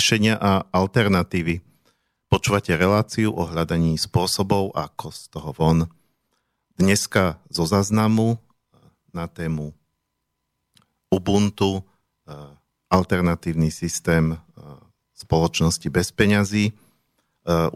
[0.00, 1.60] riešenia a alternatívy.
[2.32, 5.78] Počúvate reláciu o hľadaní spôsobov, ako z toho von.
[6.80, 8.40] Dneska zo záznamu
[9.12, 9.76] na tému
[11.12, 11.84] Ubuntu,
[12.88, 14.40] alternatívny systém
[15.12, 16.72] spoločnosti bez peňazí.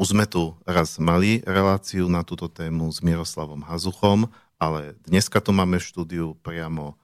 [0.00, 5.52] Už sme tu raz mali reláciu na túto tému s Miroslavom Hazuchom, ale dneska tu
[5.52, 6.96] máme v štúdiu priamo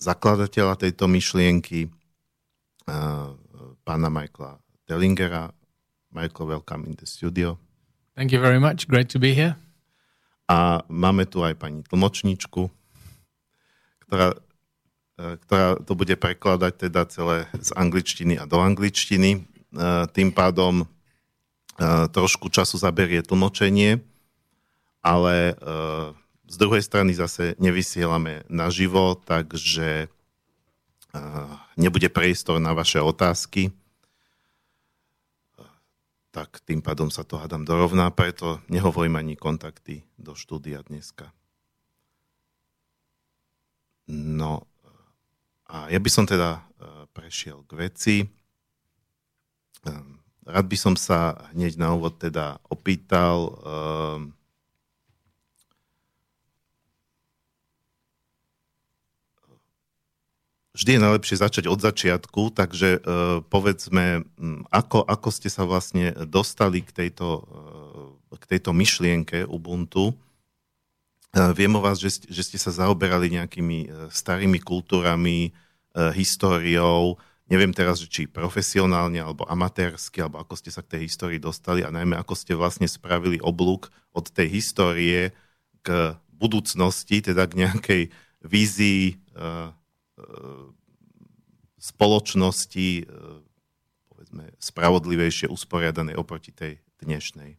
[0.00, 1.92] zakladateľa tejto myšlienky,
[3.90, 5.50] pána Michaela Dellingera.
[6.14, 7.58] Michael, welcome in the studio.
[8.14, 8.86] Thank you very much.
[8.86, 9.58] Great to be here.
[10.46, 12.70] A máme tu aj pani tlmočníčku,
[14.06, 14.38] ktorá,
[15.18, 19.30] e, ktorá to bude prekladať teda celé z angličtiny a do angličtiny.
[19.34, 19.40] E,
[20.14, 20.86] tým pádom e,
[22.14, 23.98] trošku času zaberie tlmočenie,
[25.02, 25.56] ale
[26.44, 30.12] z druhej strany zase nevysielame naživo, takže
[31.80, 33.72] nebude priestor na vaše otázky,
[36.30, 41.34] tak tým pádom sa to hádam dorovná, preto nehovorím ani kontakty do štúdia dneska.
[44.10, 44.66] No
[45.70, 46.66] a ja by som teda
[47.14, 48.16] prešiel k veci.
[50.46, 53.54] Rád by som sa hneď na úvod teda opýtal,
[60.74, 64.22] vždy je najlepšie začať od začiatku, takže uh, povedzme,
[64.70, 67.28] ako, ako ste sa vlastne dostali k tejto,
[68.30, 70.14] uh, k tejto myšlienke Ubuntu.
[71.34, 75.54] Uh, viem o vás, že, že ste sa zaoberali nejakými starými kultúrami,
[75.90, 77.18] históriou,
[77.50, 81.90] neviem teraz, či profesionálne, alebo amatérsky, alebo ako ste sa k tej histórii dostali a
[81.90, 85.34] najmä ako ste vlastne spravili oblúk od tej histórie
[85.82, 88.02] k budúcnosti, teda k nejakej
[88.46, 89.18] vízii
[91.80, 93.08] spoločnosti
[94.20, 97.56] povedzme, spravodlivejšie usporiadanej oproti tej dnešnej.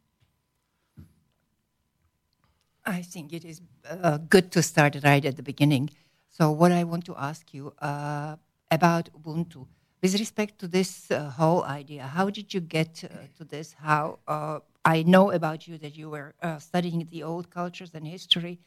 [2.86, 5.90] I think it is uh, good to start right at the beginning.
[6.30, 8.38] So, what I want to ask you uh,
[8.70, 9.68] about Ubuntu,
[10.02, 13.74] with respect to this uh, whole idea, how did you get uh, to this?
[13.78, 18.08] How uh, I know about you that you were uh, studying the old cultures and
[18.08, 18.60] history,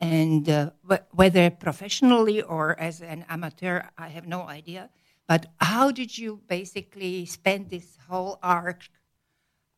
[0.00, 0.70] and uh,
[1.12, 4.90] whether professionally or as an amateur, I have no idea.
[5.26, 8.88] But how did you basically spend this whole arc?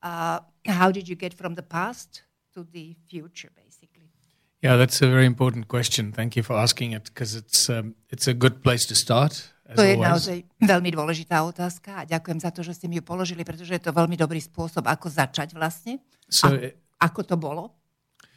[0.02, 2.22] Uh, how did you get from the past
[2.54, 4.10] to the future, basically?
[4.62, 6.12] Yeah, that's a very important question.
[6.12, 9.52] Thank you for asking it because it's um, it's a good place to start.
[9.74, 13.42] To je naozaj veľmi dôležitá otázka a ďakujem za to, že ste mi ju položili,
[13.42, 15.98] pretože je to veľmi dobrý spôsob, ako začať vlastne.
[16.30, 16.70] So, a,
[17.02, 17.74] ako to bolo?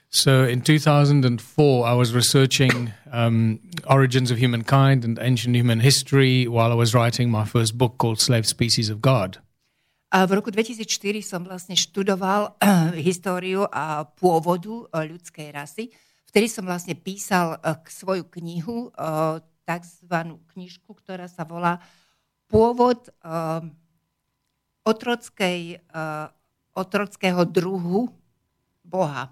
[0.10, 6.72] So in 2004, I was researching um, origins of humankind and ancient human history while
[6.72, 9.38] I was writing my first book called Slave Species of God.
[10.10, 15.94] A v roku 2004 som vlastne študoval uh, históriu a pôvodu uh, ľudskej rasy.
[16.26, 18.90] Vtedy som vlastne písal uh, svoju knihu,
[19.70, 21.78] takzvanú knižku, ktorá sa volá
[22.50, 23.14] Pôvod
[24.82, 25.78] otrockej,
[26.74, 28.10] otrockého druhu
[28.82, 29.30] Boha.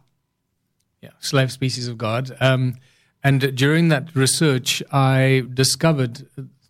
[1.01, 2.35] Yeah, slave species of God.
[2.39, 2.75] Um,
[3.23, 6.27] and during that research, I discovered,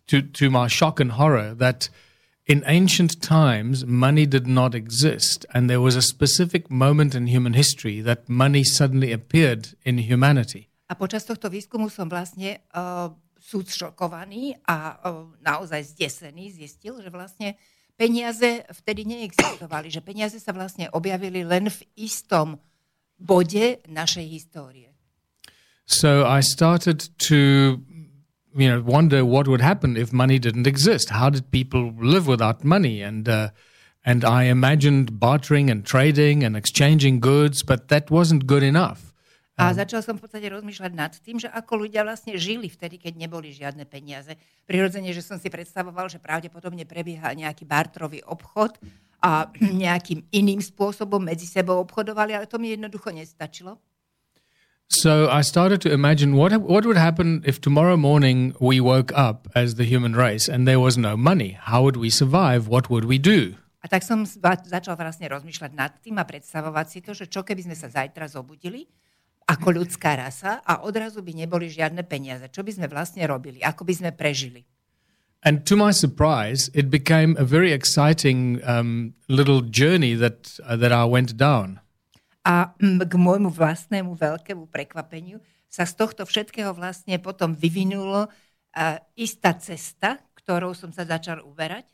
[0.08, 1.88] to, to my shock and horror, that
[2.48, 5.44] in ancient times, money did not exist.
[5.52, 10.72] And there was a specific moment in human history that money suddenly appeared in humanity.
[10.88, 17.12] A počas tohto výskumu som vlastne uh, súd šokovaný a uh, naozaj zdesený zistil, že
[17.12, 17.60] vlastne
[18.00, 22.56] peniaze vtedy neexistovali, že peniaze sa vlastne objavili len v istom
[23.18, 24.94] bode našej histórie.
[25.84, 27.80] So I started to
[28.54, 31.10] you know wonder what would happen if money didn't exist.
[31.10, 33.02] How did people live without money?
[33.02, 33.50] And uh,
[34.04, 39.08] and I imagined bartering and trading and exchanging goods, but that wasn't good enough.
[39.58, 43.18] A začal som v podstate rozmýšľať nad tým, že ako ľudia vlastne žili vtedy, keď
[43.18, 44.38] neboli žiadne peniaze.
[44.70, 48.78] Prirodzene, že som si predstavoval, že pravdepodobne prebieha nejaký bartrový obchod
[49.22, 49.50] a
[49.84, 53.78] nejakým iným spôsobom medzi sebou obchodovali, ale to mi jednoducho nestačilo.
[54.88, 59.44] So I started to imagine what what would happen if tomorrow morning we woke up
[59.52, 61.60] as the human race and there was no money.
[61.60, 62.72] How would we survive?
[62.72, 63.52] What would we do?
[63.84, 67.68] A tak som začal vlastne rozmýšľať nad tým a predstavovať si to, že čo keby
[67.68, 68.88] sme sa zajtra zobudili
[69.48, 72.48] ako ľudská rasa a odrazu by neboli žiadne peniaze.
[72.52, 73.64] Čo by sme vlastne robili?
[73.64, 74.68] Ako by sme prežili?
[75.44, 80.90] And to my surprise, it became a very exciting um, little journey that, uh, that
[80.90, 81.78] I went down.
[82.42, 85.38] A k môjmu vlastnému veľkému prekvapeniu
[85.68, 91.84] sa z tohto všetkého vlastne potom vyvinulo uh, istá cesta, ktorou som sa začal uberať.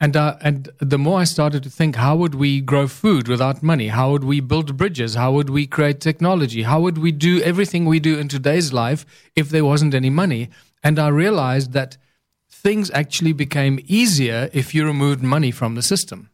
[0.00, 3.62] And, uh, and the more I started to think, how would we grow food without
[3.62, 3.88] money?
[3.88, 5.14] How would we build bridges?
[5.14, 6.62] How would we create technology?
[6.62, 10.50] How would we do everything we do in today's life if there wasn't any money?
[10.84, 11.96] And I realized that
[12.66, 16.26] things actually became easier if you removed money from the system.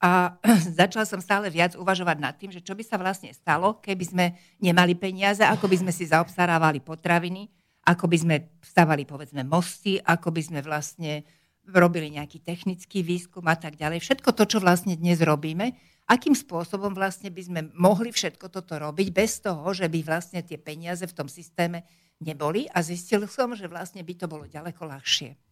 [0.00, 0.40] A
[0.80, 4.26] začala som stále viac uvažovať nad tým, že čo by sa vlastne stalo, keby sme
[4.56, 7.52] nemali peniaze, ako by sme si zaobstarávali potraviny,
[7.84, 11.28] ako by sme stavali povedzme mosty, ako by sme vlastne
[11.68, 14.00] robili nejaký technický výskum a tak ďalej.
[14.00, 15.76] Všetko to, čo vlastne dnes robíme,
[16.08, 20.56] akým spôsobom vlastne by sme mohli všetko toto robiť bez toho, že by vlastne tie
[20.56, 21.84] peniaze v tom systéme
[22.22, 25.45] neboli a zistil som, že vlastne by to bolo ďaleko ľahšie.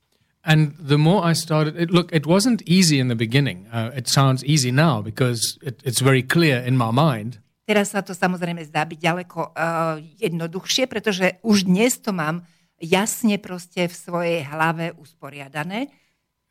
[0.44, 3.66] And the more I started, it, look, it wasn't easy in the beginning.
[3.72, 7.40] Uh, it sounds easy now because it, it's very clear in my mind.
[7.64, 12.44] Teraz sa to samozrejme zdá byť ďaleko uh, jednoduchšie, pretože už dnes to mám
[12.76, 15.88] jasne proste v svojej hlave usporiadané.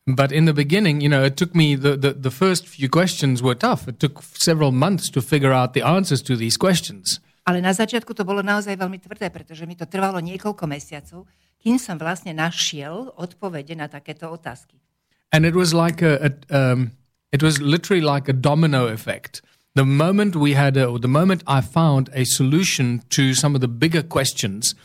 [0.09, 3.45] But in the beginning, you know, it took me, the, the, the first few questions
[3.45, 3.87] were tough.
[3.87, 7.21] It took several months to figure out the answers to these questions.
[7.43, 11.27] Ale na začiatku to bolo naozaj veľmi tvrdé, pretože mi to trvalo niekoľko mesiacov,
[11.63, 14.83] kým som vlastne našiel odpovede na takéto otázky.
[15.31, 16.91] And it was like a, a um,
[17.31, 19.41] it was literally like a domino effect.
[19.73, 23.61] The moment we had, a, or the moment I found a solution to some of
[23.63, 24.75] the bigger questions,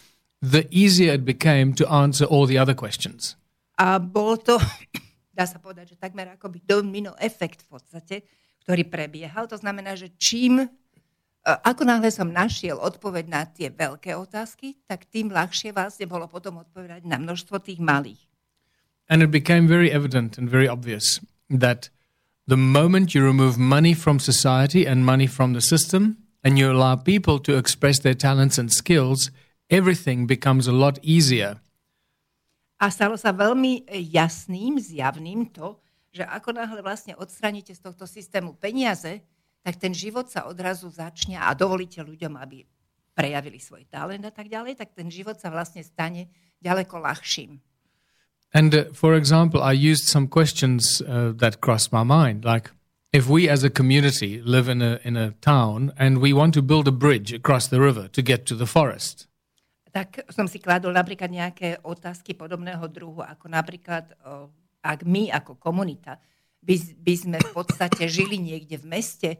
[0.41, 3.37] the easier it became to answer all the other questions.
[3.77, 4.57] A bolo to
[5.39, 8.17] dá sa povedať, že takmer akoby domino efekt v podstate,
[8.65, 9.47] ktorý prebiehal.
[9.47, 10.67] To znamená, že čím,
[11.45, 16.61] ako náhle som našiel odpoveď na tie veľké otázky, tak tým ľahšie vlastne bolo potom
[16.61, 18.21] odpovedať na množstvo tých malých.
[19.09, 21.89] And it became very evident and very obvious that
[22.45, 26.95] the moment you remove money from society and money from the system, and you allow
[26.95, 29.33] people to express their talents and skills,
[29.73, 31.59] everything becomes a lot easier
[32.79, 35.75] a stalo sa veľmi jasným, zjavným to,
[36.15, 39.19] že ako náhle vlastne odstraníte z tohto systému peniaze,
[39.63, 42.65] tak ten život sa odrazu začne a dovolíte ľuďom, aby
[43.13, 46.31] prejavili svoj talent a tak ďalej, tak ten život sa vlastne stane
[46.63, 47.59] ďaleko ľahším.
[48.55, 52.71] And uh, for example, I used some questions uh, that crossed my mind, like
[53.13, 56.63] if we as a community live in a, in a town and we want to
[56.63, 59.29] build a bridge across the river to get to the forest,
[59.93, 64.13] tak som si kladol napríklad nejaké otázky podobného druhu, ako napríklad,
[64.85, 66.21] ak my ako komunita
[66.63, 69.31] by, by sme v podstate žili niekde v meste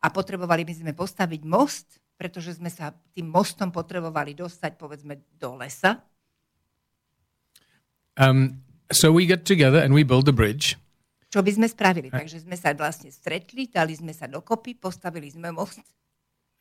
[0.00, 5.56] a potrebovali by sme postaviť most, pretože sme sa tým mostom potrebovali dostať, povedzme, do
[5.56, 6.00] lesa.
[8.20, 8.60] Um,
[8.92, 10.76] so we get together and we build a bridge.
[11.30, 12.10] Čo by sme spravili?
[12.10, 15.80] Takže sme sa vlastne stretli, dali sme sa dokopy, postavili sme most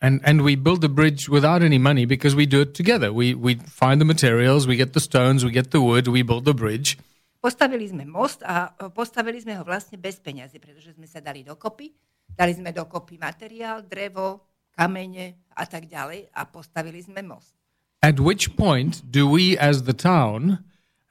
[0.02, 3.12] and and we build the bridge without any money because we do it together.
[3.12, 6.46] We we find the materials, we get the stones, we get the wood, we build
[6.46, 6.98] the bridge.
[7.40, 11.88] Postavili sme most a postavili sme ho vlastne bez peniazy, pretože sme sa dali dokopy.
[12.28, 14.44] Dali sme dokopy materiál, drevo,
[14.76, 17.56] kamene a tak ďalej a postavili sme most.
[18.04, 20.64] At which point do we as the town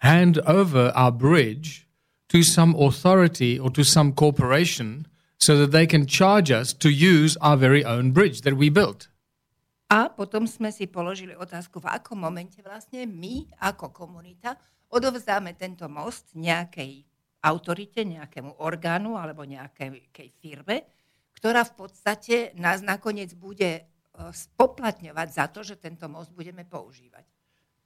[0.04, 1.88] hand over our bridge
[2.28, 5.08] to some authority or to some corporation
[5.40, 9.08] so that they can charge us to use our very own bridge that we built.
[9.88, 14.60] A potom sme si položili otázku, v akom momente vlastne my ako komunita
[14.92, 17.04] odovzdáme tento most nejakej
[17.44, 20.88] autorite, nejakému orgánu alebo nejakej firme,
[21.38, 23.82] ktorá v podstate nás nakoniec bude e,
[24.18, 27.22] spoplatňovať za to, že tento most budeme používať.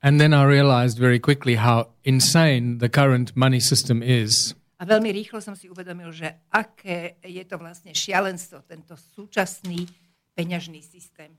[0.03, 4.57] And then I realized very quickly how insane the current money system is.
[4.83, 9.87] A veľmi rýchlo som si uvedomil, že aké je to vlastne šialenstvo, tento súčasný
[10.35, 11.31] peňažný systém.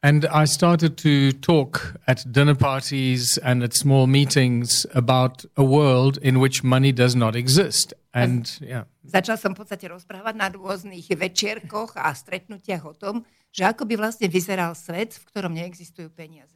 [0.00, 6.18] And I started to talk at dinner parties and at small meetings about a world
[6.22, 7.92] in which money does not exist.
[8.14, 8.86] And, yeah.
[9.02, 13.98] Začal som v podstate rozprávať na rôznych večierkoch a stretnutiach o tom, že ako by
[13.98, 16.54] vlastne vyzeral svet, v ktorom neexistujú peniaze.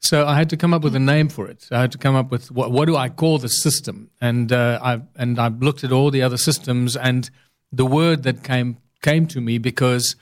[0.00, 1.68] So I had to come up with a name for it.
[1.74, 4.78] I had to come up with what, what do I call the system, and uh,
[4.80, 7.28] I and I looked at all the other systems, and
[7.74, 10.16] the word that came came to me because.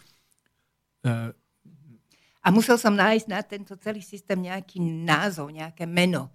[1.04, 1.37] Uh,
[2.46, 6.30] a musel som nájsť na tento celý systém nejaký názov, nejaké meno.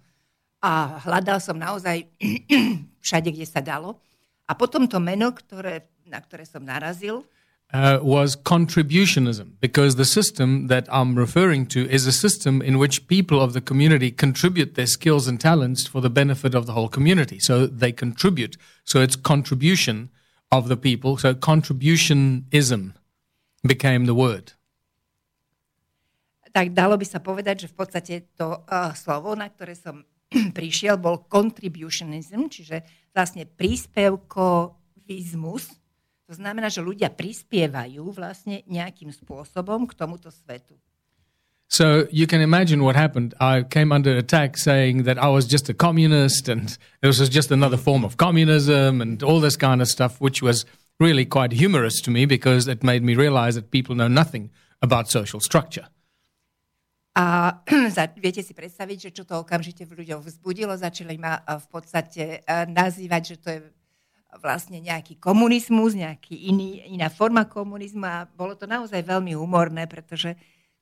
[0.60, 2.04] A hľadal som naozaj
[3.04, 3.96] všade, kde sa dalo.
[4.44, 7.24] A potom to meno, ktoré, na ktoré som narazil,
[7.72, 13.08] uh, was contributionism, because the system that I'm referring to is a system in which
[13.08, 16.92] people of the community contribute their skills and talents for the benefit of the whole
[16.92, 17.40] community.
[17.40, 18.60] So they contribute.
[18.84, 20.12] So it's contribution
[20.52, 21.16] of the people.
[21.16, 22.92] So contributionism
[23.64, 24.52] became the word.
[26.52, 30.04] Tak dalo by sa povedať, že v podstate to uh, slovo, na ktoré som
[30.58, 35.68] prišiel, bol contributionism, čiže vlastne príspevko kolektivizmus,
[36.28, 40.78] to znamená, že ľudia prispievajú vlastne nejakým spôsobom k tomuto svetu.
[41.68, 43.34] So you can imagine what happened.
[43.40, 47.50] I came under attack saying that I was just a communist and this was just
[47.50, 50.66] another form of communism and all this kind of stuff, which was
[51.00, 54.50] really quite humorous to me because it made me realize that people know nothing
[54.82, 55.88] about social structure.
[57.12, 57.60] A
[58.24, 63.22] viete si predstaviť, že čo to okamžite v ľuďoch vzbudilo, začali ma v podstate nazývať,
[63.22, 63.60] že to je
[64.40, 70.32] vlastne nejaký komunizmus, nejaký iný, iná forma komunizmu a bolo to naozaj veľmi humorné, pretože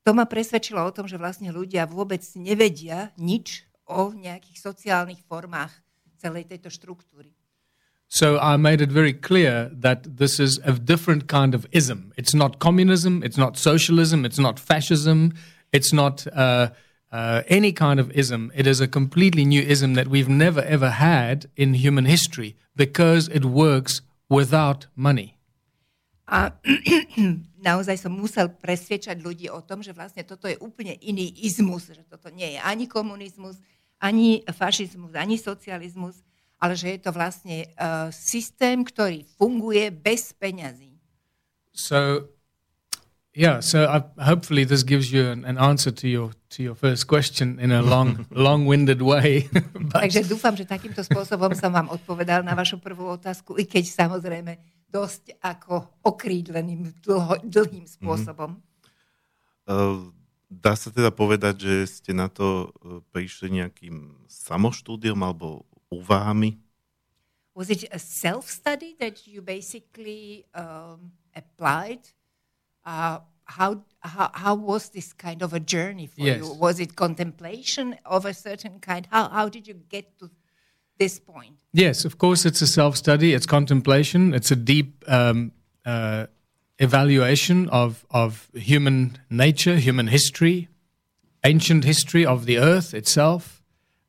[0.07, 5.75] to ma presvedčilo o tom, že vlastne ľudia vôbec nevedia nič o nejakých sociálnych formách
[6.23, 7.35] celej tejto štruktúry.
[8.11, 12.11] So I made it very clear that this is a different kind of ism.
[12.19, 15.31] It's not communism, it's not socialism, it's not fascism,
[15.73, 16.71] it's not uh,
[17.13, 18.51] uh, any kind of ism.
[18.55, 23.29] It is a completely new ism that we've never ever had in human history because
[23.29, 25.37] it works without money.
[26.31, 26.55] A
[27.59, 32.07] naozaj som musel presviečať ľudí o tom, že vlastne toto je úplne iný izmus, že
[32.07, 33.59] toto nie je ani komunizmus,
[33.99, 36.23] ani fašizmus, ani socializmus,
[36.63, 40.95] ale že je to vlastne uh, systém, ktorý funguje bez peňazí.
[41.75, 42.31] So,
[43.35, 47.07] yeah, so I, hopefully this gives you an, an answer to your to your first
[47.07, 49.49] question in a long, long-winded way.
[49.91, 50.11] But...
[50.11, 54.59] Takže dúfam, že takýmto spôsobom som vám odpovedal na vašu prvú otázku, i keď samozrejme
[54.91, 57.93] dosť ako okrídleným dlho, dlhým mhm.
[57.95, 58.59] spôsobom.
[58.59, 60.19] Mm-hmm.
[60.51, 65.63] Dá sa teda povedať, že ste na to e, prišli nejakým samoštúdiom alebo
[65.95, 66.59] úvahami?
[67.55, 72.03] Was it a self-study that you basically um, applied?
[72.91, 73.71] Uh, how,
[74.01, 76.39] how, how was this kind of a journey for yes.
[76.39, 76.55] you?
[76.55, 79.07] Was it contemplation of a certain kind?
[79.11, 80.31] How, how did you get to
[81.01, 81.57] this point.
[81.73, 85.51] Yes, of course, it's a self study, it's contemplation, it's a deep um,
[85.85, 86.27] uh,
[86.79, 90.69] evaluation of, of human nature, human history,
[91.43, 93.65] ancient history of the earth itself.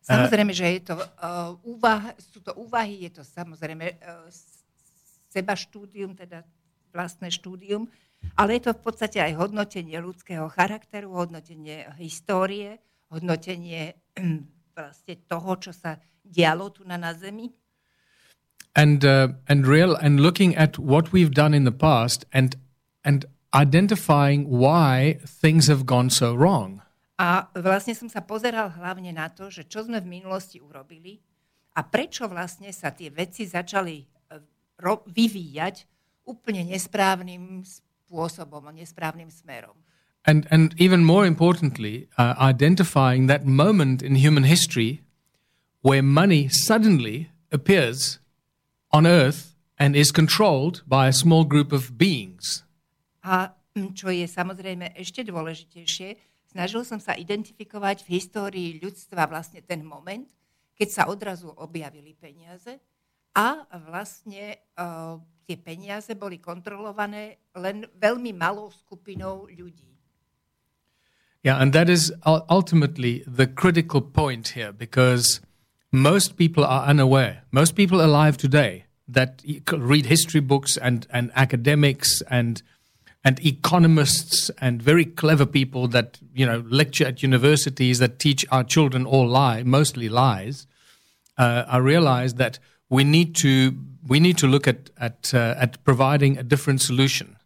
[0.06, 4.28] Uh, samozrejme, že je to uh, úvah, sú to úvahy, je to samozrejme uh,
[5.32, 6.44] seba štúdium, teda
[6.92, 7.88] vlastné štúdium,
[8.36, 12.80] ale je to v podstate aj hodnotenie ľudského charakteru, hodnotenie histórie,
[13.12, 14.00] hodnotenie
[14.78, 17.52] vlastne toho, čo sa dialo tu na, na Zemi.
[18.72, 22.56] And, uh, and, real, and looking at what we've done in the past and,
[23.04, 26.80] and identifying why things have gone so wrong.
[27.20, 31.22] A vlastne som sa pozeral hlavne na to, že čo sme v minulosti urobili
[31.76, 35.76] a prečo vlastne sa tie veci začali uh, vyvíjať
[36.26, 39.76] úplne nesprávnym spôsobom a nesprávnym smerom.
[40.22, 45.02] And, and even more importantly, uh, identifying that moment in human history
[45.82, 48.20] where money suddenly appears
[48.92, 52.62] on earth and is controlled by a small group of beings.
[53.26, 53.58] A
[53.98, 56.20] čo je samozrejme ešte dôležitejšie,
[56.54, 60.30] snažil som sa identifikovať v histórii ľudstva vlastne ten moment,
[60.78, 62.78] keď sa odrazu objavili peniaze
[63.32, 69.92] a vlastne uh, tie peniaze boli kontrolované len veľmi malou skupinou ľudí.
[71.44, 75.42] Yeah, and that is ultimately the critical point here because
[75.92, 77.42] most people are unaware.
[77.52, 79.42] Most people alive today that
[79.74, 82.62] read history books and, and academics and
[83.24, 88.64] and economists and very clever people that you know lecture at universities that teach our
[88.64, 90.66] children all lie, mostly lies.
[91.38, 92.60] Uh, I realize that
[92.92, 93.72] we need to
[94.06, 97.38] we need to look at at uh, at providing a different solution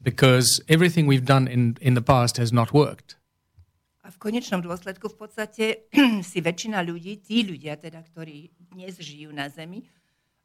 [0.00, 3.20] because everything we've done in in the past has not worked.
[4.06, 5.64] A v konečnom dôsledku v podstate
[6.30, 9.82] si väčšina ľudí, tí ľudia teda, ktorí dnes žijú na Zemi,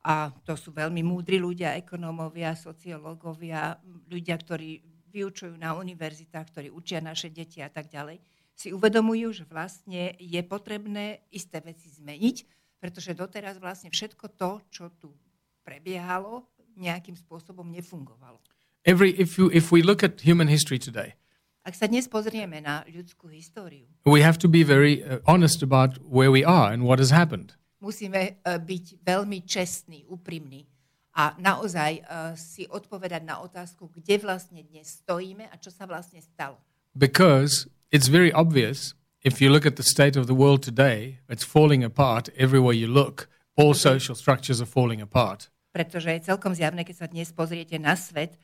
[0.01, 3.77] a to sú veľmi múdri ľudia, ekonómovia, sociológovia,
[4.09, 4.81] ľudia, ktorí
[5.13, 8.17] vyučujú na univerzitách, ktorí učia naše deti a tak ďalej,
[8.57, 14.89] si uvedomujú, že vlastne je potrebné isté veci zmeniť, pretože doteraz vlastne všetko to, čo
[14.97, 15.13] tu
[15.61, 18.41] prebiehalo, nejakým spôsobom nefungovalo.
[18.81, 21.13] Every, if, you, if we look at human history today,
[21.61, 26.01] ak sa dnes pozrieme na ľudskú históriu, we have to be very uh, honest about
[26.01, 27.53] where we are and what has happened.
[27.77, 30.65] Musíme uh, byť veľmi čestní, úprimní
[31.13, 36.17] a naozaj uh, si odpovedať na otázku, kde vlastne dnes stojíme a čo sa vlastne
[36.25, 36.57] stalo.
[36.97, 41.43] Because it's very obvious if you look at the state of the world today, it's
[41.43, 43.27] falling apart everywhere you look.
[43.55, 45.49] All social structures are falling apart.
[45.71, 48.35] Pretože je celkom zjavné, keď sa dnes pozriete na svet,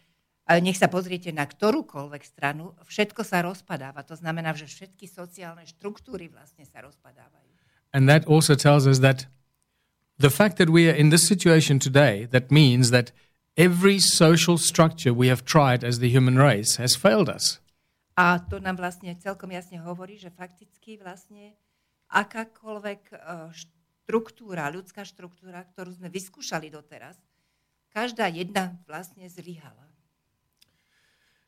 [0.48, 4.08] nech sa pozriete na ktorúkoľvek stranu, všetko sa rozpadáva.
[4.08, 7.52] To znamená, že všetky sociálne štruktúry vlastne sa rozpadávajú.
[7.92, 9.28] And that also tells us that
[10.20, 13.12] the fact that we are in this situation today, that means that
[13.58, 17.60] every social structure we have tried as the human race has failed us.
[18.18, 21.54] A to nám vlastne celkom jasne hovorí, že fakticky vlastne
[22.10, 23.18] akákoľvek eh,
[23.54, 27.14] štruktúra, ľudská štruktúra, ktorú sme vyskúšali doteraz,
[27.94, 29.86] každá jedna vlastne zlyhala.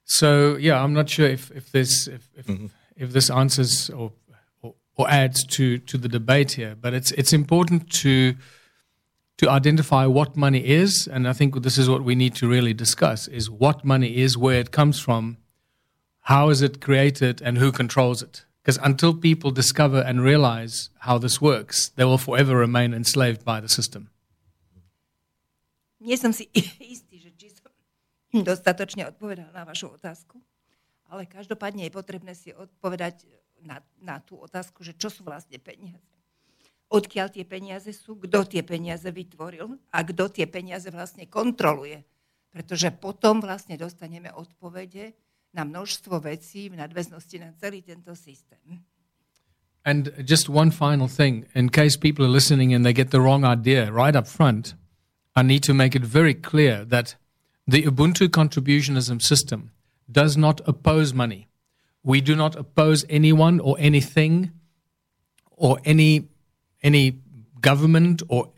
[0.06, 2.68] So yeah, I'm not sure if, if this if, if, mm-hmm.
[2.98, 4.12] if this answers or,
[4.62, 8.34] or, or adds to to the debate here, but it's it's important to
[9.38, 12.74] to identify what money is, and I think this is what we need to really
[12.74, 15.38] discuss: is what money is, where it comes from,
[16.30, 18.46] how is it created, and who controls it.
[18.62, 23.60] Because until people discover and realize how this works, they will forever remain enslaved by
[23.60, 24.14] the system.
[26.00, 26.48] Nie som si
[26.94, 27.74] istý, že či som
[28.46, 30.38] dostatočne odpovedal na vašu otázku,
[31.10, 33.26] ale každopádne je potrebné si odpovedať
[33.66, 36.14] na, na tú otázku, že čo sú vlastne peniaze.
[36.94, 42.06] Odkiaľ tie peniaze sú, kto tie peniaze vytvoril a kto tie peniaze vlastne kontroluje.
[42.50, 45.14] Pretože potom vlastne dostaneme odpovede
[45.54, 48.84] na množstvo vecí v nadväznosti na celý tento systém.
[49.86, 53.44] And just one final thing, in case people are listening and they get the wrong
[53.46, 54.76] idea right up front,
[55.36, 57.16] I need to make it very clear that
[57.66, 59.72] the Ubuntu contributionism system
[60.12, 61.48] does not oppose money.
[62.04, 64.52] We do not oppose anyone or anything
[65.52, 66.28] or any
[66.82, 67.20] any
[67.62, 68.50] government or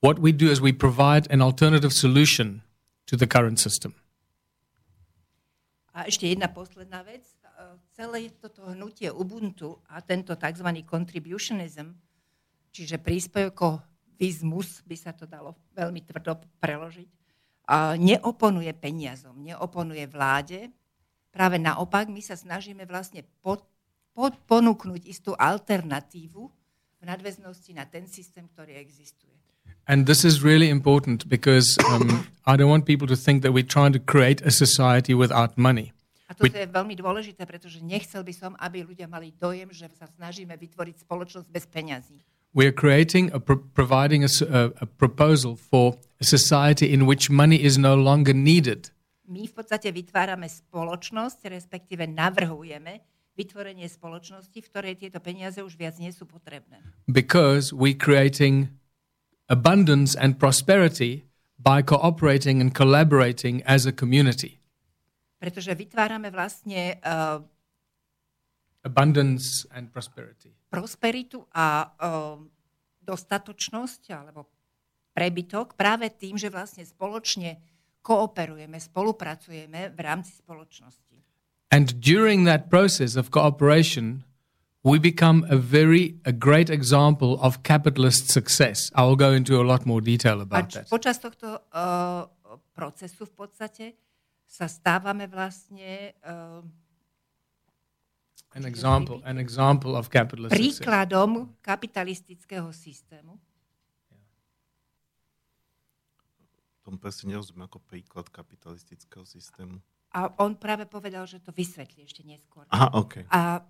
[0.00, 2.62] what we do is we provide an alternative solution
[3.06, 3.94] to the current system.
[5.98, 7.26] A ešte jedna posledná vec.
[7.98, 10.86] Celé toto hnutie Ubuntu a tento tzv.
[10.86, 11.90] contributionism,
[12.70, 17.10] čiže príspevkovizmus, by sa to dalo veľmi tvrdo preložiť,
[17.98, 20.70] neoponuje peniazom, neoponuje vláde.
[21.34, 23.66] Práve naopak, my sa snažíme vlastne pod,
[24.14, 26.42] pod, ponúknuť istú alternatívu
[26.98, 29.34] v nadväznosti na ten systém, ktorý existuje.
[29.88, 33.66] And this is really important because um, I don't want people to think that we're
[33.66, 35.96] trying to create a society without money.
[36.28, 40.04] A toto je veľmi dôležité, pretože nechcel by som, aby ľudia mali dojem, že sa
[40.04, 42.20] snažíme vytvoriť spoločnosť bez peňazí.
[42.54, 47.30] we are creating a pro- providing a, a, a, proposal for a society in which
[47.30, 48.90] money is no longer needed.
[49.28, 53.04] My v podstate vytvárame spoločnosť, respektíve navrhujeme
[53.36, 56.80] vytvorenie spoločnosti, v ktorej tieto peniaze už viac nie sú potrebné.
[57.04, 58.72] Because we creating
[59.48, 61.24] abundance and prosperity
[61.58, 64.60] by cooperating and collaborating as a community.
[65.40, 67.42] Pretože vytvárame vlastne uh,
[68.84, 72.48] abundance and prosperity prosperitu a um,
[73.00, 74.46] dostatočnosť alebo
[75.16, 77.58] prebytok práve tým, že vlastne spoločne
[78.04, 81.16] kooperujeme, spolupracujeme v rámci spoločnosti.
[81.68, 84.24] And during that process of cooperation,
[84.88, 88.88] we become a very a great example of capitalist success.
[88.94, 90.88] I will go into a lot more detail about that.
[90.88, 92.24] Počas tohto uh,
[92.72, 93.86] procesu v podstate
[94.48, 96.64] sa stávame vlastne uh,
[98.56, 103.36] an example, an example of capitalist príkladom kapitalistického systému.
[106.80, 109.76] Tom presne nerozumiem ako príklad kapitalistického systému.
[110.16, 112.64] A on práve povedal, že to vysvetlí ešte neskôr.
[112.72, 113.28] Aha, OK.
[113.28, 113.60] A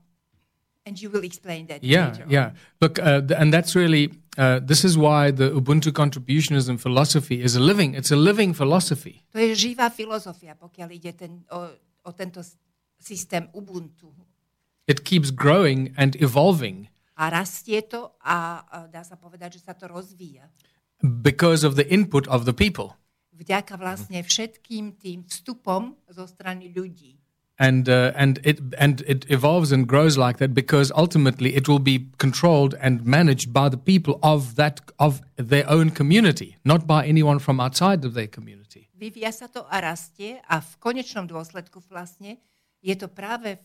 [0.88, 4.08] and you will explain that yeah yeah look uh, th- and that's really
[4.40, 9.20] uh, this is why the ubuntu contributionism philosophy is a living it's a living philosophy
[9.28, 11.68] to je živá filozofia pokiaľ ide ten, o,
[12.08, 12.40] o tento
[12.96, 14.08] systém ubuntu
[14.88, 16.88] it keeps growing and evolving.
[17.16, 20.48] A rastie to a, a dá sa povedať, že sa to rozvíja.
[21.04, 22.96] Because of the input of the people.
[23.38, 27.17] Vďaka vlastne všetkým tým vstupom zo strany ľudí.
[27.58, 31.82] And, uh, and, it, and it evolves and grows like that because ultimately it will
[31.82, 37.04] be controlled and managed by the people of, that, of their own community, not by
[37.04, 38.86] anyone from outside of their community.
[38.94, 42.38] Vyvíja sa to a rastie a v konečnom dôsledku vlastne
[42.78, 43.58] je to práve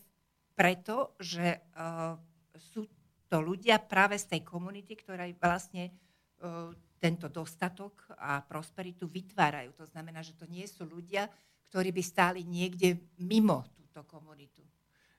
[0.58, 2.18] preto, že uh,
[2.54, 2.86] sú
[3.30, 9.74] to ľudia práve z tej komunity, ktorá vlastne uh, tento dostatok a prosperitu vytvárajú.
[9.78, 11.26] To znamená, že to nie sú ľudia,
[11.70, 13.66] ktorí by stáli niekde mimo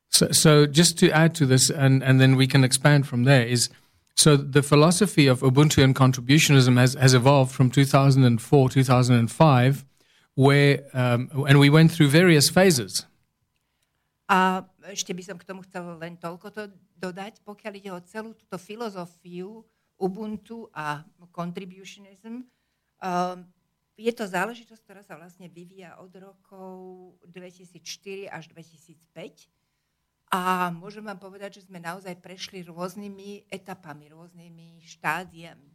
[0.09, 3.43] So, so just to add to this, and, and then we can expand from there,
[3.43, 3.69] is
[4.15, 9.85] so the philosophy of Ubuntu and contributionism has, has evolved from 2004, 2005,
[10.35, 13.05] where, um, and we went through various phases.
[14.29, 16.63] A ešte by som k tomu chcel len toľko to
[16.97, 19.61] dodať, pokiaľ ide o celú túto filozofiu
[19.95, 22.43] Ubuntu a contributionism.
[22.99, 23.47] Um,
[23.95, 26.75] je to záležitosť, ktorá sa vlastne vyvíja od rokov
[27.31, 29.47] 2004 až 2005.
[30.35, 35.69] A môžem vám povedať, že sme naozaj prešli rôznymi etapami, rôznymi štádiami.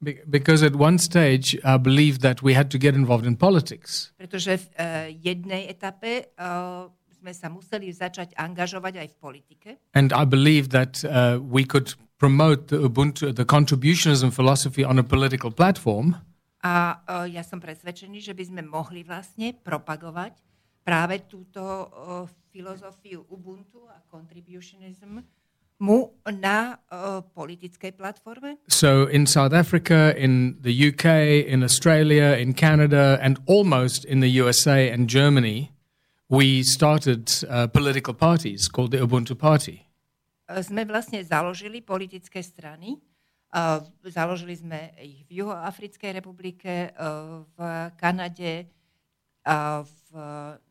[0.00, 4.14] Be- Because at one stage I believed that we had to get involved in politics.
[4.16, 6.86] Pretože v uh, jednej etape uh,
[7.18, 9.68] sme sa museli začať angažovať aj v politike.
[9.92, 15.04] And I believed that uh, we could promote the Ubuntu, the contributionism philosophy on a
[15.04, 16.14] political platform.
[16.64, 20.34] A uh, ja som presvedčený, že by sme mohli vlastne propagovať
[20.82, 25.22] práve túto uh, filozofiu Ubuntu a contributionism
[26.26, 28.58] na uh, politickej platforme.
[28.66, 31.04] So in South Africa, in the UK,
[31.46, 35.70] in Australia, in Canada, and almost in the USA and Germany,
[36.28, 39.86] we started uh, political parties called the Ubuntu Party.
[40.48, 42.98] Sme vlastne založili politické strany.
[44.04, 47.58] Založili sme ich v Juhoafrickej republike, uh, v
[47.96, 48.68] Kanade,
[49.48, 50.12] v,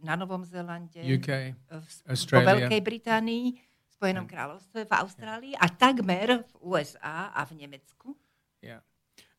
[0.06, 2.70] na Novom Zélande, UK, v, vo Australia.
[2.70, 8.14] Veľkej Británii, v Spojenom kráľovstve, v Austrálii a takmer v USA a v Nemecku.
[8.62, 8.86] Yeah.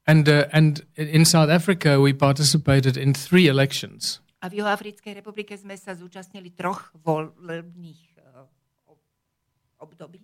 [0.09, 4.19] And, uh, and in South Africa, we participated in three elections.
[4.43, 8.47] A v Juhoafrickej republike sme sa zúčastnili troch volebných uh,
[8.91, 9.07] ob-
[9.83, 10.23] období,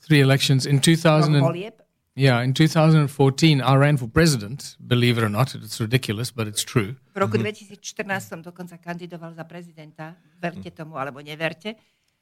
[0.00, 1.40] Three elections in troch 2000.
[1.40, 1.79] And.
[2.16, 4.76] Yeah, in 2014, I ran for president.
[4.80, 6.96] Believe it or not, it's ridiculous, but it's true.
[7.14, 7.80] V roku 2014
[8.20, 10.14] som dokonca kandidoval za prezidenta.
[10.38, 11.76] Verte tomu alebo neverte.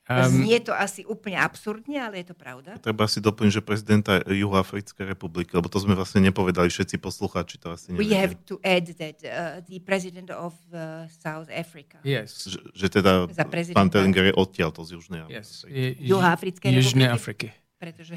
[0.09, 2.81] Um, Znie to asi úplne absurdne, ale je to pravda.
[2.81, 7.77] Treba si doplniť, že prezidenta Juhoafrickej republiky, lebo to sme vlastne nepovedali všetci poslucháči, to
[7.77, 8.17] asi We nevedia.
[8.25, 12.01] have to add that uh, the president of uh, South Africa.
[12.09, 12.49] yes.
[12.49, 13.29] Že, že teda
[13.77, 15.69] pán Tellinger je odtiaľ to z Južnej Yes.
[15.69, 16.01] Afriky.
[16.01, 17.09] Juhoafrickej Južnej.
[17.13, 17.49] Afriky.
[17.77, 18.17] Pretože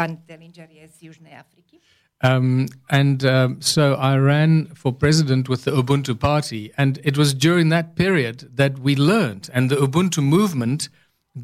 [0.00, 1.84] pán Tellinger je z Južnej Afriky.
[2.24, 6.72] Um, and um, so I ran for president with the Ubuntu Party.
[6.76, 10.88] And it was during that period that we learned, and the Ubuntu movement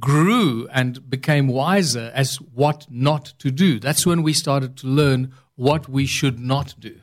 [0.01, 3.79] grew and became wiser as what not to do.
[3.79, 7.01] That's when we started to learn what we should not do.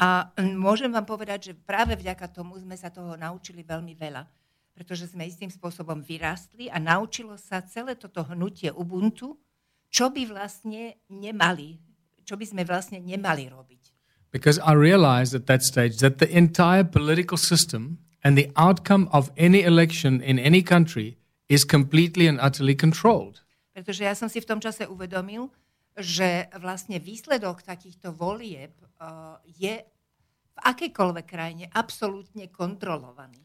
[0.00, 4.26] A mm, môžem vám povedať, že práve vďaka tomu sme sa toho naučili veľmi veľa.
[4.74, 9.38] Pretože sme istým spôsobom vyrástli a naučilo sa celé toto hnutie Ubuntu,
[9.94, 11.78] čo by vlastne nemali,
[12.26, 13.82] čo by sme vlastne nemali robiť.
[14.34, 19.30] Because I realized at that stage that the entire political system and the outcome of
[19.38, 21.14] any election in any country
[21.46, 23.46] is completely and utterly controlled.
[23.70, 25.54] Pretože ja som si v tom čase uvedomil,
[25.94, 29.78] že vlastne výsledok takýchto volieb uh, je
[30.54, 33.38] v akejkoľvek krajine absolútne kontrolovaný.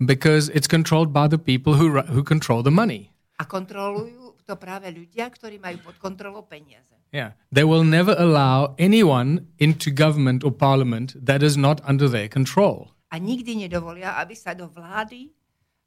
[0.00, 3.12] Because it's controlled by the people who, who control the money.
[3.36, 6.94] A kontrolujú to práve ľudia, ktorí majú pod kontrolou peniaze.
[7.10, 7.34] Yeah.
[7.50, 12.94] They will never allow anyone into government or parliament that is not under their control.
[13.10, 15.30] A nikdy nedovolia, aby sa do vlády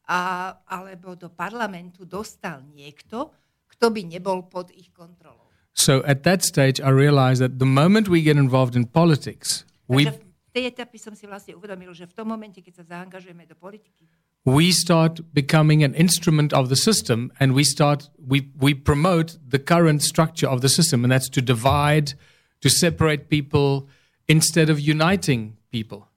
[0.07, 3.31] a, alebo do parlamentu dostal niekto,
[3.69, 5.47] kto by nebol pod ich kontrolou.
[5.71, 10.03] So at that stage, I realized that the moment we get involved in politics, we,
[10.03, 13.45] Takže v tej etape som si vlastne uvedomil, že v tom momente, keď sa zaangažujeme
[13.45, 14.09] do politiky,
[14.45, 19.59] we start becoming an instrument of the system and we start, we, we promote the
[19.59, 22.13] current structure of the system, and that's to divide,
[22.61, 23.87] to separate people
[24.27, 26.09] instead of uniting people.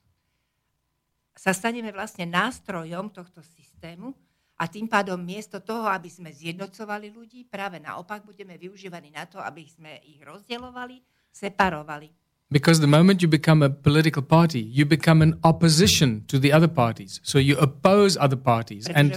[1.42, 4.14] sa staneme vlastne nástrojom tohto systému
[4.54, 9.42] a tým pádom miesto toho, aby sme zjednocovali ľudí, práve naopak budeme využívaní na to,
[9.42, 11.02] aby sme ich rozdielovali,
[11.34, 12.21] separovali.
[12.52, 16.68] Because the moment you become a political party, you become an opposition to the other
[16.68, 17.18] parties.
[17.24, 18.84] So you oppose other parties.
[18.84, 19.10] Pretože And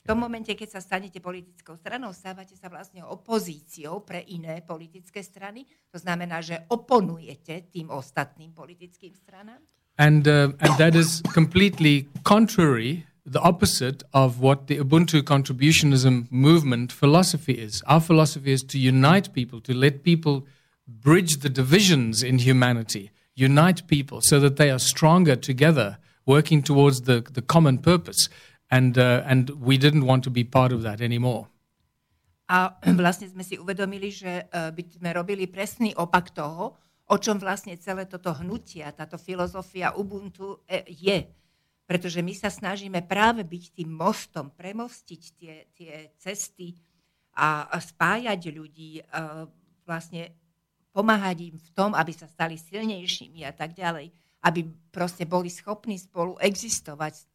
[0.00, 5.22] v tom momente, keď sa stanete politickou stranou, stávate sa vlastne opozíciou pre iné politické
[5.22, 5.62] strany.
[5.94, 9.62] To znamená, že oponujete tým ostatným politickým stranám.
[10.00, 16.90] and uh, and that is completely contrary, the opposite of what the Ubuntu contributionism movement
[16.90, 17.82] philosophy is.
[17.86, 20.46] Our philosophy is to unite people, to let people
[20.90, 27.02] bridge the divisions in humanity, unite people so that they are stronger together, working towards
[27.02, 28.28] the, the common purpose.
[28.70, 31.50] And uh, and we didn't want to be part of that anymore.
[32.46, 36.78] A vlastne sme si uvedomili, že eh, by sme robili presný opak toho,
[37.10, 41.26] o čom vlastne celé toto hnutie, táto filozofia Ubuntu je.
[41.82, 46.78] Pretože my sa snažíme práve byť tým mostom, premostiť tie, tie cesty
[47.34, 49.02] a, spájať ľudí,
[49.82, 50.38] vlastne
[50.90, 54.10] pomáhať im v tom, aby sa stali silnejšími a tak ďalej.
[54.40, 57.26] Aby proste boli schopní spolu existovať,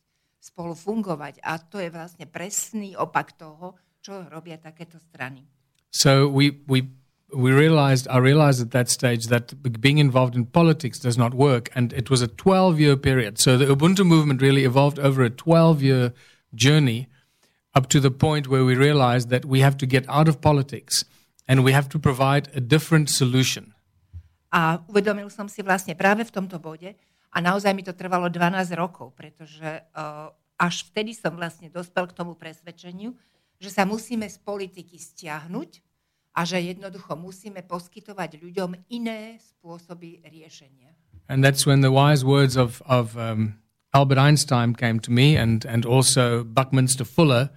[0.42, 1.42] spolu fungovať.
[1.46, 5.46] A to je vlastne presný opak toho, čo robia takéto strany.
[5.90, 6.92] So we we
[7.34, 11.70] we realized I realized at that stage that being involved in politics does not work,
[11.74, 13.40] and it was a 12 year period.
[13.40, 16.14] So the Ubuntu movement really evolved over a 12 year
[16.54, 17.08] journey,
[17.74, 21.06] up to the point where we realized that we have to get out of politics,
[21.48, 23.74] and we have to provide a different solution.
[24.50, 26.96] A uvedomil som si vlastne práve v tomto bode,
[27.36, 32.16] a naozaj mi to trvalo 12 rokov, pretože uh, až vtedy som vlastne dospel k
[32.16, 33.12] tomu presvedčeniu,
[33.60, 35.84] že sa musíme z politiky stiahnuť
[36.32, 40.96] a že jednoducho musíme poskytovať ľuďom iné spôsoby riešenia.
[41.28, 43.60] And that's when the wise words of, of um,
[43.92, 47.52] Albert Einstein came to me and, and also Buckminster Fuller,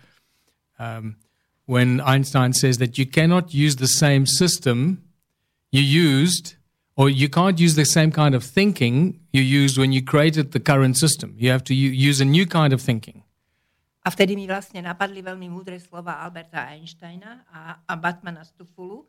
[0.78, 1.22] um,
[1.68, 5.04] when Einstein says that you cannot use the same system
[5.68, 6.56] you used
[6.96, 10.60] or you can't use the same kind of thinking you used when you created the
[10.60, 11.36] current system.
[11.36, 13.22] You have to use a new kind of thinking.
[14.00, 19.04] A vtedy mi vlastne napadli veľmi múdre slova Alberta Einsteina a, a Batmana Stufulu,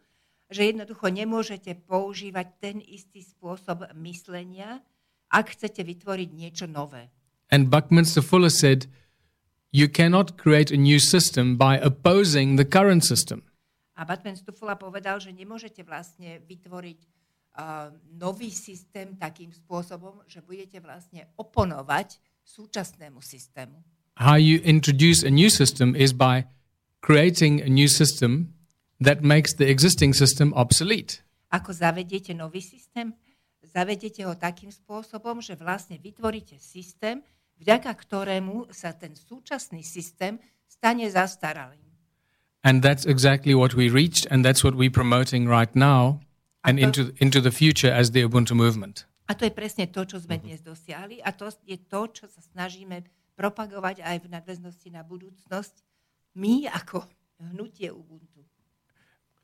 [0.51, 4.83] že jednoducho nemôžete používať ten istý spôsob myslenia,
[5.31, 7.07] ak chcete vytvoriť niečo nové.
[7.47, 8.91] And Buckminster Fuller said,
[9.71, 13.43] you cannot create a new system by opposing the current system.
[13.99, 16.99] A Batman Stufula povedal, že nemôžete vlastne vytvoriť
[18.15, 22.15] nový systém takým spôsobom, že budete vlastne oponovať
[22.47, 23.75] súčasnému systému.
[24.15, 26.47] How you introduce a new system is by
[27.03, 28.55] creating a new system
[29.03, 31.19] that makes the existing system obsolete.
[31.51, 33.11] Ako zavediete nový systém?
[33.59, 37.19] Zavediete ho takým spôsobom, že vlastne vytvoríte systém,
[37.59, 41.83] vďaka ktorému sa ten súčasný systém stane zastaralým.
[42.63, 46.19] And that's exactly what we reached, and that's what we're promoting right now
[46.63, 49.07] and to, into, into the future as the Ubuntu movement.
[49.29, 52.41] A to je presne to, čo sme dnes dosiahli a to je to, čo sa
[52.41, 53.05] snažíme
[53.37, 55.85] propagovať aj v nadväznosti na budúcnosť
[56.35, 57.05] my ako
[57.39, 58.43] hnutie Ubuntu.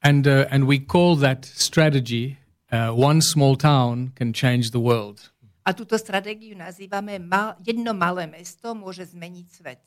[0.03, 2.37] And, uh, and we call that strategy
[2.71, 5.31] uh, one small town can change the world.
[5.65, 9.81] A túto stratégiu nazývame mal, jedno malé mesto môže zmeniť svet.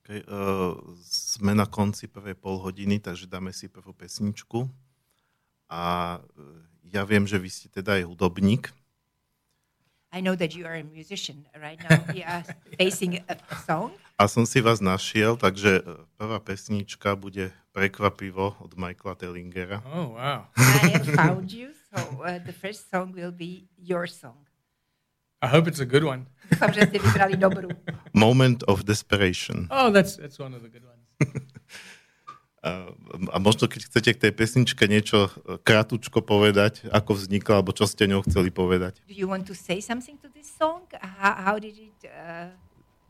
[0.00, 0.72] Okay, uh,
[1.04, 4.64] sme na konci prvej polhodiny, takže dáme si prvú pesničku.
[5.68, 8.72] A e, ja viem, že vy ste teda aj hudobník.
[10.08, 12.00] I know that you are a musician right now.
[12.16, 12.40] You are
[12.80, 13.36] facing a
[13.68, 13.92] song.
[14.16, 19.84] A som si vás našiel, takže e, prvá pesnička bude prekvapivo od Michaela Tellingera.
[19.84, 20.48] Oh, wow.
[20.56, 24.47] I have found you, so uh, the first song will be your song.
[25.42, 26.26] I hope it's a good one.
[26.50, 27.68] Dúfam, že ste vybrali dobrú.
[28.16, 29.68] Moment of Desperation.
[29.70, 31.04] Oh, that's, that's one of the good ones.
[33.32, 37.86] A možno, keď chcete k tej pesničke niečo e, krátučko povedať, ako vznikla, alebo čo
[37.86, 38.98] ste ňou chceli povedať.
[39.06, 40.82] Do you want to say something to this song?
[40.98, 41.94] How, how did it...
[42.02, 42.50] Uh...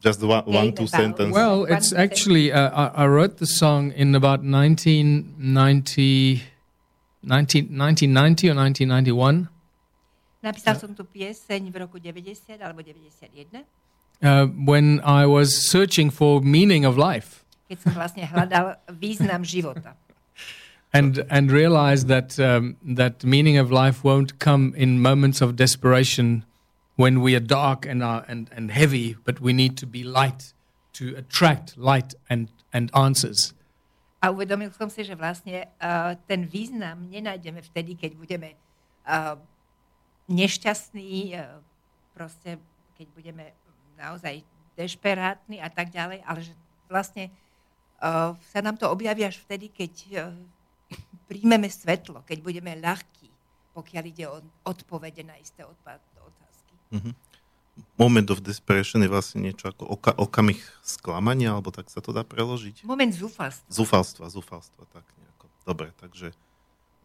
[0.05, 1.35] Just one, one two sentences.
[1.35, 6.45] Well, it's actually, uh, I, I wrote the song in about 1990,
[7.27, 9.49] 19, 1990 or 1991.
[10.39, 13.67] Napísal som tú pieseň v roku 90 alebo 91.
[14.19, 17.47] Uh, when I was searching for meaning of life.
[17.69, 19.93] keď som vlastne hľadal význam života.
[20.89, 26.49] And, and realize that, um, that meaning of life won't come in moments of desperation
[26.97, 30.57] when we are dark and, are, and, and heavy, but we need to be light
[30.97, 33.53] to attract light and, and answers.
[34.25, 38.57] A uvedomil som si, že vlastne uh, ten význam nenájdeme vtedy, keď budeme
[39.05, 39.37] uh,
[40.29, 41.59] nešťastní, uh,
[42.13, 42.61] proste
[43.01, 43.45] keď budeme
[43.99, 44.45] naozaj
[44.79, 46.53] dešperátni a tak ďalej, ale že
[46.87, 47.33] vlastne
[47.99, 50.33] uh, sa nám to objaví až vtedy, keď uh,
[51.29, 53.29] príjmeme svetlo, keď budeme ľahkí,
[53.77, 56.75] pokiaľ ide o odpovede na isté otázky.
[56.89, 57.15] Mm-hmm.
[57.95, 62.27] Moment of desperation je vlastne niečo ako oka, okamih sklamania, alebo tak sa to dá
[62.27, 62.83] preložiť?
[62.83, 63.71] Moment zúfalstva.
[63.71, 65.47] Zúfalstva, zúfalstva, tak nejako.
[65.63, 66.35] Dobre, takže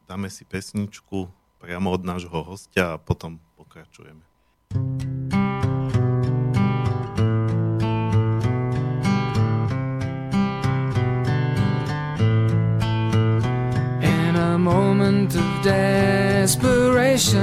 [0.10, 1.30] dáme si pesničku
[1.64, 4.28] priamo od nášho hostia a potom pokračujeme.
[4.74, 5.14] thank you
[14.64, 17.36] moment of desperation.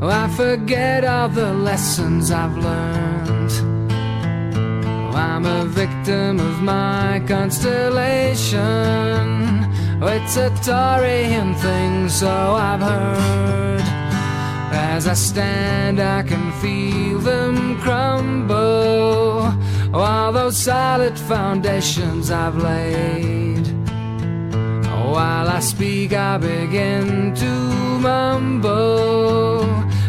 [0.00, 3.52] Oh, I forget all the lessons I've learned.
[3.92, 9.57] Oh, I'm a victim of my constellation.
[10.00, 13.80] It's a Taurian thing, so I've heard.
[14.70, 19.52] As I stand, I can feel them crumble.
[19.92, 23.66] All those solid foundations I've laid.
[25.14, 27.52] While I speak, I begin to
[27.98, 29.64] mumble.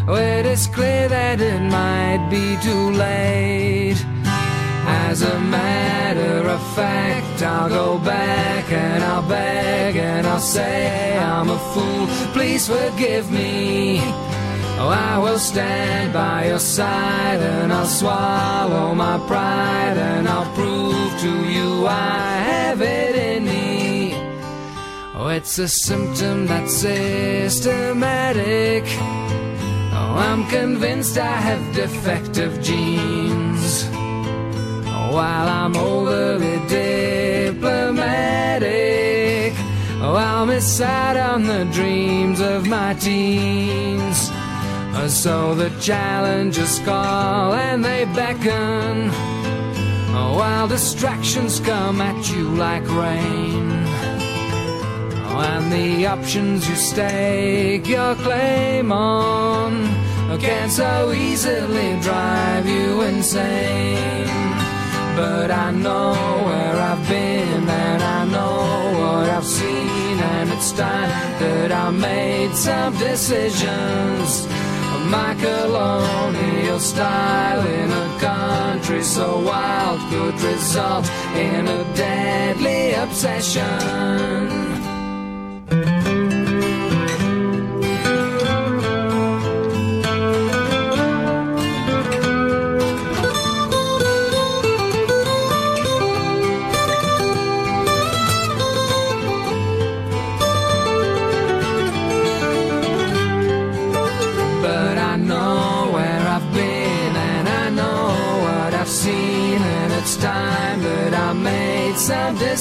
[0.08, 3.96] It is clear that it might be too late.
[4.86, 11.48] As a matter of fact, I'll go back and I'll beg and I'll say I'm
[11.48, 12.06] a fool.
[12.32, 14.00] Please forgive me.
[14.78, 21.20] Oh, I will stand by your side and I'll swallow my pride and I'll prove
[21.20, 24.14] to you I have it in me.
[25.14, 27.74] Oh, it's a symptom that's systematic.
[29.92, 33.88] Oh, I'm convinced I have defective genes.
[33.92, 36.99] Oh while I'm overly diplomatic,
[40.00, 44.30] oh, I'll miss out on the dreams of my teens.
[44.92, 49.10] Uh, so the challenges call and they beckon,
[50.12, 53.70] oh, while distractions come at you like rain.
[55.26, 64.26] Oh, and the options you stake your claim on can so easily drive you insane.
[65.16, 66.12] But I know
[66.46, 68.59] where I've been and I know
[70.60, 71.08] it's time
[71.40, 74.46] that I made some decisions.
[75.08, 84.59] My colonial style in a country so wild could result in a deadly obsession.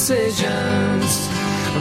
[0.09, 1.29] Decisions.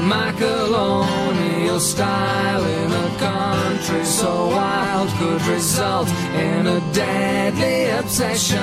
[0.05, 8.59] My colonial style in a country so wild could result in a deadly obsession.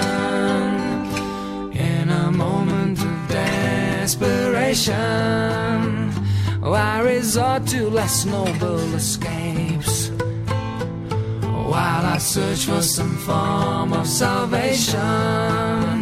[1.74, 4.86] In a moment of desperation,
[6.64, 10.12] I resort to less noble escapes
[11.72, 15.95] while I search for some form of salvation.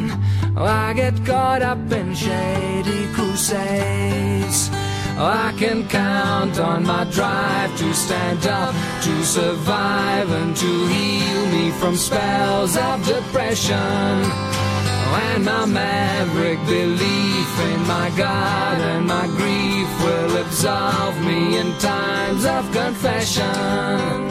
[0.56, 4.70] Oh, I get caught up in shady crusades.
[5.18, 11.48] Oh, I can count on my drive to stand up, to survive, and to heal
[11.48, 13.76] me from spells of depression.
[13.76, 21.74] Oh, and my maverick belief in my God and my grief will absolve me in
[21.80, 24.30] times of confession.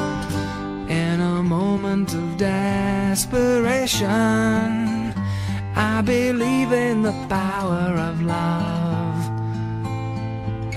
[0.88, 5.02] In a moment of desperation,
[5.74, 9.26] I believe in the power of love.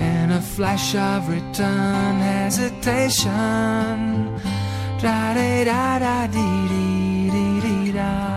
[0.00, 3.30] In a flash of return hesitation,
[5.00, 8.35] da da da da dee dee dee dee da.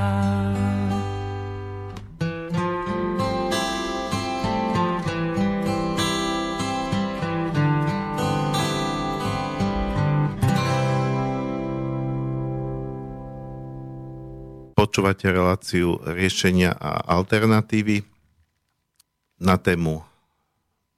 [14.89, 18.01] Počúvate reláciu riešenia a alternatívy
[19.37, 20.01] na tému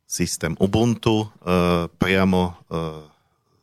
[0.08, 1.28] systém Ubuntu.
[1.28, 2.80] E, priamo e,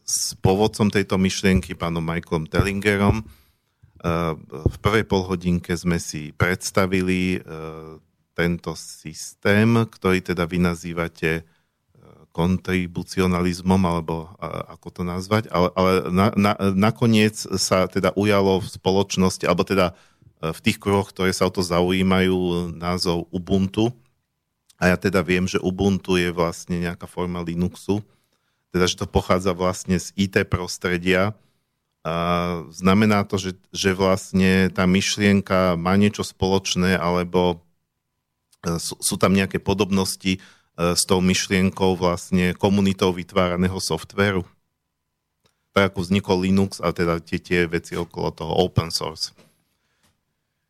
[0.04, 3.24] s pôvodcom tejto myšlienky, pánom Michaelom Tellingerom.
[3.24, 3.26] E,
[4.52, 7.40] v prvej polhodinke sme si predstavili
[8.36, 11.48] tento systém, ktorý teda vy nazývate
[12.36, 14.36] kontribucionalizmom, alebo
[14.76, 19.96] ako to nazvať, ale, ale na, na, nakoniec sa teda ujalo v spoločnosti, alebo teda
[20.38, 23.90] v tých kruhoch, ktoré sa o to zaujímajú, názov Ubuntu.
[24.78, 28.06] A ja teda viem, že Ubuntu je vlastne nejaká forma Linuxu,
[28.70, 31.34] teda že to pochádza vlastne z IT prostredia.
[32.06, 32.14] A
[32.70, 37.58] znamená to, že, že vlastne tá myšlienka má niečo spoločné, alebo
[38.62, 40.38] e, sú, sú tam nejaké podobnosti
[40.78, 44.46] s tou myšlienkou vlastne komunitou vytváraného softvéru.
[45.74, 49.34] Tak ako vznikol Linux a teda tie, tie veci okolo toho open source.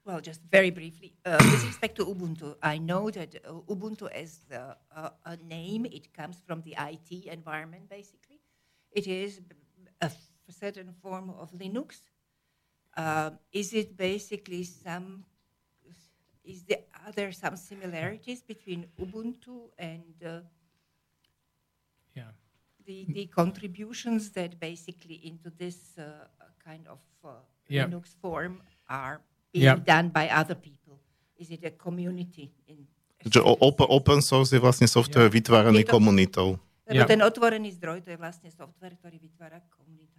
[0.09, 4.41] Well, just very briefly, uh, with respect to Ubuntu, I know that uh, Ubuntu as
[4.51, 8.41] uh, a, name, it comes from the IT environment, basically.
[8.91, 9.43] It is
[10.01, 10.11] a
[10.49, 12.01] certain form of Linux.
[12.97, 15.25] Uh, is it basically some,
[16.43, 20.41] is there, are there some similarities between Ubuntu and uh,
[22.15, 22.33] Yeah.
[22.87, 26.25] the, the contributions that basically into this uh,
[26.65, 27.29] kind of uh,
[27.69, 27.85] Yeah.
[27.85, 29.21] Linux form are
[29.53, 29.81] being Yeah.
[29.81, 30.99] done by other people?
[31.37, 32.51] Is it a community?
[32.67, 32.87] In
[33.25, 36.49] Že o- open, open source je vlastne software vytváraný Je to- komunitou.
[36.87, 37.11] Lebo Yeah.
[37.11, 40.17] ten otvorený zdroj, to je vlastne software, ktorý vytvára komunita.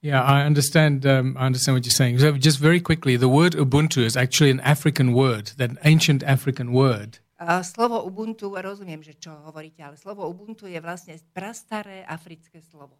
[0.00, 1.02] Yeah, I understand.
[1.06, 2.22] Um, I understand what you're saying.
[2.22, 6.70] So just very quickly, the word Ubuntu is actually an African word, that ancient African
[6.70, 7.18] word.
[7.38, 12.98] A slovo Ubuntu, rozumiem, že čo hovoríte, ale slovo Ubuntu je vlastne prastaré africké slovo.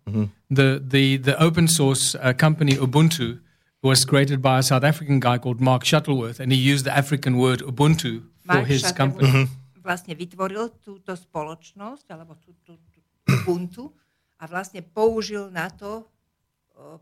[0.51, 3.43] The the the open source uh, company Ubuntu
[3.83, 7.39] was created by a South African guy called Mark Shuttleworth, and he used the African
[7.39, 9.49] word Ubuntu for Mark his Shuttleworth company.
[9.89, 13.89] vlastne vytvoril túto spoločnosť, alebo tú, tú, tú Ubuntu
[14.37, 16.05] a vlastne použil na to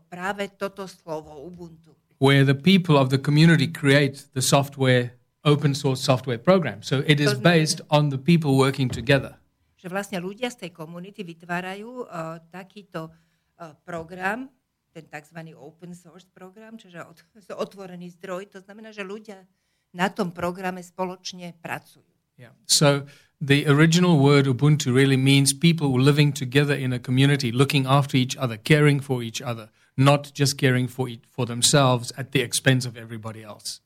[0.07, 1.93] práve toto slovo Ubuntu.
[2.19, 5.11] where the people of the community create the software,
[5.45, 6.81] open source software program.
[6.81, 9.37] So it is based on the people working together.
[9.77, 14.49] Že vlastne ľudia z tej komunity vytvárajú uh, takýto uh, program,
[14.97, 15.53] ten tzv.
[15.53, 17.21] open source program, čiže od,
[17.69, 18.49] otvorený zdroj.
[18.57, 19.45] To znamená, že ľudia
[19.93, 22.09] na tom programe spoločne pracujú.
[22.37, 22.53] Yeah.
[22.65, 23.05] So
[23.41, 28.37] the original word Ubuntu really means people living together in a community, looking after each
[28.37, 32.85] other, caring for each other, not just caring for each, for themselves at the expense
[32.85, 33.81] of everybody else.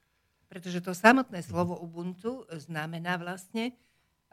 [0.51, 3.71] Pretože to samotné slovo Ubuntu znamená vlastne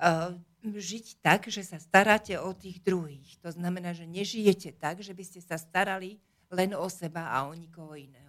[0.02, 0.34] uh,
[0.66, 3.38] žiť tak, že sa staráte o tých druhých.
[3.46, 6.18] To znamená, že nežijete tak, že by ste sa starali
[6.52, 8.28] len o seba a o nikoho iného.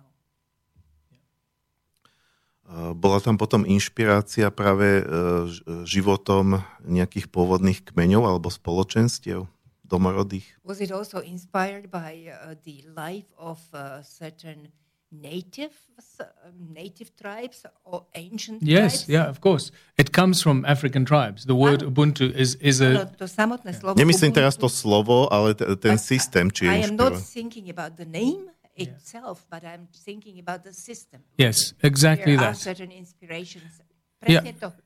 [2.94, 9.50] Bola tam potom inšpirácia práve uh, ž- životom nejakých pôvodných kmeňov alebo spoločenstiev
[9.82, 10.46] domorodých?
[10.62, 14.70] Was it also inspired by uh, the life of uh, certain
[15.12, 15.72] native
[16.20, 16.26] uh,
[16.74, 19.10] native tribes or ancient Yes, tribes?
[19.10, 19.72] yeah, of course.
[19.98, 21.46] It comes from African tribes.
[21.46, 23.06] The word Ubuntu is, is No, a.
[23.18, 26.78] to samotné slovo Nemyslím teraz Ubuntu- to slovo, ale t- ten But systém, či I
[26.82, 31.22] je am not thinking about the name itself, but I'm thinking about the system.
[31.38, 32.62] Yes, exactly there are that.
[32.62, 33.82] certain inspirations.
[34.28, 34.44] Yeah.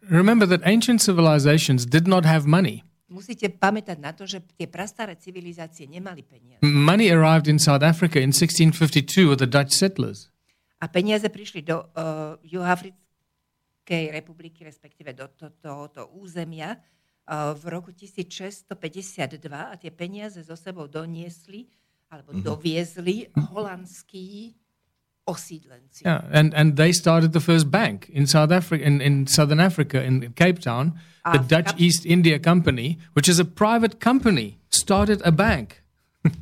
[0.09, 2.83] Remember that ancient civilizations did not have money.
[3.13, 6.65] Musíte pamätať na to, že tie prastaré civilizácie nemali peniaze.
[6.65, 10.33] Money arrived in South Africa in 1652 with the Dutch settlers.
[10.81, 16.81] A peniaze prišli do uh, Juhoafrickej republiky, respektíve do to, tohoto územia
[17.29, 18.73] uh, v roku 1652
[19.53, 21.69] a tie peniaze so sebou doniesli
[22.09, 24.57] alebo doviezli holandskí
[25.25, 26.03] osídlenci.
[26.03, 30.03] Yeah, and, and they started the first bank in South Africa, in, in southern Africa,
[30.03, 30.99] in Cape Town.
[31.23, 35.79] The Ah, Dutch East India Company, which is a private company, started a bank.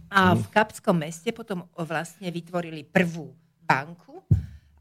[0.09, 3.33] A v Kapskom meste potom vlastne vytvorili prvú
[3.65, 4.21] banku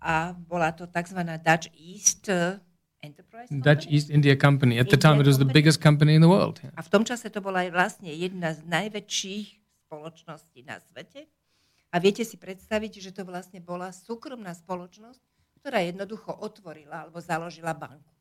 [0.01, 1.21] a bola to tzv.
[1.45, 2.57] Dutch East uh,
[3.01, 3.49] Enterprise.
[3.49, 4.77] Dutch East India Company.
[4.77, 6.61] At the India time, it was the biggest company in the world.
[6.61, 6.77] Yeah.
[6.77, 9.47] A v tom čase to bola vlastne jedna z najväčších
[9.89, 11.29] spoločností na svete.
[11.91, 15.19] A viete si predstaviť, že to vlastne bola súkromná spoločnosť,
[15.61, 18.15] ktorá jednoducho otvorila alebo založila banku.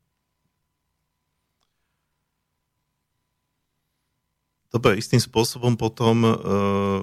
[4.70, 7.02] Dobre, istým spôsobom potom uh,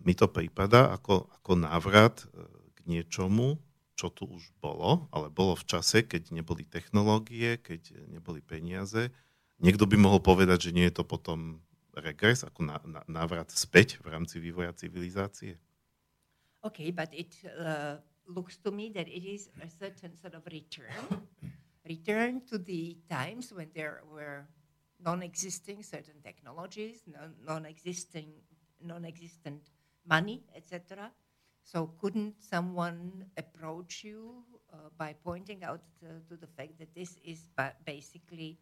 [0.00, 2.48] mi to prípada ako, ako návrat uh,
[2.80, 3.60] k niečomu,
[3.96, 9.12] čo tu už bolo, ale bolo v čase, keď neboli technológie, keď neboli peniaze.
[9.60, 11.64] Niekto by mohol povedať, že nie je to potom
[12.00, 12.68] regres, ako
[13.08, 15.56] návrat späť v rámci vývoja civilizácie.
[16.64, 21.24] Okay, but it uh, looks to me that it is a certain sort of return,
[21.86, 24.44] return to the times when there were
[24.98, 28.32] non-existing certain technologies, non- non-existing,
[28.82, 29.70] non-existent
[30.08, 31.12] money, etc.
[31.62, 34.42] So couldn't someone approach you
[34.72, 38.58] uh, by pointing out uh, to the fact that this is ba- basically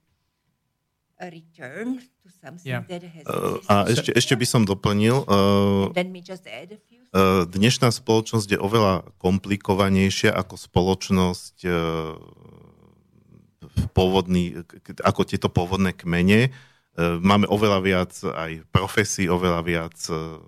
[1.20, 2.82] return to something Yeah.
[2.88, 6.78] that has Uh, a ešte, ešte by som doplnil, uh, Let me just add a
[6.78, 12.18] few Uh, dnešná spoločnosť je oveľa komplikovanejšia ako spoločnosť uh,
[13.94, 14.58] pôvodný,
[14.98, 16.50] ako tieto pôvodné kmene.
[16.98, 20.42] Uh, Máme oveľa viac aj profesí, oveľa viac uh,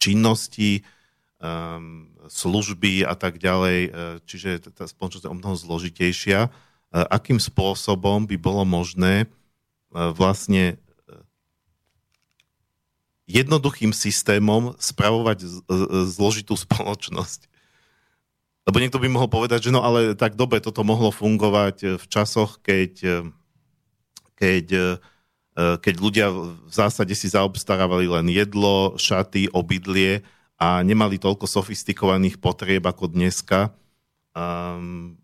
[0.00, 0.80] činností,
[1.44, 6.48] um, služby a tak ďalej, uh, čiže tá spoločnosť je o mnoho zložitejšia.
[6.48, 9.45] Uh, Akým spôsobom by bolo možné uh,
[9.96, 10.76] vlastne
[13.26, 15.62] jednoduchým systémom spravovať z-
[16.12, 17.48] zložitú spoločnosť.
[18.66, 22.58] Lebo niekto by mohol povedať, že no ale tak dobre, toto mohlo fungovať v časoch,
[22.66, 23.22] keď,
[24.34, 24.66] keď,
[25.54, 30.26] keď ľudia v zásade si zaobstarávali len jedlo, šaty, obydlie
[30.58, 33.70] a nemali toľko sofistikovaných potrieb ako dneska.
[34.34, 35.14] Um,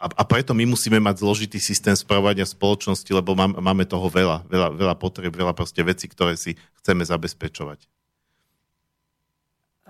[0.00, 4.48] a, a preto my musíme mať zložitý systém spravovania spoločnosti, lebo mám, máme toho veľa,
[4.48, 7.84] veľa, veľa potrieb, veľa proste vecí, ktoré si chceme zabezpečovať.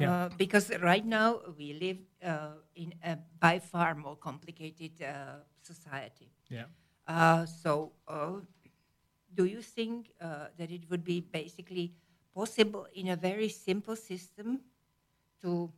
[0.01, 0.27] Yeah.
[0.27, 6.33] Uh, because right now we live uh, in a by far more complicated uh, society.
[6.49, 6.73] Yeah.
[7.05, 8.41] Uh, so, uh,
[9.37, 11.93] do you think uh, that it would be basically
[12.35, 14.65] possible in a very simple system
[15.43, 15.69] to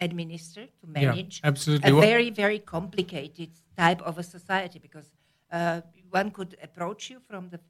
[0.00, 1.90] administer, to Yeah, manage absolutely.
[1.90, 4.78] a very, very complicated type of a society?
[4.78, 5.08] Because
[5.50, 5.80] uh,
[6.10, 7.60] one could approach you from the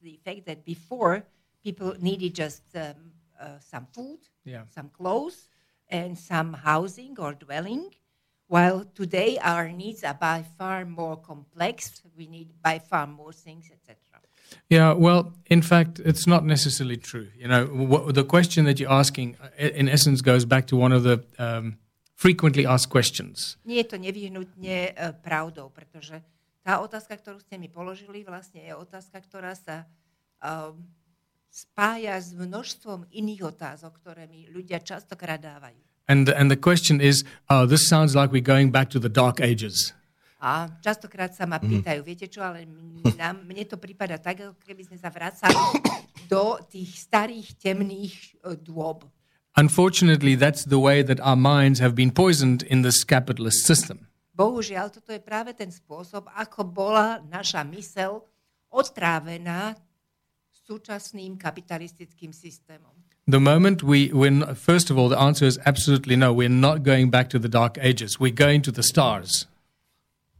[0.00, 1.14] the fact that before
[1.62, 4.64] people needed just um, uh, some food, Yeah.
[4.76, 5.48] some clothes,
[5.88, 7.84] and some housing or dwelling,
[8.46, 12.02] while today our needs are by far more complex.
[12.16, 13.96] We need by far more things, etc.
[14.68, 17.28] Yeah, well, in fact, it's not necessarily true.
[17.36, 20.92] You know, what, the question that you're asking, uh, in essence, goes back to one
[20.92, 21.78] of the um,
[22.14, 23.56] frequently asked questions.
[23.64, 26.20] Nie je to nevyhnutne uh, pravdou, pretože
[26.60, 29.88] tá otázka, ktorú ste mi položili, vlastne je otázka, ktorá sa
[30.44, 30.84] um,
[31.48, 35.80] spája s množstvom iných otázok, ktoré mi ľudia častokrát dávajú.
[36.08, 39.40] And, and the question is, uh, this sounds like we're going back to the dark
[39.40, 39.92] ages.
[40.38, 44.86] A častokrát sa ma pýtajú, viete čo, ale mne, mne to prípada tak, ako keby
[44.86, 45.58] sme sa vracali
[46.32, 48.14] do tých starých temných
[48.46, 49.02] uh, dôb.
[49.58, 54.06] Unfortunately, that's the way that our minds have been poisoned in this capitalist system.
[54.38, 58.22] Bohužiaľ, toto je práve ten spôsob, ako bola naša mysel
[58.70, 59.74] otrávená
[60.54, 62.94] súčasným kapitalistickým systémom.
[63.26, 66.32] The moment we, when, first of all, the answer is absolutely no.
[66.32, 68.22] We're not going back to the dark ages.
[68.22, 69.50] We're going to the stars.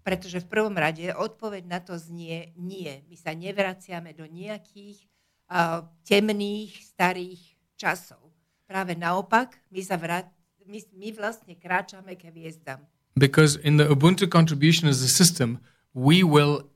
[0.02, 3.04] Pretože v prvom rade odpoveď na to znie nie.
[3.08, 5.04] My sa nevraciame do nejakých
[5.50, 7.40] uh, temných, starých
[7.76, 8.20] časov.
[8.68, 10.28] Práve naopak, my, sa vrat,
[10.64, 12.84] my, my vlastne kráčame k hviezdam.
[13.18, 15.58] Because in the Ubuntu contribution as a system,
[15.94, 16.70] we will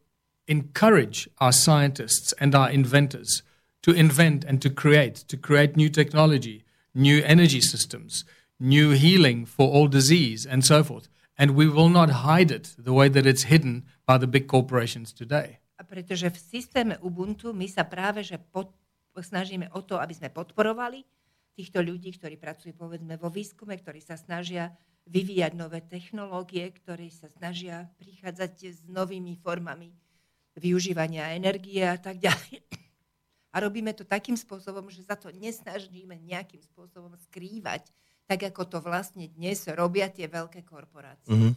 [0.49, 3.43] encourage our scientists and our inventors
[3.83, 6.64] to invent and to create, to create new technology,
[6.95, 8.25] new energy systems,
[8.59, 11.09] new healing for all disease, and so forth.
[11.37, 15.12] And we will not hide it the way that it's hidden by the big corporations
[15.16, 15.59] today.
[15.80, 18.70] A pretože v systéme Ubuntu my sa práve že pod,
[19.16, 21.03] snažíme o to, aby sme podporovali
[21.57, 24.72] týchto ľudí, ktorí pracujú povedzme vo výskume, ktorí sa snažia
[25.09, 29.91] vyvíjať nové technológie, ktorí sa snažia prichádzať s novými formami
[30.57, 32.62] využívania energie a tak ďalej.
[33.53, 37.93] A robíme to takým spôsobom, že sa to nesnažíme nejakým spôsobom skrývať,
[38.33, 41.28] tak ako to vlastne dnes robia tie veľké korporácie.
[41.28, 41.53] Mm-hmm.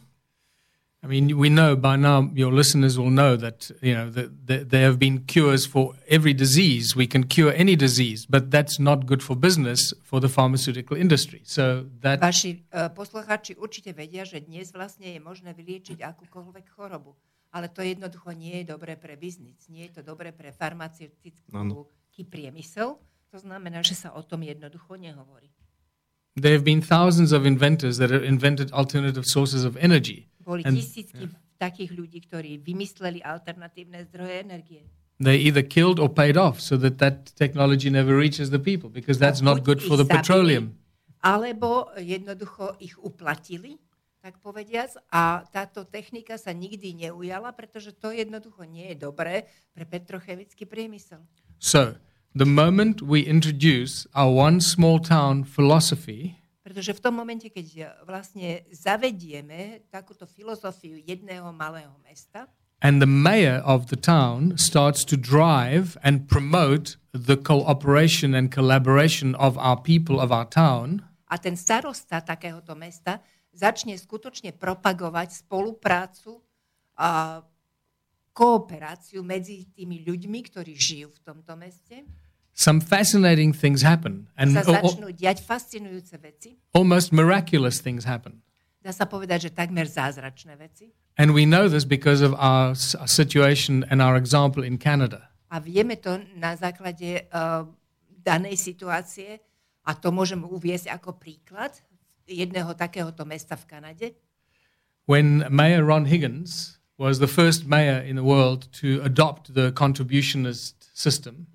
[1.04, 4.62] I mean, we know by now, your listeners will know that, you know, that, that
[4.74, 6.96] there have been cures for every disease.
[6.98, 11.46] We can cure any disease, but that's not good for business for the pharmaceutical industry.
[11.46, 12.18] So that...
[12.18, 17.14] Vaši uh, poslucháči určite vedia, že dnes vlastne je možné vyliečiť akúkoľvek chorobu.
[17.54, 19.62] Ale to jednoducho nie je dobré pre biznis.
[19.70, 22.98] Nie je to dobré pre farmaceutický priemysel.
[23.30, 25.52] To znamená, že sa o tom jednoducho nehovorí.
[26.36, 30.28] There have been thousands of inventors that have invented alternative sources of energy.
[30.44, 31.56] Boli and, tisícky yeah.
[31.56, 34.84] takých ľudí, ktorí vymysleli alternatívne zdroje energie.
[35.16, 39.16] They either killed or paid off so that that technology never reaches the people because
[39.16, 40.76] that's not good for the petroleum.
[41.24, 43.80] Alebo jednoducho ich uplatili,
[44.20, 49.88] tak povediac, a táto technika sa nikdy neujala, pretože to jednoducho nie je dobré pre
[49.88, 51.24] petrochemický priemysel.
[51.56, 51.96] So,
[52.36, 58.60] the moment we introduce our one small town philosophy, pretože v tom momente, keď vlastne
[58.68, 62.44] zavedieme takúto filozofiu jedného malého mesta,
[62.84, 69.32] and the mayor of the town starts to drive and promote the cooperation and collaboration
[69.40, 71.00] of our people of our town,
[71.32, 73.24] a ten starosta takéhoto mesta
[73.56, 76.44] začne skutočne propagovať spoluprácu
[77.00, 77.40] a
[78.36, 82.04] kooperáciu medzi tými ľuďmi, ktorí žijú v tomto meste,
[82.56, 84.26] some fascinating things happen.
[84.34, 86.56] And sa začnú diať fascinujúce veci.
[86.72, 88.40] Almost miraculous things happen.
[88.80, 90.90] Dá sa povedať, že takmer zázračné veci.
[91.20, 92.72] And we know this because of our
[93.04, 95.28] situation and our example in Canada.
[95.52, 97.68] A vieme to na základe uh,
[98.24, 99.38] danej situácie
[99.86, 101.76] a to môžem uviesť ako príklad
[102.26, 104.06] jedného takéhoto mesta v Kanade.
[105.06, 110.90] When Mayor Ron Higgins was the first mayor in the world to adopt the contributionist
[110.90, 111.46] system,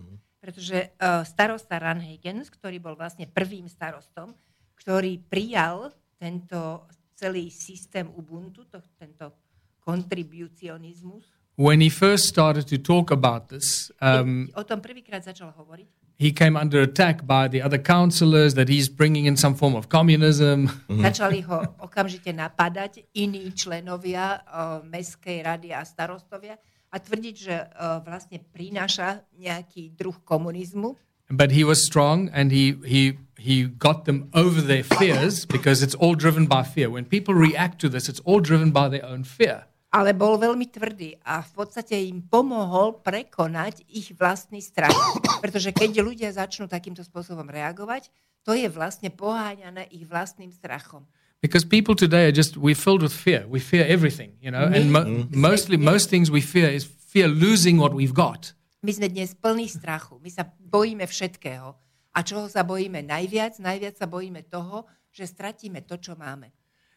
[0.51, 4.35] pretože uh, starosta Ran Higgins, ktorý bol vlastne prvým starostom,
[4.75, 9.31] ktorý prijal tento celý systém Ubuntu, to, tento
[9.79, 11.23] kontribucionizmus.
[11.55, 16.19] When he first started to talk about this, um, o tom prvýkrát začal hovoriť.
[16.19, 19.87] He came under attack by the other councillors that he's bringing in some form of
[19.87, 20.67] communism.
[20.67, 21.01] Mm-hmm.
[21.01, 26.59] Začali ho okamžite napadať iní členovia uh, mestskej rady a starostovia,
[26.91, 30.99] a tvrdiť, že uh, vlastne prináša nejaký druh komunizmu.
[31.31, 35.95] But he was strong and he, he, he got them over their fears because it's
[35.95, 36.91] all driven by fear.
[36.91, 39.63] When people react to this, it's all driven by their own fear.
[39.91, 44.95] Ale bol veľmi tvrdý a v podstate im pomohol prekonať ich vlastný strach.
[45.43, 48.07] Pretože keď ľudia začnú takýmto spôsobom reagovať,
[48.43, 51.03] to je vlastne poháňané ich vlastným strachom.
[51.41, 53.45] Because people today are just we're filled with fear.
[53.49, 55.33] We fear everything, you know, and mo- mm.
[55.33, 58.53] mostly most things we fear is fear losing what we've got.
[58.81, 60.21] My sme dnes plní strachu.
[60.21, 61.73] My sa bojíme všetkého.
[62.13, 63.57] A čoho sa bojíme najviac?
[63.57, 66.53] Najviac sa bojíme toho, že stratíme to, čo máme.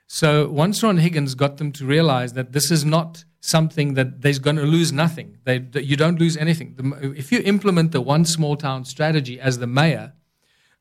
[0.06, 4.40] So once Ron Higgins got them to realize that this is not something that they're
[4.40, 5.38] going to lose nothing.
[5.44, 6.76] They, that you don't lose anything.
[6.76, 10.12] The, if you implement the one small town strategy as the mayor,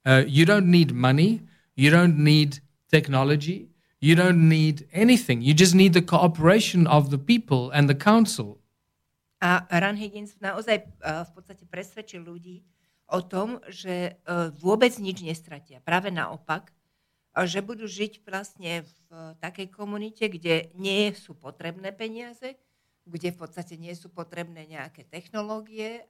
[0.06, 1.42] uh, you don't need money,
[1.76, 2.60] you don't need
[2.94, 5.42] technology, you don't need anything.
[5.42, 8.62] You just need the cooperation of the people and the council.
[9.42, 12.64] A Ran Higgins naozaj uh, v podstate presvedčil ľudí
[13.12, 15.84] o tom, že uh, vôbec nič nestratia.
[15.84, 18.96] Práve naopak, uh, že budú žiť vlastne v
[19.44, 22.56] takej komunite, kde nie sú potrebné peniaze,
[23.04, 26.08] kde v podstate nie sú potrebné nejaké technológie,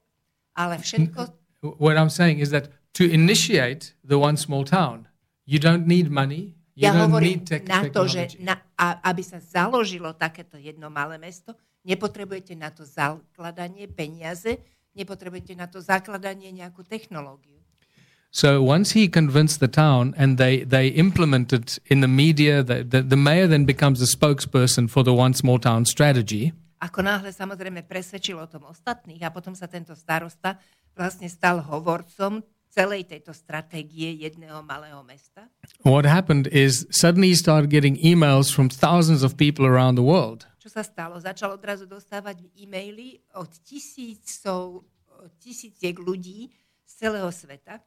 [0.53, 1.19] ale všetko...
[1.83, 2.69] What I'm saying is that
[2.99, 5.07] to initiate the one small town,
[5.47, 10.57] you don't need money, Ja hovorím na to, že na, a, aby sa založilo takéto
[10.57, 11.53] jedno malé mesto,
[11.85, 14.57] nepotrebujete na to zakladanie peniaze,
[14.97, 17.61] nepotrebujete na to zakladanie nejakú technológiu.
[18.33, 23.05] So once he convinced the town and they, they implemented in the media, the, the,
[23.05, 26.49] the mayor then becomes the spokesperson for the one small town strategy.
[26.81, 30.57] Ako náhle samozrejme presvedčil o tom ostatných a potom sa tento starosta
[30.97, 32.41] vlastne stal hovorcom
[32.73, 35.45] celej tejto stratégie jedného malého mesta.
[35.85, 40.49] What happened is suddenly he started getting emails from thousands of people around the world.
[40.57, 41.21] Čo sa stalo?
[41.21, 44.89] Začal odrazu dostávať e-maily od tisícov,
[45.37, 46.49] tisíciek ľudí
[46.81, 47.77] z celého sveta.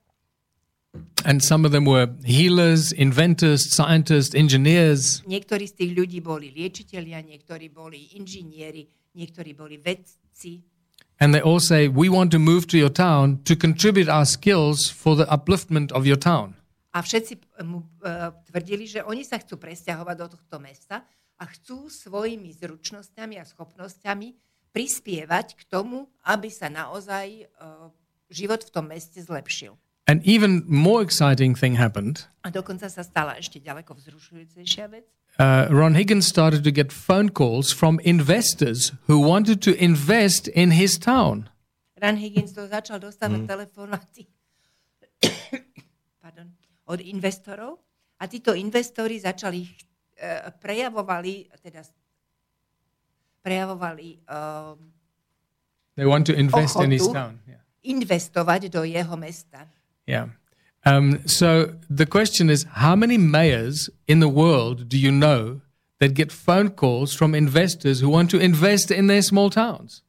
[1.27, 5.21] And some of them were healers, inventors, scientists, engineers.
[5.27, 8.87] Niektorí z tých ľudí boli liečitelia, niektorí boli inžinieri,
[9.19, 10.76] niektorí boli vedci.
[11.17, 14.93] And they all say, We want to move to your town to contribute our skills
[14.93, 16.55] for the upliftment of your town.
[16.97, 21.05] A všetci mu uh, tvrdili, že oni sa chcú presťahovať do tohto mesta
[21.37, 24.33] a chcú svojimi zručnosťami a schopnosťami
[24.73, 27.93] prispievať k tomu, aby sa naozaj uh,
[28.33, 29.77] život v tom meste zlepšil.
[30.09, 32.25] An even more exciting thing happened.
[32.47, 35.09] A dokonca sa stala ešte ďaleko vzrušujúcejšia vec.
[35.37, 40.73] Uh, Ron Higgins started to get phone calls from investors who wanted to invest in
[40.73, 41.49] his town.
[42.01, 43.49] Ran Higgins to začal dostávať mm.
[43.49, 44.25] telefonáty
[46.25, 46.53] pardon,
[46.89, 47.81] od investorov
[48.17, 51.85] a títo investori začali, uh, prejavovali, teda
[53.45, 54.77] prejavovali uh,
[55.97, 57.41] They want to invest in his town.
[57.49, 57.65] Yeah.
[57.87, 59.71] investovať do jeho mesta.
[60.05, 60.35] Yeah.
[60.87, 65.61] Um, so the question is how many mayors in the world do you know
[65.99, 70.07] that get phone calls from investors who want to invest in their small towns?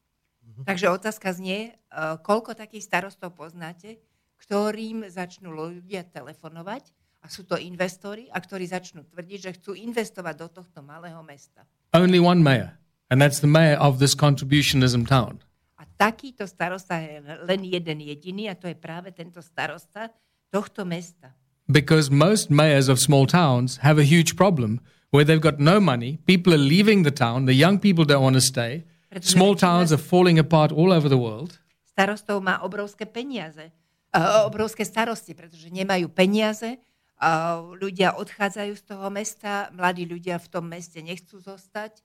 [0.62, 3.98] Takže otázka znie, uh, koľko takých starostov poznáte,
[4.38, 10.34] ktorým začnú ľudia telefonovať a sú to investori a ktorí začnú tvrdiť, že chcú investovať
[10.38, 11.66] do tohto malého mesta.
[11.90, 12.78] Only one mayor,
[13.10, 15.42] and that's the mayor of this contributionism town.
[15.74, 20.10] A takýto starosta je len jeden jediný a to je práve tento starosta
[20.50, 21.34] tohto mesta.
[21.68, 24.80] Because most mayors of small towns have a huge problem
[25.10, 28.34] where they've got no money, people are leaving the town, the young people don't want
[28.34, 28.84] to stay,
[29.20, 31.60] small towns are falling apart all over the world.
[31.84, 33.72] Starostov má obrovské peniaze,
[34.16, 36.78] uh, obrovské starosti, pretože nemajú peniaze,
[37.20, 42.00] uh, ľudia odchádzajú z toho mesta, mladí ľudia v tom meste nechcú zostať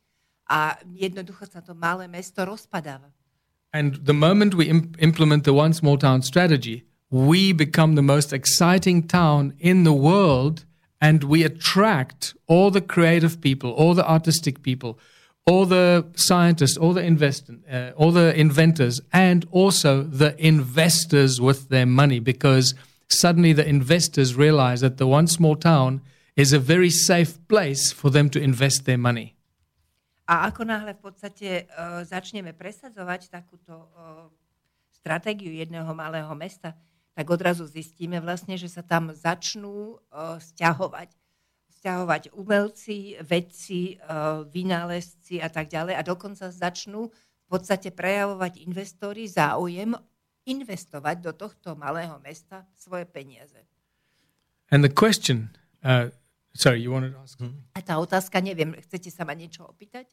[0.50, 3.12] a jednoducho sa to malé mesto rozpadáva.
[3.74, 8.34] And the moment we imp- implement the one small town strategy, we become the most
[8.34, 10.66] exciting town in the world
[11.00, 14.98] and we attract all the creative people, all the artistic people,
[15.46, 21.70] all the scientists, all the invest- uh, all the inventors, and also the investors with
[21.70, 22.74] their money because
[23.08, 26.02] suddenly the investors realize that the one small town
[26.36, 29.36] is a very safe place for them to invest their money.
[30.26, 34.34] A ako náhle v podstate uh, začneme presadzovať takúto uh,
[34.90, 36.74] stratégiu jedného malého mesta,
[37.14, 41.14] tak odrazu zistíme vlastne, že sa tam začnú uh, stiahovať.
[41.70, 45.94] Stiahovať umelci, vedci, uh, vynálezci a tak ďalej.
[46.00, 49.94] A dokonca začnú v podstate prejavovať investori záujem
[50.44, 53.62] investovať do tohto malého mesta svoje peniaze.
[54.74, 55.54] And the question,
[55.86, 56.10] uh,
[56.56, 57.38] sorry, you wanted to ask?
[57.78, 60.10] A tá otázka, neviem, chcete sa ma niečo opýtať?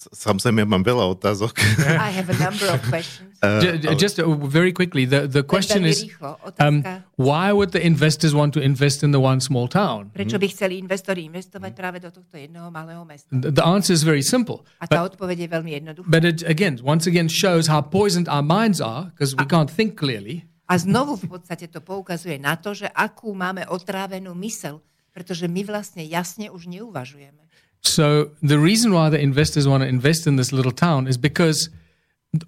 [0.00, 1.60] Samozrejme, ja mám veľa otázok.
[1.84, 3.36] I have a number of questions.
[3.64, 6.08] Ju- just uh, very quickly, the, the question is
[6.56, 6.80] um,
[7.20, 10.08] why would the investors want to invest in the one small town?
[10.12, 13.28] Prečo by chceli investori investovať práve do tohto jednoho malého mesta?
[13.28, 14.64] The, the answer is very simple.
[14.80, 16.08] A tá But, odpoveď je veľmi jednoduchá.
[16.08, 20.00] but it again, once again, shows how poisoned our minds are because we can't think
[20.00, 20.48] clearly.
[20.70, 24.80] A znovu v podstate to poukazuje na to, že akú máme otrávenú mysel,
[25.10, 27.42] pretože my vlastne jasne už neuvažujeme.
[27.82, 31.70] So the reason why the investors want to invest in this little town is because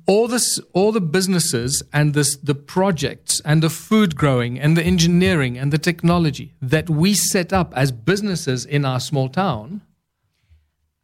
[0.07, 4.85] all this, all the businesses and this, the projects and the food growing and the
[4.85, 9.83] engineering and the technology that we set up as businesses in our small town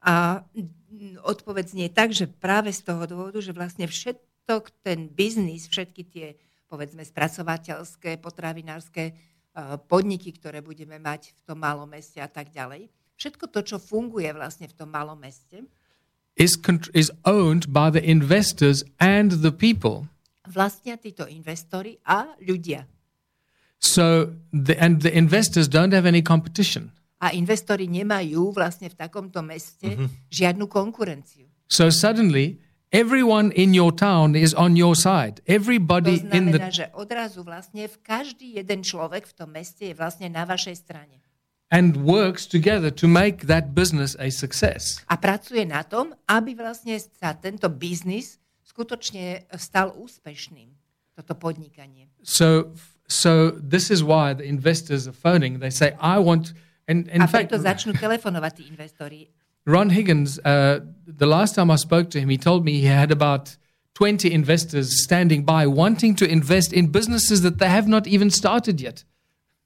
[0.08, 0.40] A
[1.26, 6.26] odpoveď nie tak, že práve z toho dôvodu, že vlastne všetok ten biznis, všetky tie
[6.68, 12.88] povedzme spracovateľské, potravinárske uh, podniky, ktoré budeme mať v tom malom meste a tak ďalej,
[13.18, 15.66] všetko to, čo funguje vlastne v tom malom meste,
[16.38, 16.54] is,
[16.94, 20.06] is owned by the investors and the people.
[20.48, 22.88] vlastnia títo investori a ľudia.
[23.78, 26.90] So, the, and the investors don't have any competition.
[27.22, 29.94] A investori nemajú vlastne v takomto meste
[30.30, 31.46] žiadnu konkurenciu.
[31.70, 32.58] So suddenly,
[32.90, 35.42] everyone in your town is on your side.
[35.46, 39.90] To Everybody in znamená, the že odrazu vlastne v každý jeden človek v tom meste
[39.90, 41.18] je vlastne na vašej strane.
[41.70, 45.04] And works together to make that business a success.
[45.08, 50.72] A pracuje na tom, aby vlastne sa tento biznis skutočne stal úspešným,
[51.12, 52.08] toto podnikanie.
[52.24, 52.72] So,
[53.04, 55.60] so this is why the investors are phoning.
[55.60, 56.56] They say, "I want."
[56.88, 59.28] And in A fact, preto začnú telefonovať tí investori.
[59.68, 63.12] Ron Higgins, uh, the last time I spoke to him, he told me he had
[63.12, 63.60] about
[63.92, 68.80] 20 investors standing by wanting to invest in businesses that they have not even started
[68.80, 69.04] yet.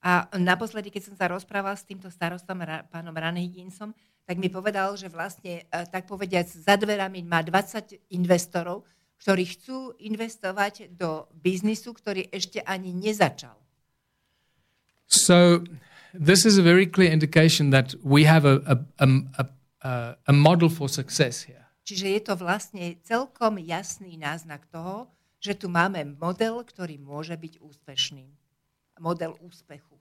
[0.03, 3.95] A naposledy, keď som sa rozprával s týmto starostom, Ra- pánom Ranhigginsom,
[4.27, 8.83] tak mi povedal, že vlastne, e, tak povediac, za dverami má 20 investorov,
[9.23, 13.55] ktorí chcú investovať do biznisu, ktorý ešte ani nezačal.
[15.07, 15.63] So,
[16.11, 19.05] this is a very clear indication that we have a, a, a,
[19.39, 19.43] a,
[20.27, 21.63] a- model for success here.
[21.83, 25.07] Čiže je to vlastne celkom jasný náznak toho,
[25.43, 28.31] že tu máme model, ktorý môže byť úspešným.
[29.03, 29.92] Model úspechu.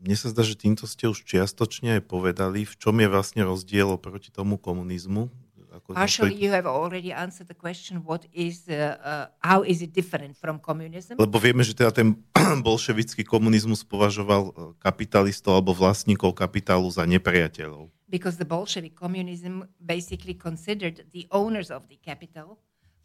[0.00, 3.92] Mne sa zdá, že týmto ste už čiastočne aj povedali, v čom je vlastne rozdiel
[3.92, 5.28] oproti tomu komunizmu.
[5.70, 9.94] Ako Partially, you have already answered the question, what is, uh, uh, how is it
[9.94, 11.14] different from communism?
[11.14, 12.18] Lebo vieme, že teda ten
[12.66, 14.52] bolševický komunizmus považoval e,
[14.82, 17.86] kapitalistov alebo vlastníkov kapitálu za nepriateľov.
[18.10, 22.58] Because the Bolshevik communism basically considered the owners of the capital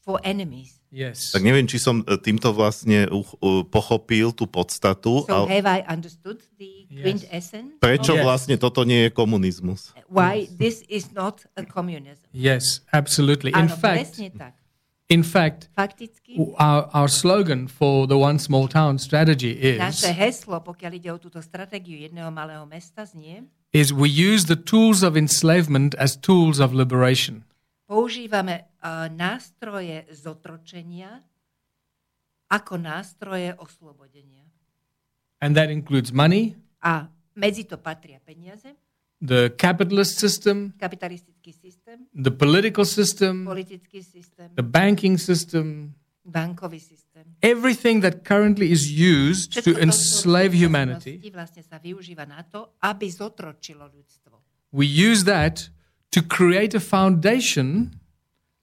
[0.05, 0.77] for enemies.
[0.93, 1.33] Yes.
[1.33, 3.09] Tak neviem, či som e, týmto vlastne
[3.67, 7.03] pochopil tú podstatu, So ale have I understood the Yes.
[7.03, 7.75] quintessence?
[7.81, 8.23] prečo Yes.
[8.23, 9.91] vlastne toto nie je komunizmus?
[10.07, 12.29] Why this is not a communism?
[12.31, 13.51] Yes, absolutely.
[13.51, 14.21] In Áno, fact,
[15.09, 20.63] in fact, Fakticky, our, our slogan for the one small town strategy is naše heslo,
[20.63, 23.43] pokiaľ ide o túto stratégiu jedného malého mesta, znie,
[23.75, 27.43] is we use the tools of enslavement as tools of liberation.
[27.85, 31.21] Používame uh, nástroje zotročenia
[32.45, 34.45] ako nástroje oslobodenia.
[35.41, 38.77] And that includes money, A medzi to patria peniaze,
[39.17, 47.25] the capitalist system, kapitalistický systém, the political system, politický systém, the banking system, bankový systém.
[47.41, 53.09] everything that currently is used Všetko to enslave humanity, vlastne sa využíva na to, aby
[53.09, 54.37] zotročilo ľudstvo.
[54.69, 55.73] we use that
[56.15, 57.91] to create a foundation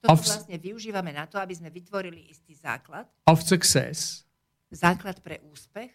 [0.01, 4.27] Toto Of- vlastne využívame na to, aby sme vytvorili istý základ, of success.
[4.67, 5.93] základ pre úspech,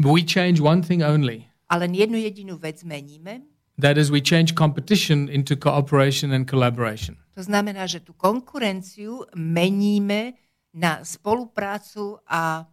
[0.00, 1.44] We change one thing only.
[1.68, 3.44] ale jednu jedinú vec meníme.
[3.76, 7.20] That is, we change competition into cooperation and collaboration.
[7.36, 10.36] To znamená, že tú konkurenciu meníme
[10.72, 12.64] na spoluprácu a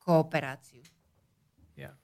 [0.00, 0.80] kooperáciu.
[1.76, 1.96] Yeah.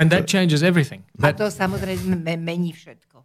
[0.00, 1.04] And that changes everything.
[1.20, 3.24] A That, to samozrejme me- mení všetko.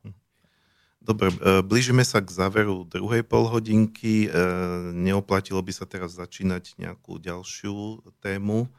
[1.08, 4.28] Dobre, e, blížime sa k záveru druhej polhodinky.
[4.28, 4.30] E,
[4.92, 8.70] Neoplatilo by sa teraz začínať nejakú ďalšiu tému, e,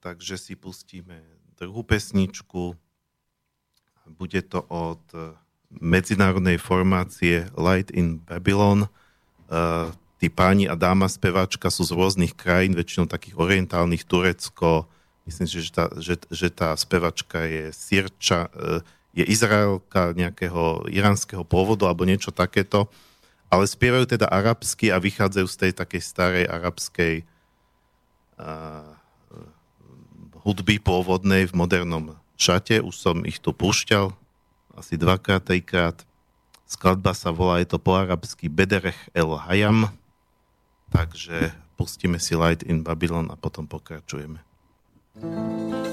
[0.00, 1.20] takže si pustíme
[1.60, 2.72] druhú pesničku.
[4.08, 5.04] Bude to od
[5.68, 8.88] medzinárodnej formácie Light in Babylon.
[10.16, 14.88] Tí páni a dáma speváčka sú z rôznych krajín, väčšinou takých orientálnych, Turecko,
[15.28, 18.48] myslím že tá, že, že tá spevačka je Sirča,
[19.18, 22.86] je Izraelka nejakého iránskeho pôvodu alebo niečo takéto,
[23.50, 27.26] ale spievajú teda arabsky a vychádzajú z tej takej starej arabskej
[28.38, 28.86] uh,
[30.46, 32.78] hudby pôvodnej v modernom šate.
[32.78, 34.14] Už som ich tu púšťal
[34.78, 36.06] asi dvakrát, trikrát.
[36.68, 39.88] Skladba sa volá, je to po arabsky Bederech El Hayam,
[40.92, 41.50] takže
[41.80, 44.38] pustíme si Light in Babylon a potom pokračujeme.
[45.18, 45.87] Light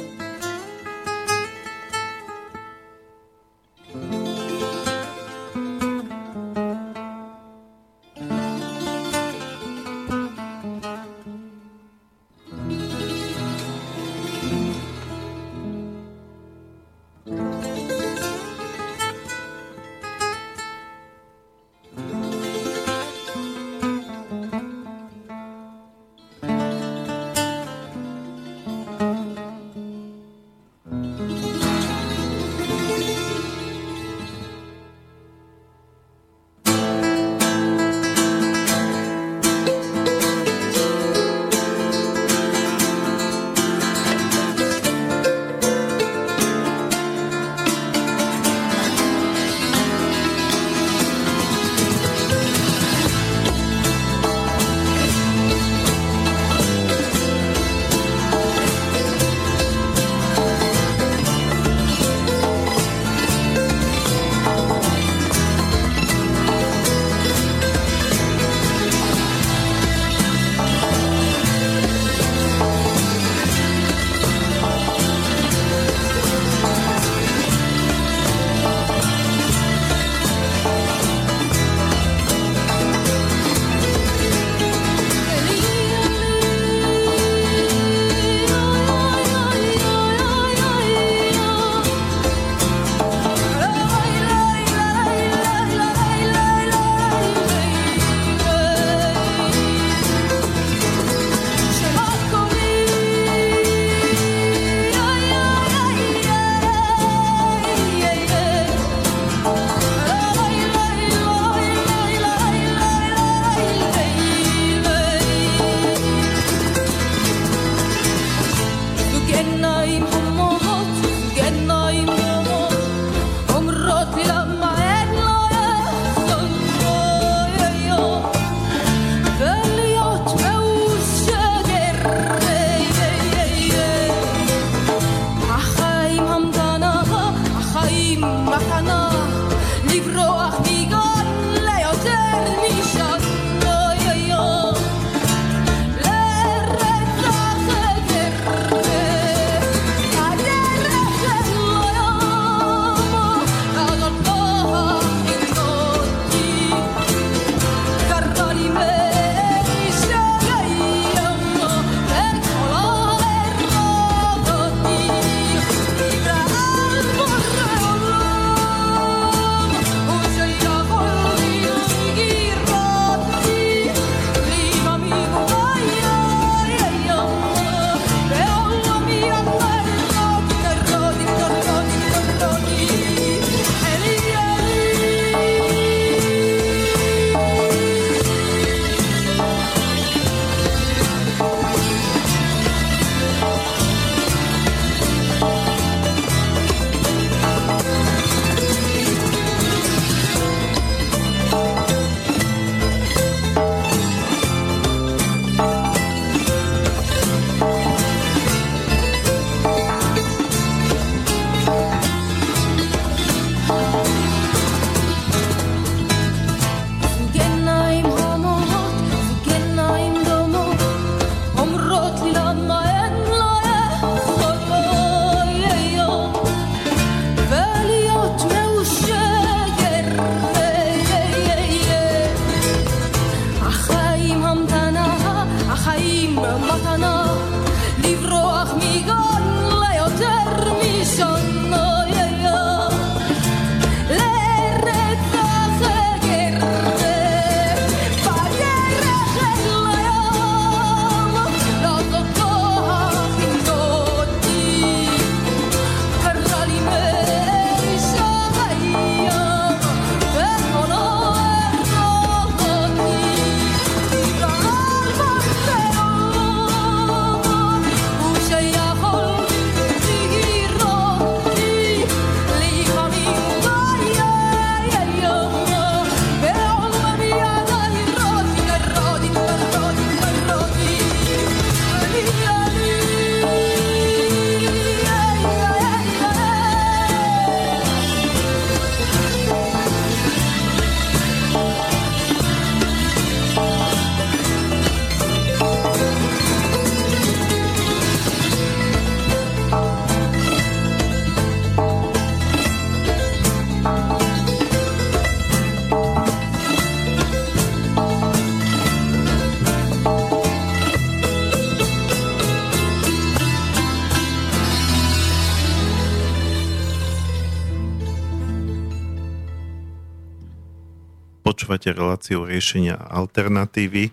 [321.85, 324.09] Počúvate reláciu riešenia alternatívy.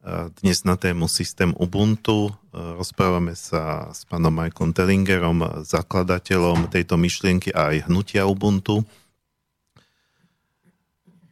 [0.00, 2.32] A Dnes na tému systém Ubuntu.
[2.56, 8.88] A Rozprávame sa s pánom Michaelom Tellingerom, zakladateľom tejto myšlienky a aj hnutia Ubuntu.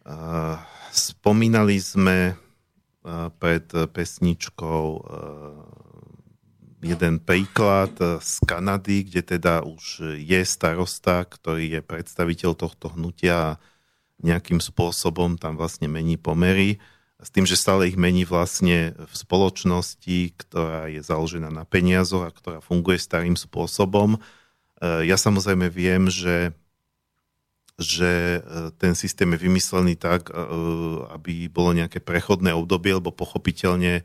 [0.04, 0.60] A
[0.92, 2.36] Spomínali sme
[3.40, 4.84] pred pesničkou
[6.84, 13.69] jeden príklad z Kanady, kde teda už je starosta, ktorý je predstaviteľ tohto hnutia a
[14.20, 16.80] nejakým spôsobom tam vlastne mení pomery.
[17.20, 22.32] S tým, že stále ich mení vlastne v spoločnosti, ktorá je založená na peniazoch a
[22.32, 24.16] ktorá funguje starým spôsobom.
[24.16, 24.18] E,
[25.04, 26.56] Ja samozrejme viem, že,
[27.76, 30.34] že e, ten systém je vymyslený tak, e,
[31.12, 34.04] aby bolo nejaké prechodné obdobie, lebo pochopiteľne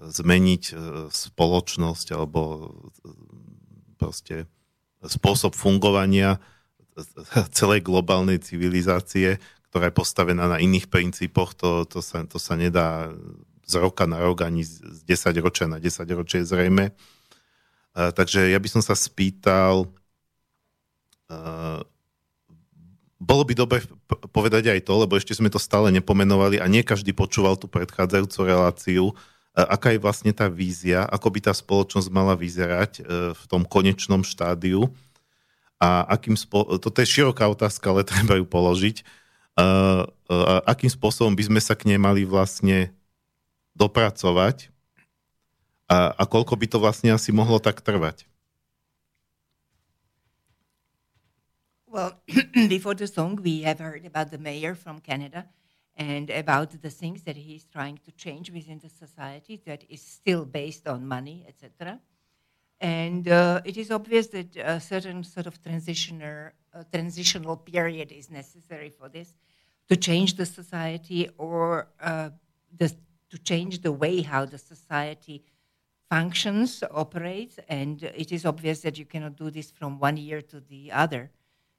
[0.00, 0.72] zmeniť
[1.12, 2.72] spoločnosť alebo
[4.00, 4.48] proste
[5.04, 6.40] spôsob fungovania
[7.52, 9.38] celej globálnej civilizácie,
[9.70, 13.14] ktorá je postavená na iných princípoch, to, to, sa, to sa nedá
[13.70, 16.90] z roka na rok ani z z 10 ročia na 10 ročie zrejme.
[17.94, 19.86] Uh, takže ja by som sa spýtal,
[21.30, 21.80] uh,
[23.22, 23.78] bolo by dobre
[24.34, 28.38] povedať aj to, lebo ešte sme to stále nepomenovali a nie každý počúval tú predchádzajúcu
[28.42, 33.62] reláciu, uh, aká je vlastne tá vízia, ako by tá spoločnosť mala vyzerať v tom
[33.62, 34.90] konečnom štádiu
[35.80, 39.02] a akým spo- toto je široká otázka, ale treba ju položiť.
[39.58, 42.94] Uh, uh, akým spôsobom by sme sa k nej mali vlastne
[43.74, 44.70] dopracovať
[45.90, 48.30] a, a koľko by to vlastne asi mohlo tak trvať?
[51.90, 52.22] Well,
[52.70, 55.50] before the song, we have heard about the mayor from Canada
[55.98, 60.46] and about the things that he's trying to change within the society that is still
[60.46, 61.98] based on money, etc.
[62.80, 68.30] And uh, it is obvious that a certain sort of transitioner, uh, transitional period is
[68.30, 69.34] necessary for this
[69.88, 72.30] to change the society or uh,
[72.78, 72.94] the,
[73.28, 75.42] to change the way how the society
[76.08, 77.58] functions, operates.
[77.68, 81.30] And it is obvious that you cannot do this from one year to the other.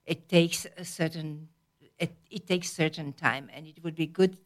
[0.05, 1.49] It takes a certain,
[1.97, 4.37] it, it takes certain time, and it would be good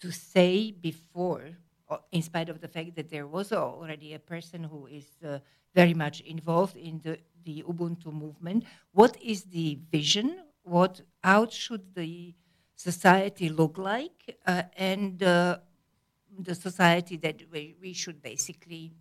[0.00, 1.67] to say before, or
[2.12, 5.38] in spite of the fact that there was already a person who is uh,
[5.74, 10.40] very much involved in the, the Ubuntu movement, what is the vision?
[10.62, 12.34] What how should the
[12.74, 15.58] society look like, uh, and uh,
[16.38, 18.92] the society that we, we should basically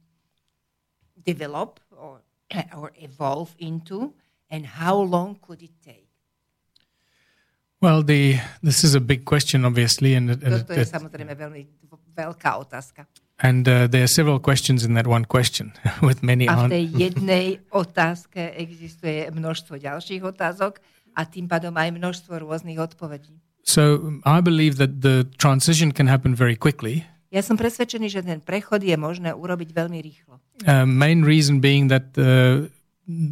[1.24, 2.22] develop or
[2.78, 4.14] or evolve into,
[4.50, 6.08] and how long could it take?
[7.82, 11.36] Well, the this is a big question, obviously, and it, and, it, je it- samozrejme
[11.36, 11.62] veľmi
[12.18, 13.06] veľká otázka.
[13.40, 16.86] and uh, there are several questions in that one question, with many A v tej
[17.06, 20.82] jednej otázke existuje množstvo ďalších otázok
[21.14, 23.38] a tým pádom aj množstvo rôznych odpovedí.
[23.68, 27.06] So um, I believe that the transition can happen very quickly.
[27.28, 30.40] Ja som presvedčený, že ten prechod je možné urobiť veľmi rýchlo.
[30.64, 32.72] Uh, main reason being that uh,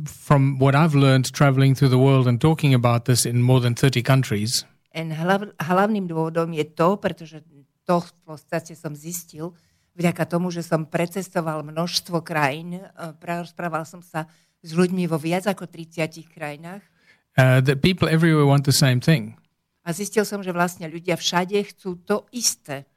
[0.06, 3.74] from what I've learned traveling through the world and talking about this in more than
[3.74, 7.44] 30 countries, En hlav, hlavným dôvodom je to, pretože
[7.86, 9.54] to v podstate som zistil,
[9.96, 12.90] vďaka tomu, že som precestoval množstvo krajín, eh,
[13.22, 14.28] rozprával som sa
[14.66, 16.82] s ľuďmi vo viac ako 30 krajinách
[17.38, 19.38] uh, that people everywhere want the same thing.
[19.86, 22.90] a zistil som, že vlastne ľudia všade chcú to isté.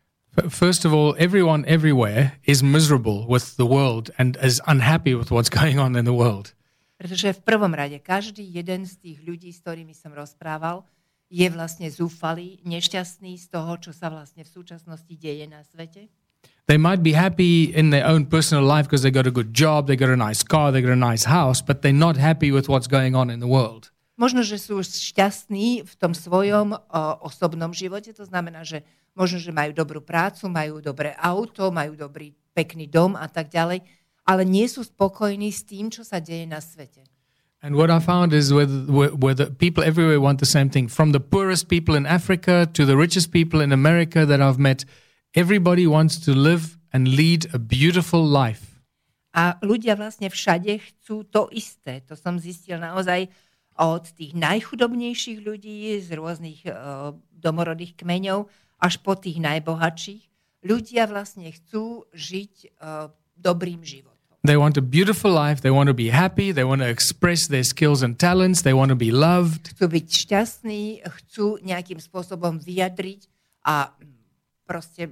[0.49, 5.53] First of all, everyone everywhere is miserable with the world and is unhappy with what's
[5.61, 6.57] going on in the world.
[6.99, 10.83] Pretože v prvom rade každý jeden z tých ľudí, s ktorými som rozprával,
[11.29, 16.09] je vlastne zúfalý, nešťastný z toho, čo sa vlastne v súčasnosti deje na svete.
[16.69, 19.89] They might be happy in their own personal life because they got a good job,
[19.89, 22.69] they got a nice car, they got a nice house, but they're not happy with
[22.69, 23.89] what's going on in the world.
[24.21, 26.79] Možno, že sú šťastní v tom svojom o,
[27.25, 28.85] osobnom živote, to znamená, že
[29.17, 33.81] možno, že majú dobrú prácu, majú dobré auto, majú dobrý, pekný dom a tak ďalej,
[34.27, 37.07] ale nie sú spokojní s tým, čo sa deje na svete.
[37.61, 38.67] And what I found is where
[39.35, 40.87] the people everywhere want the same thing.
[40.87, 44.85] From the poorest people in Africa to the richest people in America that I've met,
[45.35, 48.79] everybody wants to live and lead a beautiful life.
[49.35, 52.01] A ľudia vlastne všade chcú to isté.
[52.07, 53.29] To som zistil naozaj
[53.79, 58.51] od tých najchudobnejších ľudí z rôznych uh, domorodých kmeňov
[58.83, 60.23] až po tých najbohatších.
[60.67, 64.18] Ľudia vlastne chcú žiť uh, dobrým životom.
[64.47, 67.67] They want a beautiful life, they want to be happy, they want to express their
[67.67, 69.75] skills and talents, they want to be loved.
[69.75, 73.27] Chcú byť šťastní, chcú nejakým spôsobom vyjadriť
[73.67, 73.91] a
[74.63, 75.11] proste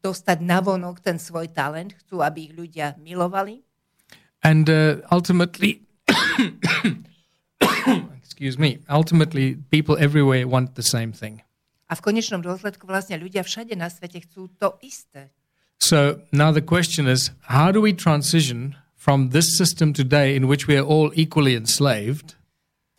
[0.00, 1.92] dostať navonok ten svoj talent.
[2.00, 3.60] Chcú, aby ich ľudia milovali.
[4.40, 5.84] And uh, ultimately,
[8.24, 11.44] excuse me, ultimately, people everywhere want the same thing.
[11.92, 15.28] A v konečnom dôsledku vlastne ľudia všade na svete chcú to isté.
[15.80, 20.68] So now the question is how do we transition from this system today in which
[20.68, 22.36] we are all equally enslaved?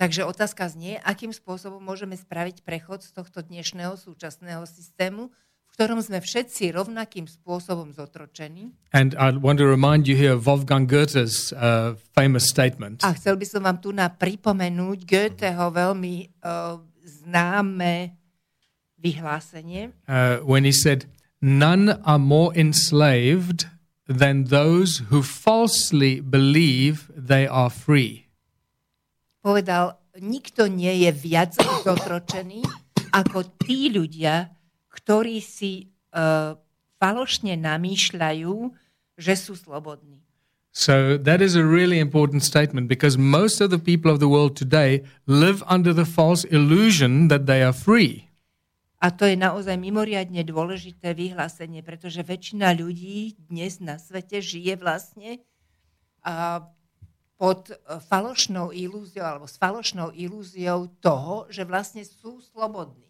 [0.02, 6.02] Takže otázka znie, akým spôsobom môžeme spraviť prechod z tohto dnešného súčasného systému, v ktorom
[6.02, 8.74] sme všetci rovnakým spôsobom zotročení.
[8.98, 13.06] and I want to remind you here of Wolfgang Goethe's uh, famous statement.
[13.06, 18.18] A chcel by som vám tu na pripomenúť Goetheho veľmi uh, známe
[18.98, 21.06] vyhlásenie, uh, when he said,
[21.42, 23.66] None are more enslaved
[24.08, 28.32] than those who falsely believe they are free.
[29.42, 32.62] povedal, nikto nie je viac zotročený
[33.12, 34.54] ako tí ľudia,
[34.94, 36.56] ktorí si uh,
[37.02, 38.54] falošne namýšľajú,
[39.18, 40.22] že sú slobodní.
[40.72, 44.56] So that is a really important statement because most of the people of the world
[44.56, 48.31] today live under the false illusion that they are free.
[49.02, 55.42] A to je naozaj mimoriadne dôležité vyhlásenie, pretože väčšina ľudí dnes na svete žije vlastne
[57.42, 57.76] pod e,
[58.06, 63.10] falošnou ilúziou alebo s falošnou ilúziou toho, že vlastne sú slobodní.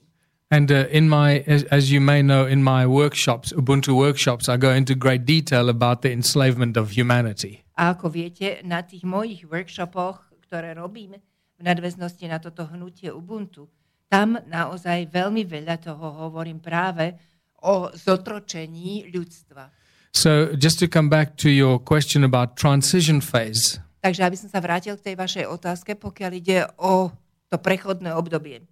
[0.52, 4.56] And uh, in my, as, as you may know, in my workshops, Ubuntu workshops, I
[4.60, 7.64] go into great detail about the enslavement of humanity.
[7.80, 11.20] A ako viete, na tých mojich workshopoch, ktoré robím
[11.56, 13.72] v nadväznosti na toto hnutie Ubuntu,
[14.12, 17.16] tam naozaj veľmi veľa toho hovorím práve
[17.64, 19.72] o zotročení ľudstva.
[20.12, 24.59] So, just to come back to your question about transition phase, Takže aby som sa
[24.59, 27.14] vrátil k tej vašej otázke, pokiaľ ide o
[27.47, 28.68] to prechodné obdobie.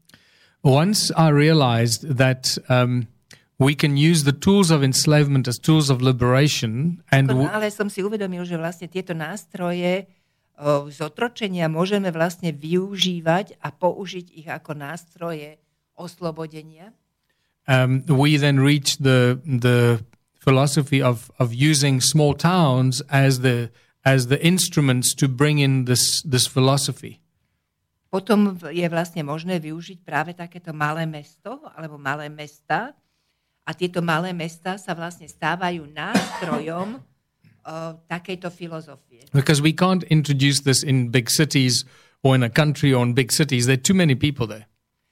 [0.60, 3.08] once I realized that um,
[3.56, 8.04] we can use the tools of enslavement as tools of liberation, and Ale som si
[8.04, 10.10] uvedomil, že vlastne tieto nástroje
[10.92, 15.56] zotročenia môžeme vlastne využívať a použiť ich ako nástroje
[15.96, 16.92] oslobodenia.
[17.70, 20.02] um, we then reach the the
[20.42, 23.70] philosophy of of using small towns as the
[24.04, 27.22] as the instruments to bring in this this philosophy.
[28.10, 32.98] Potom je vlastne možné využiť práve takéto malé mesto alebo malé mesta
[33.62, 36.98] a tieto malé mesta sa vlastne stávajú nástrojom
[38.08, 39.28] takejto filozofie.
[39.34, 41.86] Because we can't introduce this in big cities
[42.24, 43.66] or in a country or in big cities.
[43.66, 44.68] There are too many people there.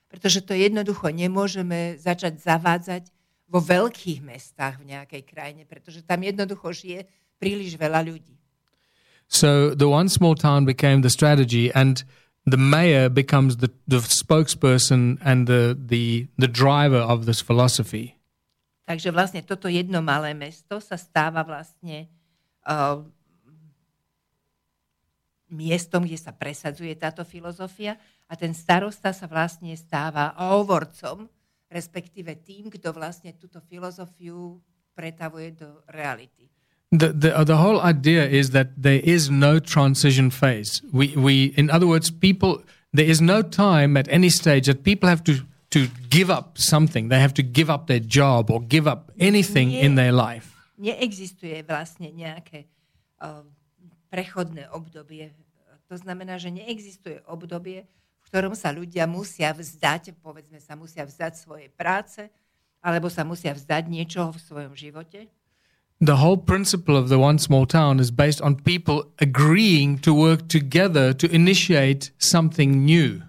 [0.08, 3.12] Pretože to jednoducho nemôžeme začať zavádzať
[3.48, 7.08] vo veľkých mestách v nejakej krajine, pretože tam jednoducho žije
[7.40, 8.36] príliš veľa ľudí.
[9.28, 12.04] So the one small town became the strategy, and
[12.48, 18.16] the mayor becomes the, the spokesperson and the, the the driver of this philosophy.
[18.88, 22.08] Takže vlastne toto jedno malé mesto sa stáva vlastne
[25.48, 27.96] miestom, kde sa presadzuje táto filozofia
[28.28, 31.28] a ten starosta sa vlastne stáva hovorcom,
[31.72, 34.60] respektíve tým, kto vlastne túto filozofiu
[34.96, 36.52] pretavuje do reality.
[36.92, 40.80] The, the, uh, the whole idea is that there is no transition phase.
[40.94, 42.64] We, we, in other words, people,
[42.94, 47.10] there is no time at any stage that people have to, to give up something.
[47.10, 49.84] They have to give up their job or give up anything Nie.
[49.84, 50.57] in their life.
[50.78, 52.70] Neexistuje vlastne nejaké
[53.22, 53.42] uh,
[54.14, 55.34] prechodné obdobie.
[55.90, 57.90] To znamená, že neexistuje obdobie,
[58.22, 62.28] v ktorom sa ľudia musia vzdať, povedzme sa musia vzdať svojej práce,
[62.84, 65.32] alebo sa musia vzdať niečoho v svojom živote.
[65.98, 70.46] The whole principle of the one small town is based on people agreeing to work
[70.46, 73.26] together to initiate something new.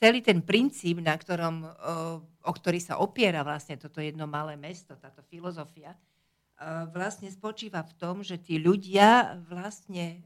[0.00, 2.16] Celý ten princíp, na ktorom, uh,
[2.48, 5.92] o ktorý sa opiera vlastne toto jedno malé mesto, táto filozofia,
[6.92, 10.20] vlastne spočíva v tom, že tí ľudia vlastne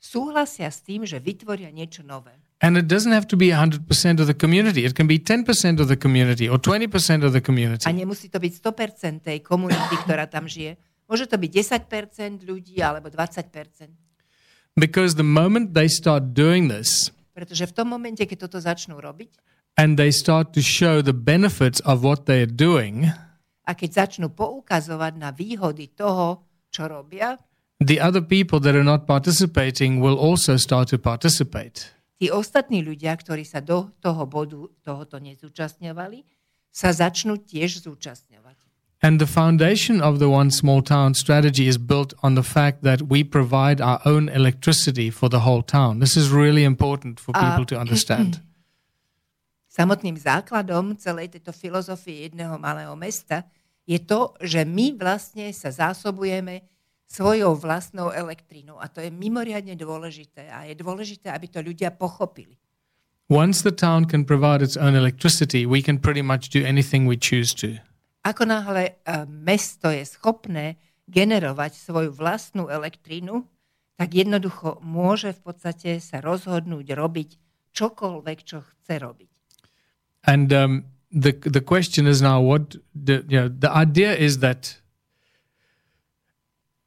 [0.00, 2.32] súhlasia s tým, že vytvoria niečo nové.
[2.60, 3.80] And it doesn't have to be 100%
[4.20, 4.84] of the community.
[4.84, 7.88] It can be 10% of the community or 20% of the community.
[7.88, 10.76] A nemusí to byť 100% tej komunity, ktorá tam žije.
[11.08, 11.50] Môže to byť
[11.88, 13.88] 10% ľudí alebo 20%.
[14.76, 19.32] Because the moment they start doing this Pretože v tom momente, keď toto začnú robiť
[19.80, 23.08] and they start to show the benefits of what they are doing,
[23.66, 27.36] a keď začnú poukazovať na výhody toho, čo robia,
[27.80, 31.92] the other people that are not participating will also start to participate.
[32.20, 36.20] tí ostatní ľudia, ktorí sa do toho bodu tohoto nezúčastňovali,
[36.68, 38.60] sa začnú tiež zúčastňovať.
[39.00, 43.08] And the foundation of the one small town strategy is built on the fact that
[43.08, 46.04] we provide our own electricity for the whole town.
[46.04, 48.44] This is really important for people to understand.
[49.80, 53.48] Samotným základom celej tejto filozofie jedného malého mesta
[53.88, 56.68] je to, že my vlastne sa zásobujeme
[57.08, 58.76] svojou vlastnou elektrínou.
[58.76, 60.52] A to je mimoriadne dôležité.
[60.52, 62.60] A je dôležité, aby to ľudia pochopili.
[63.32, 67.16] Once the town can provide its own electricity, we can pretty much do anything we
[67.16, 67.80] choose to.
[68.20, 70.76] Ako náhle e, mesto je schopné
[71.08, 73.48] generovať svoju vlastnú elektrínu,
[73.96, 77.28] tak jednoducho môže v podstate sa rozhodnúť robiť
[77.72, 79.29] čokoľvek, čo chce robiť.
[80.24, 84.76] And um, the the question is now what the you know, the idea is that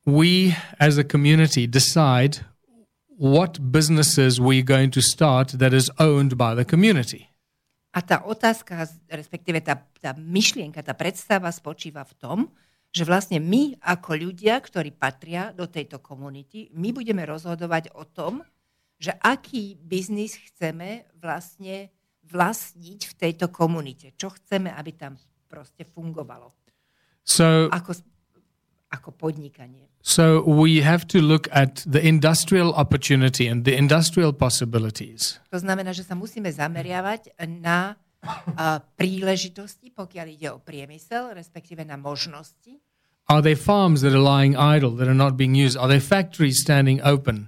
[0.06, 2.46] we as a community decide
[3.18, 7.30] what businesses we're going to start that is owned by the community.
[7.94, 12.38] A tá otázka, respektíve tá, tá myšlienka, tá predstava spočíva v tom,
[12.90, 18.42] že vlastne my ako ľudia, ktorí patria do tejto komunity, my budeme rozhodovať o tom,
[18.98, 21.94] že aký biznis chceme vlastne
[22.28, 24.14] vlastniť v tejto komunite.
[24.16, 25.18] Čo chceme, aby tam
[25.48, 26.52] proste fungovalo.
[27.24, 27.94] So Ako,
[28.92, 29.88] ako podnikanie.
[30.04, 35.40] so we have to look at the industrial opportunity and the industrial possibilities.
[35.54, 41.96] To znamená, že sa musíme zameriavať na a, príležitosti, pokiaľ ide o priemysel, respektíve na
[41.96, 42.80] možnosti.
[43.32, 45.80] Are there farms that are lying idle that are not being used?
[45.80, 47.48] Are there factories standing open?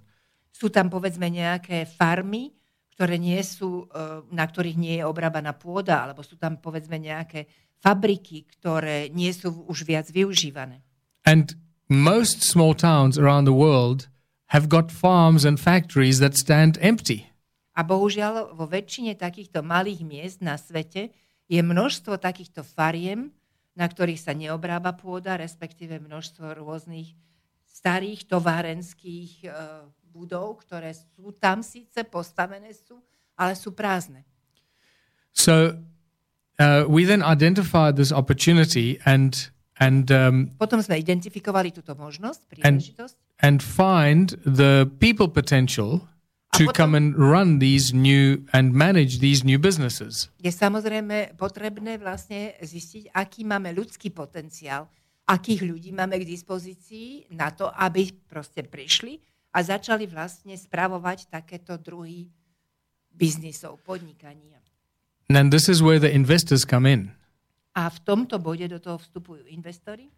[0.56, 2.56] Sú tam povedzme nejaké farmy,
[2.96, 7.46] ktoré nie sú, e, na ktorých nie je obrábaná pôda, alebo sú tam povedzme nejaké
[7.84, 10.80] fabriky, ktoré nie sú už viac využívané.
[11.28, 11.60] And
[11.92, 14.08] most small towns around the world
[14.56, 17.28] have got farms and factories that stand empty.
[17.76, 21.12] A bohužiaľ vo väčšine takýchto malých miest na svete
[21.52, 23.36] je množstvo takýchto fariem,
[23.76, 27.12] na ktorých sa neobrába pôda, respektíve množstvo rôznych
[27.68, 29.48] starých továrenských e,
[30.16, 33.04] budov, ktoré sú tam síce postavené sú,
[33.36, 34.24] ale sú prázdne.
[35.36, 35.76] So
[36.56, 42.80] uh, we then identified this opportunity and and um, Potom sme identifikovali túto možnosť, and
[42.80, 46.08] príležitosť and find the people potential
[46.56, 50.32] to come and run these new and manage these new businesses.
[50.40, 54.88] je samozrejme potrebné vlastne zistiť, aký máme ľudský potenciál,
[55.28, 59.20] akých ľudí máme k dispozícii na to, aby proste prišli
[59.56, 62.28] a začali vlastne spravovať takéto druhy
[63.16, 64.60] biznisov, podnikania.
[65.32, 67.16] And this is where the investors come in.
[67.72, 70.12] A v tomto bode do toho vstupujú investori,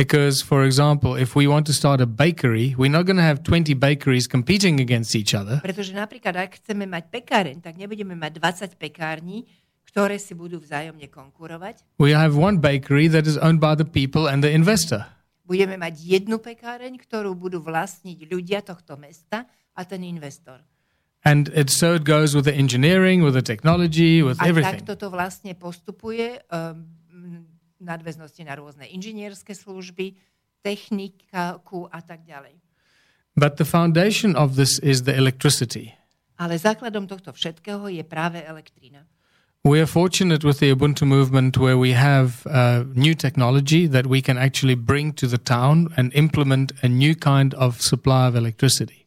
[0.00, 3.44] Because, for example, if we want to start a bakery, we're not going to have
[3.44, 5.60] 20 bakeries competing against each other.
[5.60, 9.44] pretože napríklad ak chceme mať pekáreň, tak nebudeme mať 20 pekární,
[9.84, 11.84] ktoré si budú vzájomne konkurovať.
[12.00, 15.04] We have one bakery that is owned by the people and the investor.
[15.50, 20.62] Budeme mať jednu pekáreň, ktorú budú vlastniť ľudia tohto mesta a ten investor.
[21.26, 24.86] And it, so it goes with the engineering, with the technology, with A everything.
[24.86, 26.86] takto to vlastne postupuje um,
[27.82, 30.14] nadväznosti na rôzne inžinierské služby,
[30.62, 32.54] techniku a tak ďalej.
[33.34, 35.98] But the foundation of this is the electricity.
[36.38, 39.04] Ale základom tohto všetkého je práve elektrina.
[39.62, 44.22] We are fortunate with the Ubuntu movement where we have uh, new technology that we
[44.22, 49.04] can actually bring to the town and implement a new kind of supply of electricity.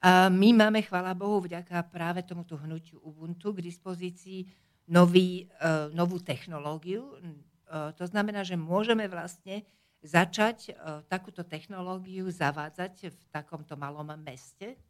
[0.00, 4.48] A my máme, chvála Bohu, vďaka práve tomuto hnutiu Ubuntu k dispozícii
[4.88, 7.20] nový, uh, novú technológiu.
[7.68, 9.68] Uh, to znamená, že môžeme vlastne
[10.00, 14.80] začať uh, takúto technológiu zavádzať v takomto malom meste.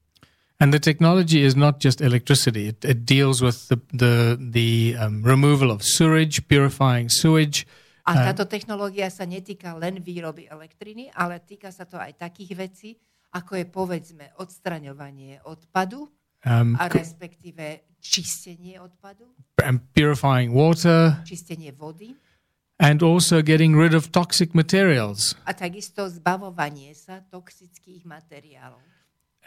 [0.60, 5.24] And the technology is not just electricity; it, it deals with the the the um,
[5.24, 7.64] removal of sewage, purifying sewage,
[8.10, 12.90] A táto technológia sa netýka len výroby elektriny, ale týka sa to aj takých vecí,
[13.30, 16.10] ako je povedzme odstraňovanie odpadu
[16.42, 19.30] um, a respektíve čistenie odpadu,
[19.62, 22.16] and purifying water, čistenie vody.
[22.80, 25.36] And also getting rid of toxic materials.
[25.44, 28.80] a takisto zbavovanie sa toxických materiálov.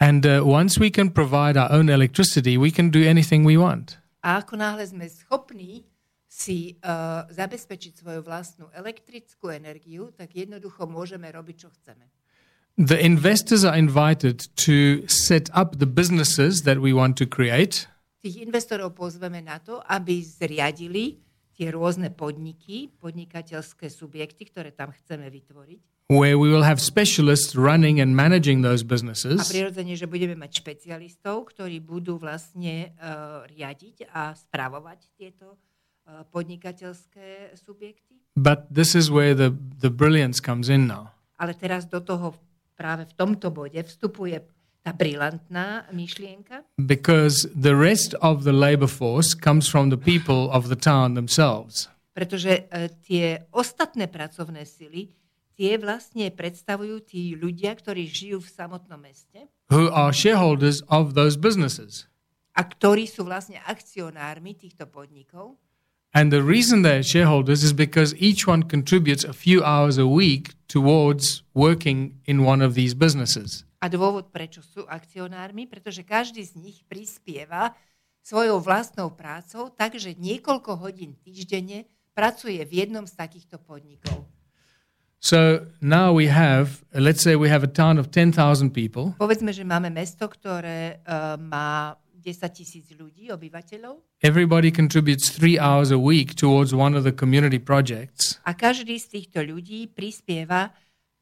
[0.00, 3.98] And uh, once we can provide our own electricity, we can do anything we want.
[4.24, 5.84] A ako náhle sme schopní
[6.26, 12.10] si uh, zabezpečiť svoju vlastnú elektrickú energiu, tak jednoducho môžeme robiť, čo chceme.
[12.74, 17.86] The investors are invited to set up the businesses that we want to create.
[18.18, 21.22] Tých investorov pozveme na to, aby zriadili
[21.54, 25.80] tie rôzne podniky, podnikateľské subjekty, ktoré tam chceme vytvoriť.
[26.12, 29.48] where we will have specialists running and managing those A businesses.
[29.48, 37.56] prirodzene, že budeme mať špecialistov, ktorí budú vlastne uh, riadiť a správovať tieto uh, podnikateľské
[37.56, 38.20] subjekty.
[38.36, 41.14] But this is where the, the brilliance comes in now.
[41.40, 42.36] Ale teraz do toho
[42.76, 44.42] práve v tomto bode vstupuje
[44.84, 50.68] tá brilantná myšlienka, Because the rest of the labor force comes from the people of
[50.68, 51.88] the town themselves.
[52.12, 55.10] pretože uh, tie ostatné pracovné sily,
[55.56, 61.34] tie vlastne predstavujú tí ľudia, ktorí žijú v samotnom meste Who are shareholders of those
[61.40, 62.06] businesses.
[62.54, 65.58] a ktorí sú vlastne akcionármi týchto podnikov.
[66.14, 70.54] And the reason they're shareholders is because each one contributes a few hours a week
[70.70, 73.66] towards working in one of these businesses.
[73.84, 77.76] A dôvod, prečo sú akcionármi, pretože každý z nich prispieva
[78.24, 81.84] svojou vlastnou prácou, takže niekoľko hodín týždenne
[82.16, 84.24] pracuje v jednom z takýchto podnikov.
[85.20, 89.12] So now we have, let's say we have a town of 10,000 people.
[89.20, 95.92] Povedzme, že máme mesto, ktoré uh, má 10 tisíc ľudí, obyvateľov, Everybody contributes three hours
[95.92, 98.40] a week towards one of the community projects.
[98.48, 100.72] a každý z týchto ľudí prispieva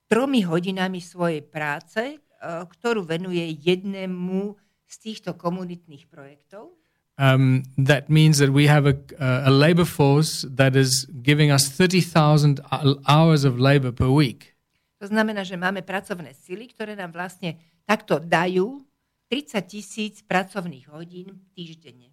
[0.07, 4.59] tromi hodinami svojej práce, ktorú venuje jednému
[4.91, 6.75] z týchto komunitných projektov.
[7.21, 12.61] Um, that means that we have a, a labor force that is giving us 30,000
[13.07, 14.57] hours of labor per week.
[14.99, 18.81] To znamená, že máme pracovné sily, ktoré nám vlastne takto dajú
[19.29, 22.13] 30 tisíc pracovných hodín týždenne.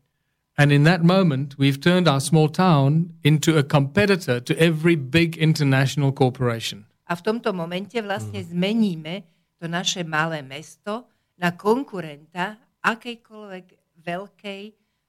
[0.60, 5.40] And in that moment, we've turned our small town into a competitor to every big
[5.40, 6.84] international corporation.
[7.08, 11.06] A v tomto momente vlastne zmeníme to naše malé mesto
[11.36, 13.66] na konkurenta akejkoľvek
[14.00, 14.62] veľkej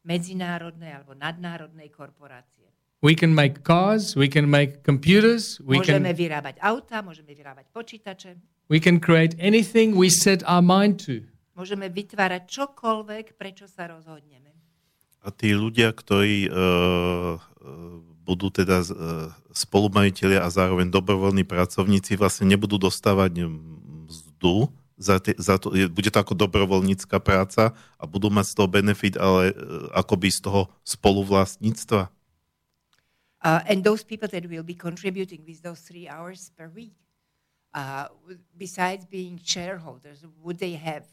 [0.02, 2.66] medzinárodnej alebo nadnárodnej korporácie.
[3.00, 7.72] We can make cars, we can make computers, we Môžeme can, vyrábať auta, môžeme vyrábať
[7.72, 8.36] počítače,
[8.68, 11.24] we can create anything we set our mind to.
[11.56, 14.52] môžeme vytvárať čokoľvek, prečo sa rozhodneme.
[15.20, 17.36] A tí ľudia, ktorí uh,
[18.24, 23.44] budú teda uh, spolumajiteľia a zároveň dobrovoľní pracovníci, vlastne nebudú dostávať
[24.40, 28.54] mzdu, za, te, za to, je, bude to ako dobrovoľnícka práca a budú mať z
[28.56, 32.08] toho benefit, ale uh, akoby z toho spoluvlastníctva.
[33.40, 36.92] Uh, and those people that will be contributing with those three hours per week,
[37.72, 38.08] uh,
[38.56, 41.08] besides being shareholders, would they have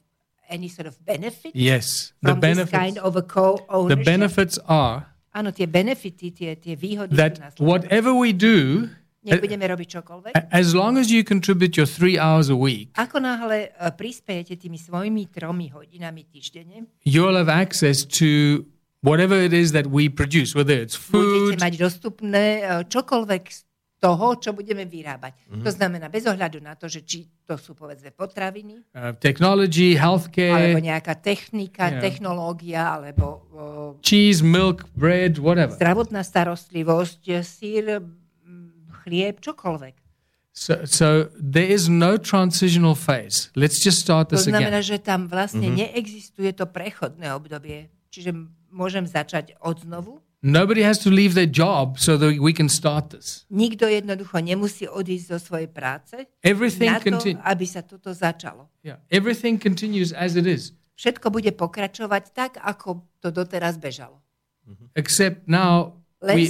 [0.49, 2.75] any sort of benefit Yes, the from this benefits.
[2.75, 4.03] kind of a The co-ownership?
[4.03, 8.89] benefits are Áno, tie benefity, tie, tie výhody that whatever we do,
[9.27, 10.31] Nech budeme robiť čokoľvek.
[10.51, 14.79] as long as you contribute your three hours a week, Ako náhle uh, prispiejete tými
[14.79, 18.63] svojimi tromi hodinami týždenne, you'll have access to
[19.03, 23.59] whatever it is that we produce, whether it's budete food, mať dostupné uh, čokoľvek z
[23.97, 25.33] toho, čo budeme vyrábať.
[25.65, 30.21] To znamená, bez ohľadu na to, že či to sú povedzme potraviny, uh, technology, alebo
[30.21, 32.01] healthcare, nejaká technika, Yeah.
[32.05, 33.57] technológia, alebo uh,
[34.05, 35.73] cheese, milk, bread, whatever.
[35.73, 38.05] zdravotná starostlivosť, sír,
[39.07, 39.95] chlieb, čokoľvek.
[40.51, 43.53] So, so there is no transitional phase.
[43.55, 44.89] Let's just start To this znamená, again.
[44.89, 47.87] že tam vlastne neexistuje to prechodné obdobie.
[48.09, 48.33] Čiže
[48.73, 50.19] môžem začať od znovu.
[50.41, 53.45] Nobody has to leave their job so that we can start this.
[53.49, 58.69] Nikto jednoducho nemusí odísť zo svojej práce Everything na to, continu- aby sa toto začalo.
[58.85, 64.21] Yeah, everything continues as it is, Všetko bude pokračovať tak, ako to doteraz bežalo.
[64.97, 66.49] except now we,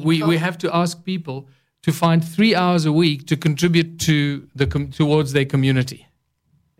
[0.00, 1.44] we, we have to ask people
[1.82, 6.06] to find three hours a week to contribute to the com- towards their community.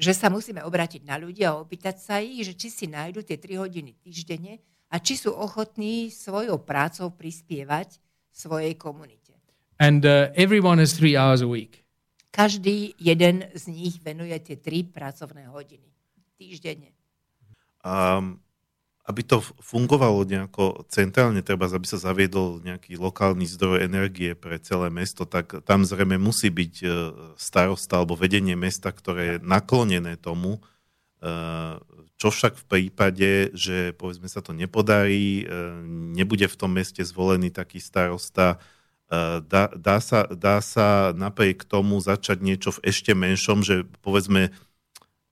[0.03, 3.39] že sa musíme obrátiť na ľudí a opýtať sa ich, že či si nájdu tie
[3.39, 4.59] 3 hodiny týždenne
[4.91, 8.03] a či sú ochotní svojou prácou prispievať
[8.35, 9.39] svojej komunite.
[9.79, 11.87] And uh, everyone has three hours a week.
[12.35, 15.87] Každý jeden z nich venuje tie 3 pracovné hodiny
[16.35, 16.91] týždenne.
[17.87, 18.43] Um,
[19.03, 24.95] aby to fungovalo nejako centrálne, treba, aby sa zaviedol nejaký lokálny zdroj energie pre celé
[24.95, 26.87] mesto, tak tam zrejme musí byť e,
[27.35, 30.63] starosta alebo vedenie mesta, ktoré je naklonené tomu,
[31.19, 31.31] e,
[32.15, 35.45] čo však v prípade, že povedzme sa to nepodarí, e,
[36.15, 38.63] nebude v tom meste zvolený taký starosta,
[39.45, 44.57] dá, dá, sa, dá sa napriek tomu začať niečo v ešte menšom, že povedzme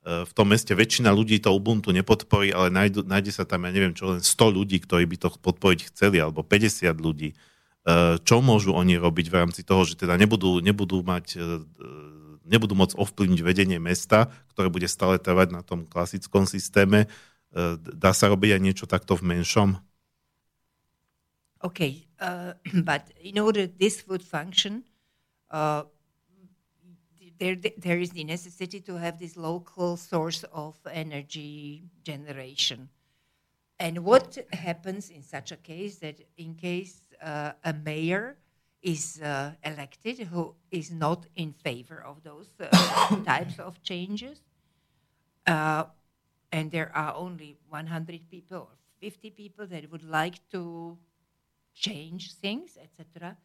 [0.01, 3.93] v tom meste väčšina ľudí to Ubuntu nepodporí, ale nájdu, nájde sa tam, ja neviem
[3.93, 7.37] čo, len 100 ľudí, ktorí by to podporiť chceli, alebo 50 ľudí.
[7.37, 7.37] E,
[8.25, 11.41] Čo môžu oni robiť v rámci toho, že teda nebudú, nebudú mať e,
[12.51, 17.07] nebudú môcť ovplyvniť vedenie mesta, ktoré bude stále trvať na tom klasickom systéme.
[17.79, 19.79] Dá sa robiť aj niečo takto v menšom?
[21.63, 22.57] Okay, uh,
[22.89, 24.83] but in order this would function,
[25.53, 25.85] uh,
[27.41, 32.91] there, there is the necessity to have this local source of energy generation.
[33.79, 38.37] And what happens in such a case that in case uh, a mayor
[38.83, 44.43] is uh, elected who is not in favor of those uh, types of changes,
[45.47, 45.85] uh,
[46.53, 50.99] and there are only 100 people or 50 people that would like to
[51.75, 53.37] change things, etc.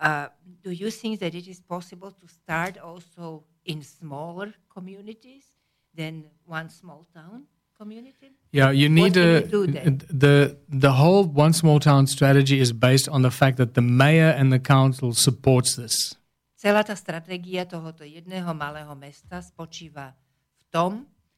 [0.00, 0.28] Uh,
[0.64, 5.52] do you think that it is possible to start also in smaller communities
[5.94, 7.44] than one small town
[7.76, 8.32] community?
[8.50, 10.00] Yeah, you need a you do then?
[10.08, 14.32] the the whole one small town strategy is based on the fact that the mayor
[14.32, 16.16] and the council supports this.
[16.56, 20.16] Celá tá stratégia tohoto jedného malého mesta spočíva
[20.56, 20.90] v tom,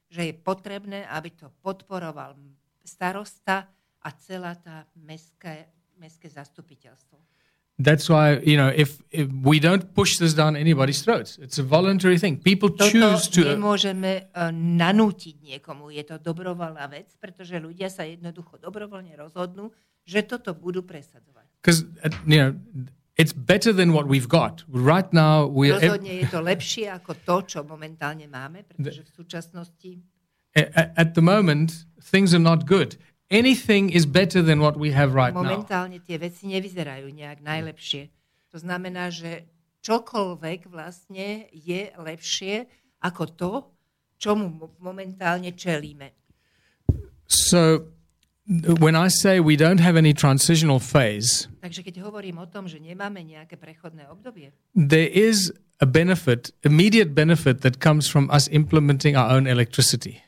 [0.06, 2.38] že je potrebné, aby to podporoval
[2.82, 3.66] starosta
[4.02, 5.66] a celá tá mestská,
[5.98, 7.31] mestské zastupiteľstvo.
[7.78, 11.64] That's why you know if, if we don't push this down anybody's throats, it's a
[11.64, 12.36] voluntary thing.
[12.36, 13.42] People Toto choose to.
[13.42, 15.88] nemôžeme uh, nanútiť niekomu.
[15.90, 19.72] Je to dobrovoľná vec, pretože ľudia sa jednoducho dobrovoľne rozhodnú,
[20.04, 21.42] že toto budú presadzovať.
[21.62, 21.84] because
[22.26, 22.54] you know
[23.16, 25.46] it's better than what we've got right now.
[25.46, 29.90] We are Rozhodne je to lepšie ako to, čo momentálne máme, pretože v súčasnosti
[30.56, 32.98] at, at the moment things are not good.
[33.32, 35.40] Anything is better than what we have right now.
[35.40, 38.12] momentálne tie veci nevyzerajú nejak najlepšie.
[38.52, 39.48] To znamená, že
[39.80, 42.68] čokoľvek vlastne je lepšie
[43.00, 43.52] ako to,
[44.20, 46.12] čomu momentálne čelíme.
[47.26, 47.88] So
[48.78, 52.78] when I say we don't have any transitional phase, Takže keď hovorím o tom, že
[52.78, 55.50] nemáme nejaké prechodné obdobie, there is
[55.80, 60.22] a benefit, immediate benefit that comes from us implementing our own electricity.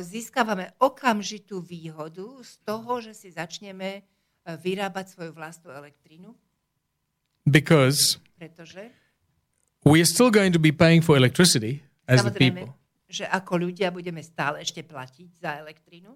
[0.00, 4.02] Získavame okamžitú výhodu z toho, že si začneme e,
[4.56, 6.32] vyrábať svoju vlastnú elektrínu,
[7.46, 8.90] Because pretože
[9.86, 12.74] we are still going to be paying for electricity as the people.
[13.06, 16.10] že ako ľudia budeme stále ešte platiť za elektrínu,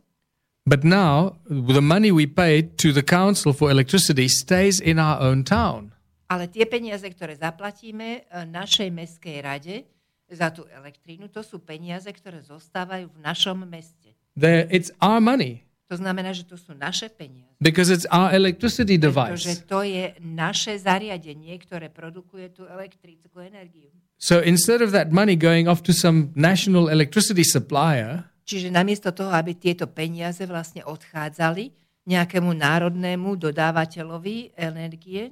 [0.66, 5.43] But now the money we pay to the council for electricity stays in our own
[5.47, 5.95] town.
[6.31, 9.77] ale tie peniaze, ktoré zaplatíme e, našej mestskej rade
[10.31, 14.15] za tú elektrínu, to sú peniaze, ktoré zostávajú v našom meste.
[14.39, 15.66] They're, it's our money.
[15.90, 17.51] To znamená, že to sú naše peniaze.
[17.59, 19.66] because it's our electricity Pretože device.
[19.66, 23.90] to je naše zariadenie, ktoré produkuje tú elektrickú energiu.
[24.15, 29.31] So instead of that money going off to some national electricity supplier, Čiže namiesto toho,
[29.31, 31.70] aby tieto peniaze vlastne odchádzali
[32.07, 35.31] nejakému národnému dodávateľovi energie,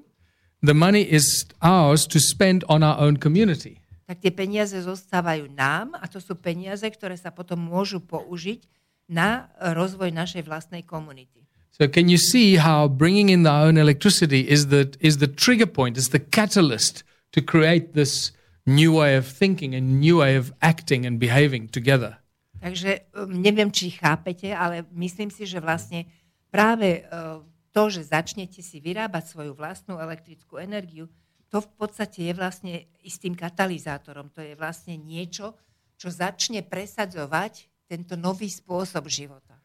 [0.63, 3.79] the money is ours to spend on our own community.
[4.09, 8.65] Tak tie peniaze zostávajú nám a to sú peniaze, ktoré sa potom môžu použiť
[9.05, 11.45] na rozvoj našej vlastnej komunity.
[11.77, 15.69] So can you see how bringing in our own electricity is the is the trigger
[15.69, 17.05] point, is the catalyst
[17.37, 18.33] to create this
[18.65, 22.17] new way of thinking and new way of acting and behaving together.
[22.59, 26.09] Takže um, neviem, či chápete, ale myslím si, že vlastne
[26.51, 31.07] práve uh, to, že začnete si vyrábať svoju vlastnú elektrickú energiu,
[31.49, 34.29] to v podstate je vlastne istým katalizátorom.
[34.37, 35.57] To je vlastne niečo,
[35.97, 39.57] čo začne presadzovať tento nový spôsob života.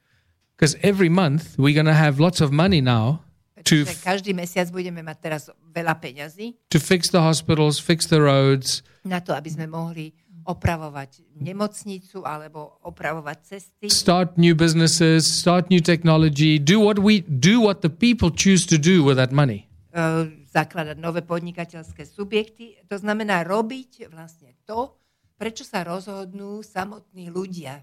[0.56, 3.20] Because every month we're going to have lots of money now
[3.64, 5.42] to každý mesiac budeme mať teraz
[5.72, 10.12] veľa peňazí to fix the hospitals, fix the roads, na to, aby sme mohli
[10.44, 17.64] opravovať nemocnicu alebo opravovať cesty, start new businesses, start new technology, do what we do
[17.64, 19.72] what the people choose to do with that money.
[19.96, 22.78] uh, zakladať nové podnikateľské subjekty.
[22.86, 24.94] To znamená robiť vlastne to,
[25.42, 27.82] prečo sa rozhodnú samotní ľudia.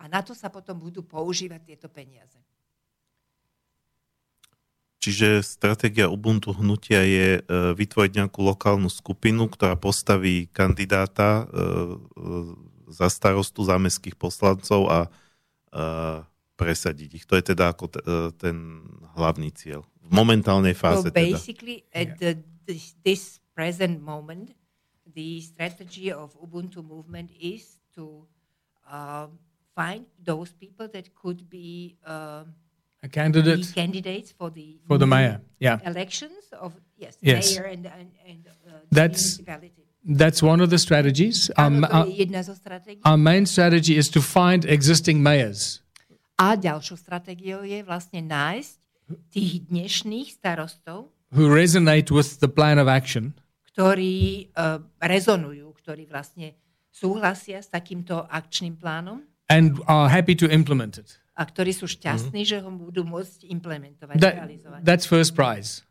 [0.00, 2.40] A na to sa potom budú používať tieto peniaze.
[5.06, 7.40] Čiže stratégia Ubuntu hnutia je e,
[7.78, 11.48] vytvoriť nejakú lokálnu skupinu, ktorá postaví kandidáta e, e,
[12.90, 15.00] za starostu za mestských poslancov a
[16.56, 17.24] presadiť ich.
[17.28, 17.92] To je teda ako
[18.40, 18.80] ten
[19.18, 19.84] hlavný cieľ.
[20.06, 21.18] V momentálnej So fáze teda.
[21.18, 23.22] basically, at the, this, this
[23.54, 24.54] present moment,
[25.14, 28.26] the strategy of Ubuntu movement is to
[28.86, 29.26] uh,
[29.74, 32.44] find those people that could be uh,
[33.02, 35.40] A the candidate candidates for the for the mayor.
[35.60, 35.78] Yeah.
[35.84, 37.54] elections of yes, Yes.
[37.54, 39.82] mayor and and, and uh, the That's- municipality.
[40.06, 41.50] That's one of the strategies.
[41.58, 43.02] Um, our, je jedna zo stratégií.
[43.02, 45.82] our main strategy is to find existing mayors.
[46.38, 48.78] A ďalšou stratégiou je vlastne nájsť
[49.30, 53.34] tých dnešných starostov, who resonate with the plan of action
[53.76, 56.56] ktorí uh, rezonujú, ktorí vlastne
[56.88, 59.20] súhlasia s takýmto akčným plánom
[59.52, 61.20] and are happy to implement it.
[61.36, 64.80] a ktorí sú šťastní, že ho budú môcť implementovať, That, realizovať.
[64.80, 65.84] that's first prize.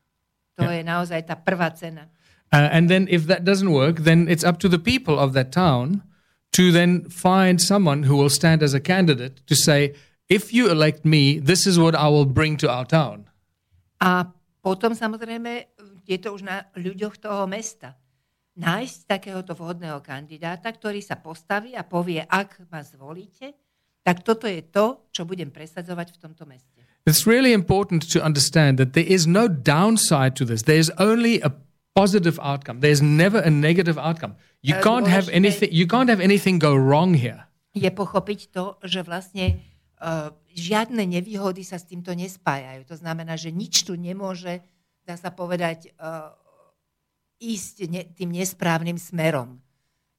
[0.57, 2.09] To je naozaj tá prvá cena.
[2.49, 5.53] Uh, and then if that doesn't work, then it's up to the people of that
[5.53, 6.01] town
[6.57, 9.93] to then find someone who will stand as a candidate to say,
[10.29, 13.29] if you elect me, this is what I will bring to our town.
[14.01, 14.29] A
[14.61, 15.69] potom samozrejme
[16.05, 17.97] je to už na ľuďoch toho mesta.
[18.55, 23.51] Nájsť takéhoto vhodného kandidáta, ktorý sa postaví a povie, ak ma zvolíte,
[24.05, 26.79] tak toto je to, čo budem presadzovať v tomto meste.
[27.05, 30.65] It's really important to understand that there is no downside to this.
[30.65, 31.53] There's only a
[31.93, 32.81] positive outcome.
[32.81, 34.37] There's never a negative outcome.
[34.65, 37.45] You Uh, can't have anything you can't have anything go wrong here.
[37.75, 39.61] Je pochopiť to, že vlastne
[40.53, 42.85] žiadne nevýhody sa s týmto nespájajú.
[42.87, 44.61] To znamená, že nič tu nemôže,
[45.01, 46.29] dá sa povedať, uh,
[47.41, 49.59] ísť tým nesprávnym smerom.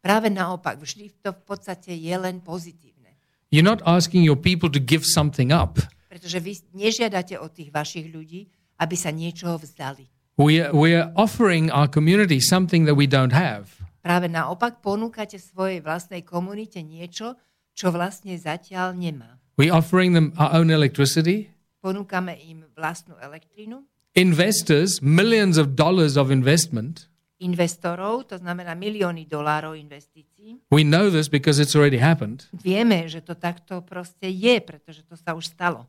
[0.03, 3.19] Práve naopak, vždy to v podstate je len pozitívne.
[3.51, 5.79] You're not asking your people to give something up.
[6.11, 8.47] Pretože vy nežiadate od tých vašich ľudí,
[8.79, 10.07] aby sa niečoho vzdali.
[10.37, 13.73] We're, we're offering our community something that we don't have.
[14.05, 17.35] Práve naopak ponúkate svojej vlastnej komunite niečo,
[17.75, 19.41] čo vlastne zatiaľ nemá.
[19.57, 21.49] We're offering them our own electricity.
[21.81, 23.85] Ponúkame im vlastnú elektrínu,
[24.16, 27.09] Investors, millions of dollars of investment.
[27.37, 30.57] investorov, to znamená milióny dolárov investícií.
[30.73, 32.49] We know this because it's already happened.
[32.57, 35.85] Vieme, že to takto proste je, pretože to sa už stalo.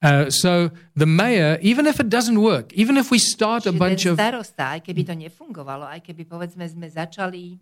[0.00, 4.08] Uh, so the mayor, even if it doesn't work, even if we start a bunch
[4.08, 7.60] of, starosta, aj keby to nefungovalo, aj keby povedzme sme začali,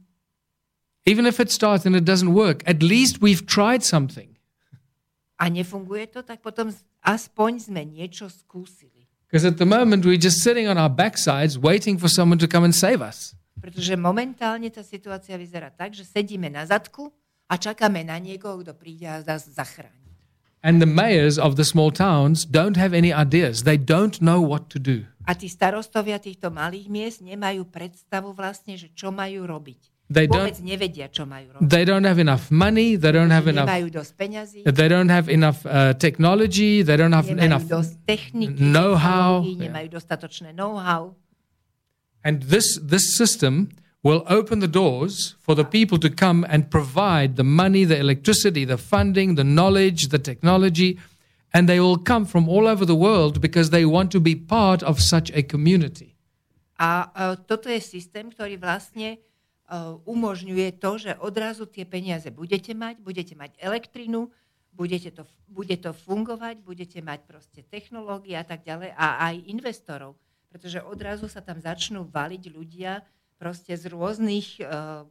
[1.02, 4.37] even if it starts and it doesn't work, at least we've tried something.
[5.38, 9.06] A nefunguje to, tak potom aspoň sme niečo skúsili.
[9.30, 12.66] Because at the moment we're just sitting on our backsides waiting for someone to come
[12.66, 13.38] and save us.
[13.58, 17.10] Pretože momentálne tá situácia vyzerá tak, že sedíme na zadku
[17.46, 19.94] a čakáme na niekoho, kto príde a nás zachráni.
[20.58, 23.62] And the mayors of the small towns don't have any ideas.
[23.62, 25.06] They don't know what to do.
[25.22, 29.97] A tí starostovia týchto malých miest nemajú predstavu vlastne, že čo majú robiť.
[30.08, 31.68] They don't- nevedia, čo majú robiť.
[31.68, 32.96] They don't have enough money.
[32.96, 33.68] They don't have enough.
[34.16, 36.80] Peňazí, They don't have enough uh, technology.
[36.80, 37.68] They don't have enough.
[38.56, 39.44] know-how.
[39.92, 41.12] dostatočné know-how.
[42.24, 43.68] And this this system
[44.02, 48.64] will open the doors for the people to come and provide the money, the electricity,
[48.64, 50.96] the funding, the knowledge, the technology,
[51.52, 54.82] And they will come from all over the world because they want to be part
[54.82, 56.14] of such a community.
[56.78, 59.18] A uh, toto je systém, ktorý vlastne
[60.08, 64.32] umožňuje to, že odrazu tie peniaze budete mať, budete mať elektrinu,
[64.72, 70.16] budete to, bude to fungovať, budete mať proste technológie a tak ďalej a aj investorov,
[70.48, 73.04] pretože odrazu sa tam začnú valiť ľudia
[73.36, 75.04] proste z rôznych uh,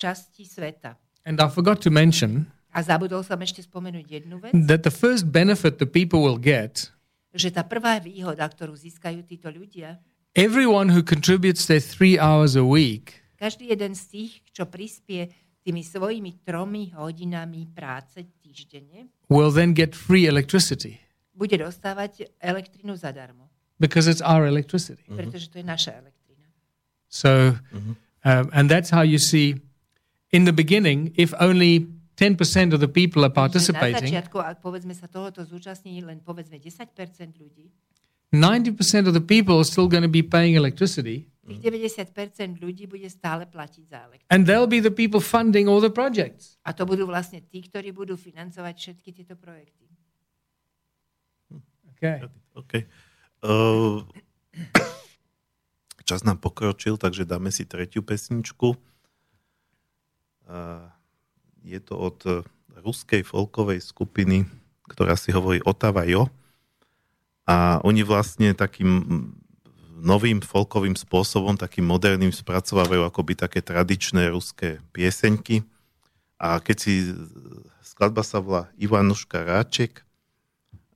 [0.00, 0.96] častí sveta.
[1.28, 5.28] And I forgot to mention A zabudol som ešte spomenúť jednu vec, that the first
[5.28, 6.88] benefit the people will get
[7.32, 9.96] že tá prvá výhoda, ktorú získajú títo ľudia,
[10.36, 15.26] everyone who contributes their three hours a week každý jeden z tých, čo prispie
[15.66, 21.02] tými svojimi tromi hodinami práce týždenne, will then get free electricity
[21.32, 23.48] bude dostávať elektrinu zadarmo,
[23.80, 25.02] because it's our electricity.
[25.08, 26.46] pretože to je naša elektrina.
[27.08, 27.56] So,
[28.24, 29.60] um, and that's how you see
[30.30, 34.60] in the beginning, if only 10% of the people are Že na participating, začiatku, ak
[34.60, 36.94] povedzme sa tohoto zúčastní len povedzme 10%
[37.40, 37.72] ľudí,
[38.32, 43.08] 90% of the people are still going to be paying electricity, tých 90% ľudí bude
[43.10, 44.30] stále platiť za elektrinu.
[44.30, 46.58] and they'll be the people funding all the projects.
[46.62, 49.90] A to budú vlastne tí, ktorí budú financovať všetky tieto projekty.
[51.98, 52.22] Okay.
[52.58, 52.72] OK.
[53.42, 54.02] Uh,
[56.06, 58.74] čas nám pokročil, takže dáme si tretiu pesničku.
[60.46, 60.86] Uh,
[61.62, 62.18] je to od
[62.82, 64.46] ruskej folkovej skupiny,
[64.90, 66.30] ktorá si hovorí Otava Jo.
[67.46, 69.02] A oni vlastne takým
[70.02, 75.62] novým folkovým spôsobom, takým moderným spracovávajú akoby také tradičné ruské pieseňky.
[76.42, 76.92] A keď si
[77.86, 80.02] skladba sa volá Ivanuška Ráček,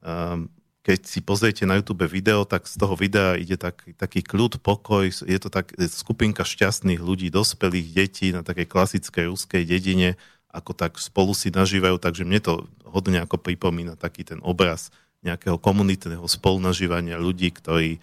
[0.03, 0.51] um,
[0.83, 5.11] keď si pozriete na YouTube video, tak z toho videa ide tak, taký kľud, pokoj,
[5.11, 10.15] je to tak skupinka šťastných ľudí, dospelých detí na takej klasickej ruskej dedine,
[10.47, 12.53] ako tak spolu si nažívajú, takže mne to
[12.87, 14.95] hodne ako pripomína taký ten obraz
[15.27, 17.99] nejakého komunitného spolunažívania ľudí, ktorí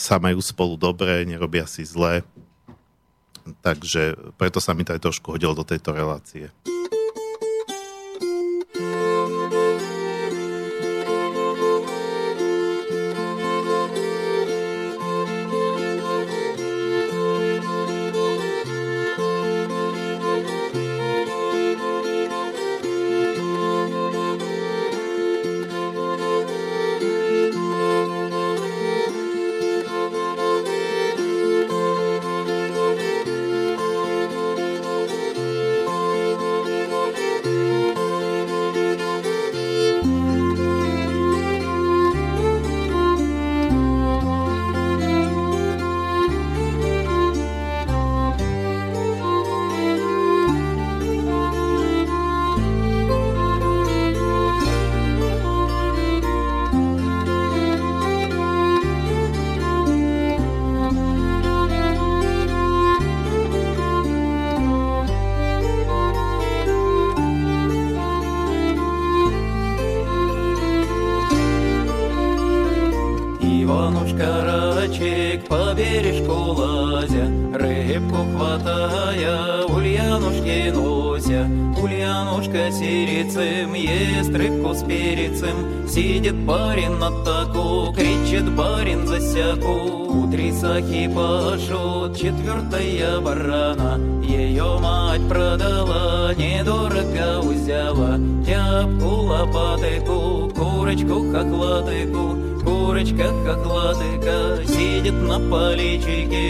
[0.00, 2.22] sa majú spolu dobre, nerobia si zle.
[3.64, 6.54] Takže preto sa mi to aj trošku hodilo do tejto relácie.
[86.50, 90.28] Барин на таку, кричит барин за сяку.
[90.32, 98.18] Три сахи пашут, четвертая барана, Ее мать продала, недорого взяла.
[98.46, 106.49] Тяпку, лопатыку, курочку, хохлатыку, Курочка хохлатыка сидит на поличике.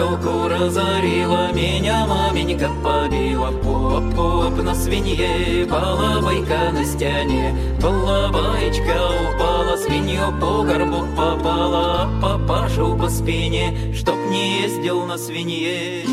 [0.00, 10.62] Куколку разорила, меня маменька побила, поп-поп на свинье, балабайка на стене, балабайка упала, свинью по
[10.62, 16.04] горбу попала, папашу по спине, чтоб не ездил на свинье.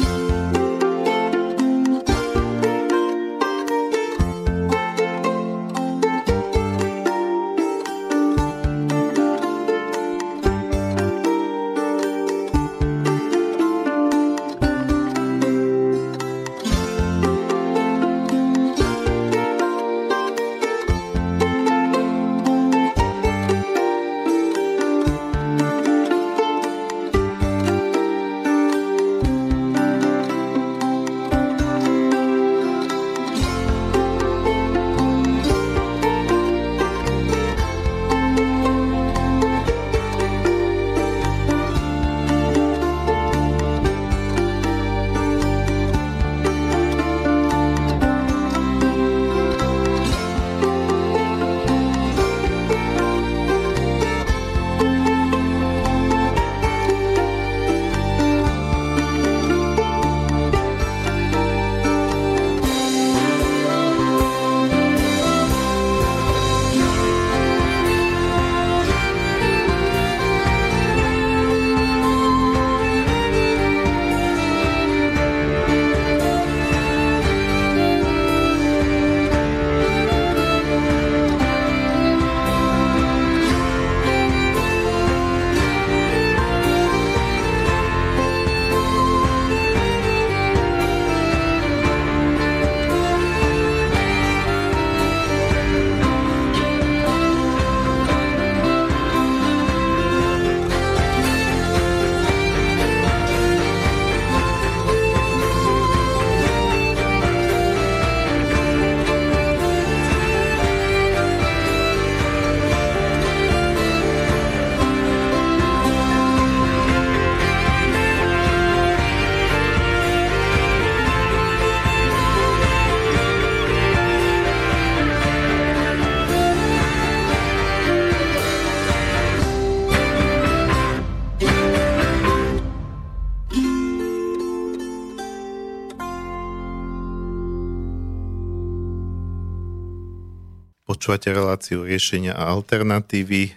[141.08, 143.52] Počúvate reláciu riešenia a alternatívy e,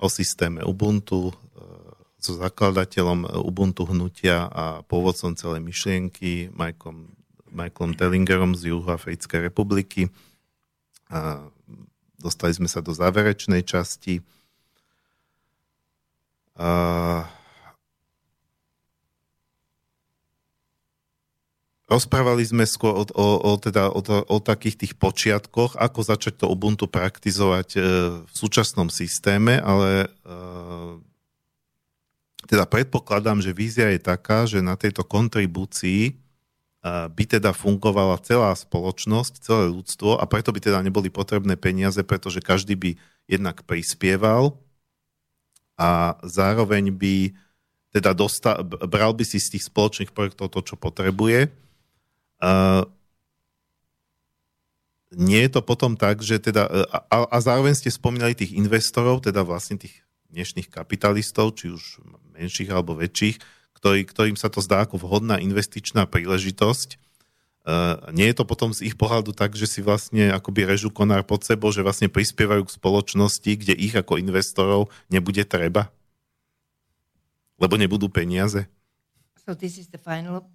[0.00, 1.34] o systéme Ubuntu e,
[2.16, 7.12] so zakladateľom Ubuntu hnutia a pôvodcom celej myšlienky Michaelom,
[7.52, 10.08] Michaelom Tellingerom z Juhoafrickej republiky.
[11.12, 11.44] A
[12.16, 14.24] dostali sme sa do záverečnej časti.
[16.56, 17.28] A
[21.90, 26.46] Rozprávali sme skôr o, o, o, teda, o, o takých tých počiatkoch, ako začať to
[26.46, 27.78] Ubuntu praktizovať e,
[28.22, 30.08] v súčasnom systéme, ale e,
[32.46, 36.12] teda predpokladám, že vízia je taká, že na tejto kontribúcii e,
[37.10, 42.38] by teda fungovala celá spoločnosť, celé ľudstvo a preto by teda neboli potrebné peniaze, pretože
[42.38, 42.90] každý by
[43.26, 44.54] jednak prispieval
[45.74, 47.34] a zároveň by
[47.90, 51.50] teda dostal, bral by si z tých spoločných projektov to, čo potrebuje
[52.40, 52.84] a
[55.10, 59.42] nie je to potom tak, že teda, a, a zároveň ste spomínali tých investorov, teda
[59.42, 61.98] vlastne tých dnešných kapitalistov, či už
[62.38, 63.42] menších alebo väčších,
[63.74, 67.00] ktorý, ktorým sa to zdá ako vhodná investičná príležitosť.
[67.60, 71.28] Uh, nie je to potom z ich pohľadu tak, že si vlastne akoby režu konár
[71.28, 75.92] pod sebou, že vlastne prispievajú k spoločnosti, kde ich ako investorov nebude treba?
[77.60, 78.64] Lebo nebudú peniaze?
[79.44, 80.46] So this is the final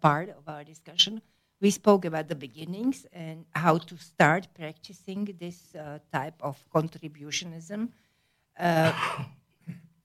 [0.00, 1.20] part of our discussion.
[1.60, 7.88] We spoke about the beginnings and how to start practicing this uh, type of contributionism.
[8.58, 8.92] Uh,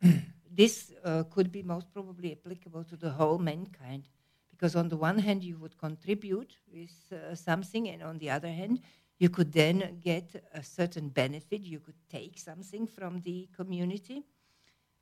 [0.52, 4.08] this uh, could be most probably applicable to the whole mankind,
[4.50, 8.52] because on the one hand you would contribute with uh, something, and on the other
[8.52, 8.80] hand
[9.20, 11.62] you could then get a certain benefit.
[11.62, 14.24] You could take something from the community.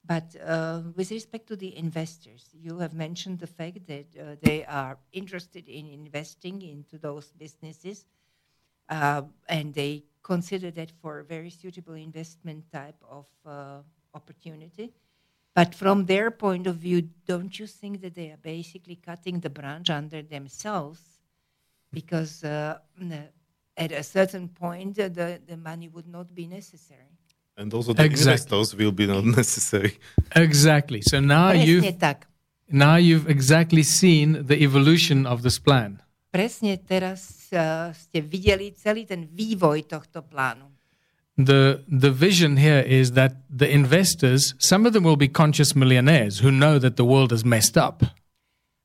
[0.04, 4.66] But uh, with respect to the investors, you have mentioned the fact that uh, they
[4.66, 8.06] are interested in investing into those businesses,
[8.90, 13.78] uh, and they consider that for a very suitable investment type of uh,
[14.14, 14.92] opportunity.
[15.54, 19.50] But from their point of view, don't you think that they are basically cutting the
[19.50, 21.02] branch under themselves?
[21.92, 22.80] Because uh,
[23.78, 27.11] at a certain point, uh, the, the money would not be necessary.
[27.62, 28.34] And also the Exactly.
[28.34, 30.02] investors will be not necessary.
[30.34, 31.06] Exactly.
[31.06, 32.26] So now Presne you've tak.
[32.74, 36.02] now you've exactly seen the evolution of this plan.
[36.34, 40.74] Presne teraz uh, ste videli celý ten vývoj tohto plánu.
[41.38, 46.42] The the vision here is that the investors, some of them will be conscious millionaires
[46.42, 48.02] who know that the world is messed up.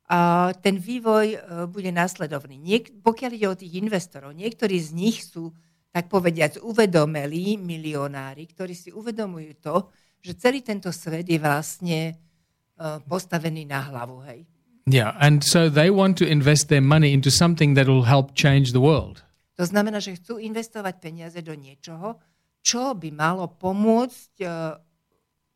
[0.07, 2.55] A ten vývoj uh, bude následovný.
[2.61, 5.51] Niek- pokiaľ ide o tých investorov, niektorí z nich sú,
[5.97, 9.89] tak povediac, uvedomelí milionári, ktorí si uvedomujú to,
[10.21, 14.21] že celý tento svet je vlastne uh, postavený na hlavu.
[14.29, 14.45] Hej.
[14.85, 18.77] Yeah, and so they want to invest their money into something that will help change
[18.77, 19.25] the world.
[19.57, 22.21] To znamená, že chcú investovať peniaze do niečoho,
[22.61, 24.77] čo by malo pomôcť uh,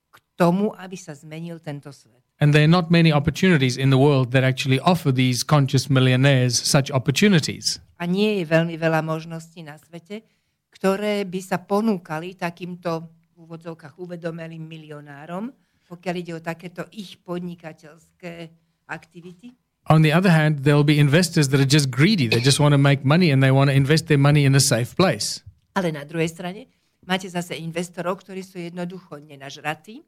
[0.08, 2.24] k tomu, aby sa zmenil tento svet.
[2.40, 6.56] And there are not many opportunities in the world that actually offer these conscious millionaires
[6.56, 7.76] such opportunities.
[8.01, 10.24] A nie je veľmi veľa možností na svete,
[10.72, 15.52] ktoré by sa ponúkali takýmto v úvodzovkách uvedomelým milionárom,
[15.85, 18.48] pokiaľ ide o takéto ich podnikateľské
[18.89, 19.52] aktivity.
[19.89, 22.28] On the other hand, there'll be investors that are just greedy.
[22.28, 24.62] They just want to make money and they want to invest their money in a
[24.62, 25.43] safe place.
[25.74, 26.70] Ale na druhej strane
[27.05, 30.05] máte zase investorov, ktorí sú jednoducho nenažratí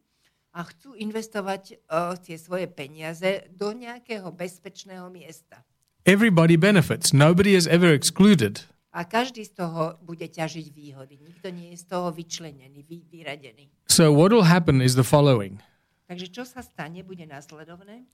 [0.52, 5.64] a chcú investovať o, tie svoje peniaze do nejakého bezpečného miesta.
[6.02, 7.14] Everybody benefits.
[7.14, 8.66] Nobody is ever excluded.
[8.92, 11.16] A každý z toho bude ťažiť výhody.
[11.16, 13.72] Nikto nie je z toho vyčlenený, vy, vyradený.
[13.88, 15.62] So what will happen is the following.
[16.10, 18.04] Takže čo sa stane, bude následovné.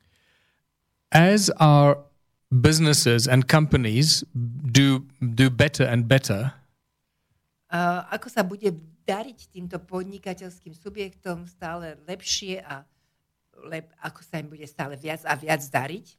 [1.11, 1.99] As our
[2.53, 4.23] businesses and companies
[4.71, 6.55] do do better and better,
[7.69, 8.73] Uh, ako sa bude
[9.05, 12.89] dariť týmto podnikateľským subjektom stále lepšie a
[13.69, 16.17] lep, ako sa im bude stále viac a viac dariť,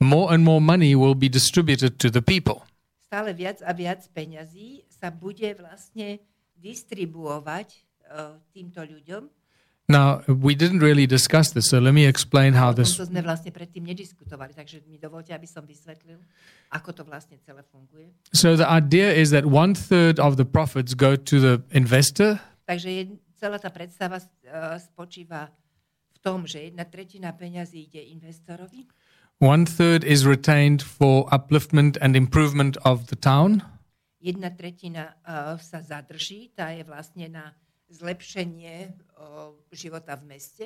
[0.00, 2.64] more and more money will be distributed to the people.
[3.10, 6.22] stále viac a viac peňazí sa bude vlastne
[6.54, 7.74] distribuovať
[8.06, 9.26] uh, týmto ľuďom.
[9.90, 13.50] Now, we didn't really discuss this, so let me explain how this tomto sme vlastne
[13.50, 16.22] predtým nediskutovali, takže mi dovolte, aby som vysvetlil,
[16.70, 18.14] ako to vlastne celé funguje.
[18.30, 22.38] So the idea is that one third of the profits go to the investor,
[22.70, 23.02] Takže je,
[23.34, 25.50] celá tá predstava uh, spočíva
[26.14, 28.86] v tom, že jedna tretina peňazí ide investorovi,
[29.40, 33.64] one third is retained for upliftment and improvement of the town,
[34.20, 37.56] jedna tretina uh, sa zadrží, tá je vlastne na
[37.88, 40.64] zlepšenie uh, života v meste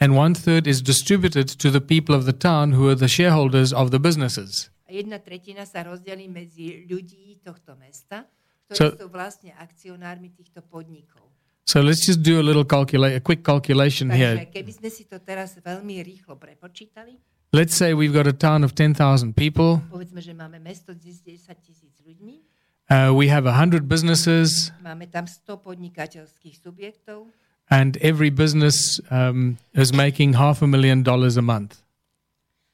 [0.00, 3.74] and one third is distributed to the people of the town who are the shareholders
[3.74, 4.70] of the businesses.
[4.86, 8.24] a jedna tretina sa rozdelí medzi ľudí tohto mesta,
[8.70, 11.26] ktorí So- sú vlastne akcionármi týchto podnikov.
[11.62, 14.36] So let's just do a little calculate, a quick calculation Takže here.
[14.50, 17.14] keby sme si to teraz veľmi rýchlo prepočítali,
[17.52, 19.84] Let's say we've got a town of 10,000 people.
[19.92, 22.48] povedzme, že máme mesto s 10 tisíc ľuďmi,
[22.90, 27.30] Uh, we have 100 businesses, máme tam 100 podnikateľských subjektov
[27.72, 31.80] and every business um, is making half a million dollars a month.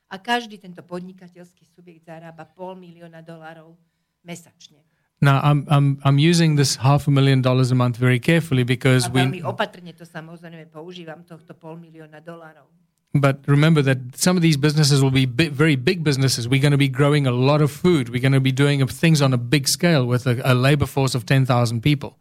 [0.09, 3.77] a každý tento podnikateľský subjekt zarába pol milióna dolárov
[4.25, 4.83] mesačne.
[5.21, 9.07] Now, I'm, I'm, I'm using this half a million dollars a month very carefully because
[9.07, 12.67] A we, opatrne to samozrejme používam, tohto pol milióna dolárov.
[13.15, 16.47] But remember that some of these businesses will be bi- very big businesses.
[16.47, 18.11] We're going to be growing a lot of food.
[18.11, 21.15] We're going to be doing things on a big scale with a, a labor force
[21.15, 21.49] of 10,000
[21.81, 22.19] people.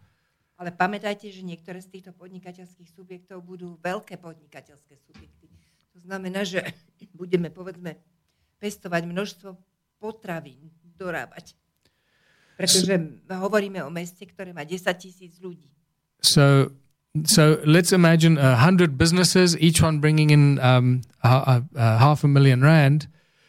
[0.58, 5.46] Ale pamätajte, že niektoré z týchto podnikateľských subjektov budú veľké podnikateľské subjekty.
[5.94, 6.66] To znamená, že
[7.20, 8.00] budeme, povedzme,
[8.58, 9.50] pestovať množstvo
[10.02, 11.54] potravín, dorábať.
[12.58, 15.70] Pretože hovoríme o meste, ktoré má 10 tisíc ľudí.
[16.18, 16.74] So,
[17.26, 22.24] so let's imagine a hundred businesses, each one bringing in um, a, a, a half
[22.24, 23.08] a million rand.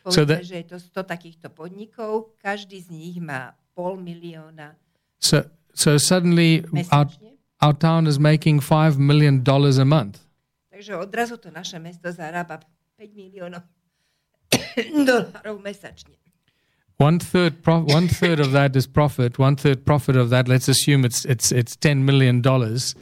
[0.09, 4.73] So that že je to 100 takýchto podnikov, každý z nich má pol milióna
[5.19, 7.07] so so suddenly our,
[7.61, 10.19] our town is making five million dollars a month.
[10.71, 12.61] Takže odrazu to naše mesto zarába
[12.99, 13.63] 5 miliónov
[15.09, 16.15] dolárov mesačne.
[16.99, 19.39] One third, pro- one third of that is profit.
[19.39, 20.49] One third profit of that.
[20.49, 22.99] Let's assume it's it's it's ten million dollars,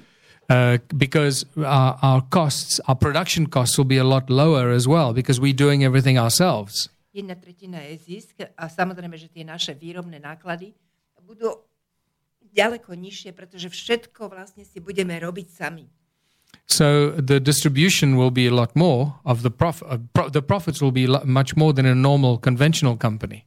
[0.49, 5.13] uh, because our, our costs, our production costs, will be a lot lower as well
[5.13, 6.89] because we're doing everything ourselves.
[7.17, 10.77] Jedna tretina je zisk a samozrejme, že tie naše výrobné náklady
[11.27, 11.65] budú
[12.55, 15.91] ďaleko nižšie, pretože všetko vlastne si budeme robiť sami.
[16.67, 20.81] So the distribution will be a lot more of the prof- uh, pro- the profits
[20.81, 23.45] will be much more than a normal conventional company.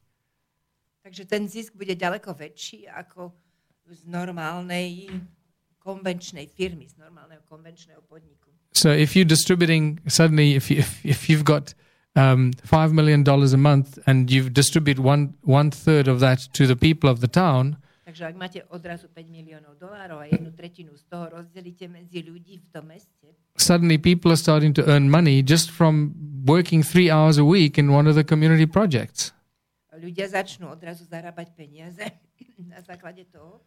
[1.02, 3.34] Takže ten zisk bude ďaleko väčší ako
[3.90, 5.10] z normálnej
[5.80, 8.52] konvenčnej firmy, z normálneho konvenčného podniku.
[8.72, 11.74] So if you're distributing suddenly, if you, if, if you've got
[12.14, 16.66] um, five million dollars a month and you've distributed one one third of that to
[16.66, 17.76] the people of the town,
[18.10, 22.58] Takže ak máte odrazu 5 miliónov dolárov a jednu tretinu z toho rozdelíte medzi ľudí
[22.58, 26.10] v tom meste, suddenly people are starting to earn money just from
[26.42, 29.30] working three hours a week in one of the community projects.
[30.00, 32.02] ľudia začnú odrazu zarábať peniaze
[32.72, 33.62] na základe toho,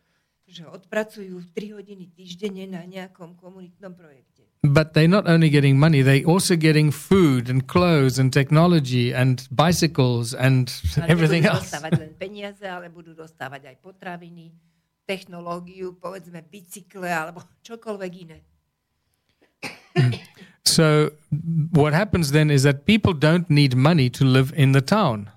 [0.47, 4.43] že odpracujú 3 hodiny týždenne na nejakom komunitnom projekte.
[4.63, 9.43] But they're not only getting money, they're also getting food and clothes and technology and
[9.51, 11.67] bicycles and Ale everything else.
[11.67, 14.55] dostávať len peniaze, ale budú dostávať aj potraviny,
[15.03, 18.39] technológiu, povedzme bicykle alebo čokoľvek iné.
[20.63, 21.11] So
[21.75, 25.27] what happens then is that people don't need money to live in the town.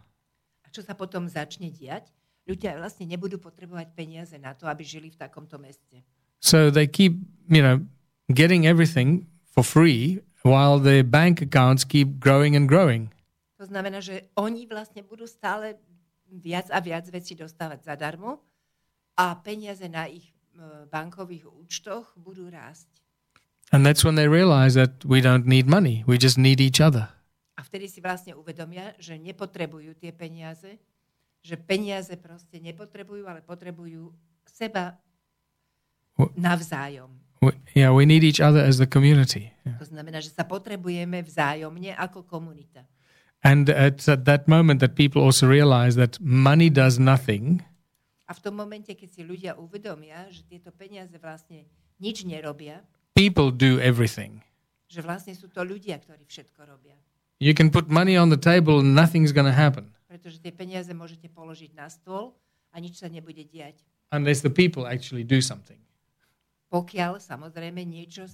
[0.63, 2.15] A čo sa potom začne diať?
[2.47, 6.07] Ľudia vlastne nebudú potrebovať peniaze na to, aby žili v takomto meste.
[6.39, 7.19] So they keep,
[7.51, 7.83] you know,
[8.31, 13.11] getting everything for free while their bank accounts keep growing and growing.
[13.59, 15.81] To znamená, že oni vlastne budú stále
[16.31, 18.39] viac a viac veci dostávať zadarmo
[19.17, 20.33] a peniaze na ich e,
[20.87, 22.87] bankových účtoch budú rásť.
[23.75, 26.07] And that's when they realize that we don't need money.
[26.07, 27.11] We just need each other.
[27.57, 30.79] A vtedy si vlastne uvedomia, že nepotrebujú tie peniaze,
[31.47, 34.11] že peniaze proste nepotrebujú, ale potrebujú
[34.51, 34.99] seba
[36.35, 37.15] navzájom.
[37.39, 39.55] We, yeah, we need each other as the community.
[39.63, 39.79] Yeah.
[39.79, 42.83] To znamená, že sa potrebujeme vzájomne ako komunita.
[43.47, 47.63] And it's at that moment that people also realize that money does nothing,
[48.27, 51.63] A v tom momente, keď si ľudia uvedomia, že tieto peniaze vlastne
[52.03, 52.83] nič nerobia,
[53.15, 54.43] people do everything.
[54.91, 56.99] že vlastne sú to ľudia, ktorí všetko robia.
[57.37, 60.89] You can put money on the table and nothing's going to happen Pretože tie peniaze
[60.97, 62.33] môžete položiť na stôl
[62.73, 63.77] a nič sa nebude diať.
[64.15, 65.79] unless the people actually do something.
[66.71, 68.27] Pokiaľ samozrejme niečo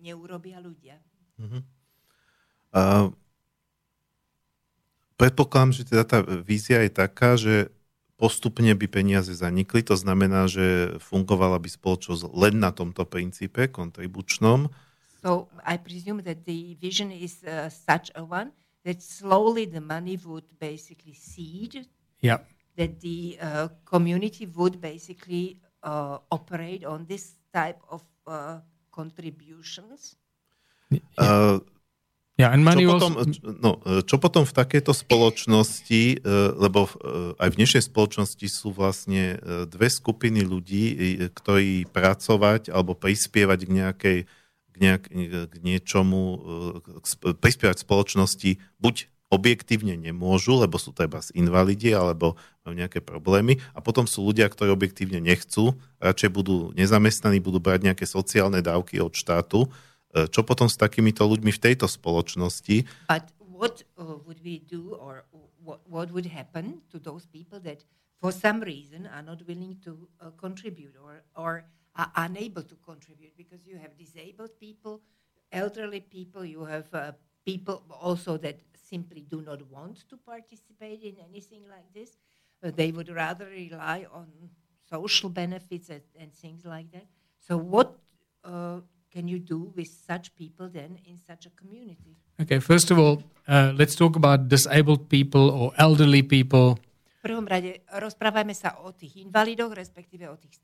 [0.00, 0.96] neurobia ľudia.
[2.70, 3.10] A
[5.16, 7.68] predpokladám, že teda tá vízia je taká, že
[8.20, 14.68] postupne by peniaze zanikli, to znamená, že fungovala by spoločnosť len na tomto princípe kontribučnom.
[15.22, 18.52] So I presume that the vision is uh, such a one
[18.84, 21.86] that slowly the money would basically seed,
[22.22, 22.40] Yeah.
[22.76, 28.60] that the uh, community would basically uh, operate on this type of uh,
[28.92, 30.16] contributions.
[31.18, 31.60] Uh,
[32.40, 33.28] Yeah, and money čo, potom, also.
[33.36, 33.70] č- no,
[34.08, 36.24] čo potom v takejto spoločnosti,
[36.56, 36.88] lebo
[37.36, 39.36] aj v dnešnej spoločnosti sú vlastne
[39.68, 44.18] dve skupiny ľudí, ktorí pracovať alebo prispievať k nejakej
[44.80, 45.02] nejak,
[45.52, 46.20] k niečomu,
[47.20, 52.34] eh, prispievať spoločnosti buď objektívne nemôžu, lebo sú treba z invalidi alebo
[52.66, 57.86] majú nejaké problémy a potom sú ľudia, ktorí objektívne nechcú, radšej budú nezamestnaní, budú brať
[57.86, 59.70] nejaké sociálne dávky od štátu.
[60.10, 63.06] E, Čo potom s takýmito ľuďmi v tejto spoločnosti?
[63.06, 65.22] But what would we do, or
[65.62, 67.86] what, would happen to those people that,
[68.18, 70.10] for some reason, are not willing to
[70.42, 71.62] contribute or, or
[71.96, 73.36] are unable to contribute?
[73.36, 75.00] Because you have disabled people,
[75.52, 77.12] elderly people, you have uh,
[77.44, 78.58] people also that
[78.88, 82.16] simply do not want to participate in anything like this.
[82.62, 84.26] Uh, they would rather rely on
[84.88, 87.06] social benefits and, and things like that.
[87.38, 87.96] So, what
[88.44, 88.80] uh,
[89.10, 92.16] can you do with such people then in such a community?
[92.40, 96.78] Okay, first of all, uh, let's talk about disabled people or elderly people.
[97.20, 100.56] V prvom rade rozprávajme sa o tých invalidoch, respektíve o tých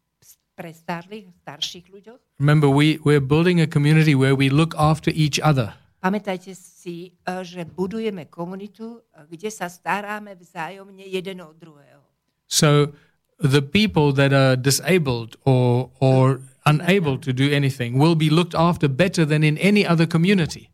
[0.57, 2.20] s- prestarlých, starších ľuďoch.
[2.41, 5.77] Remember, we, we're building a community where we look after each other.
[6.01, 12.01] Pamätajte si, eh, že budujeme komunitu, eh, kde sa staráme vzájomne jeden od druhého.
[12.49, 12.95] So
[13.37, 18.89] the people that are disabled or, or unable to do anything will be looked after
[18.89, 20.70] better than in any other community.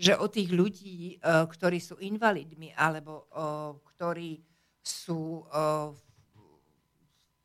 [0.00, 3.28] Že o tých ľudí, eh, ktorí sú invalidmi, alebo
[3.96, 4.40] ktorí
[4.80, 5.44] sú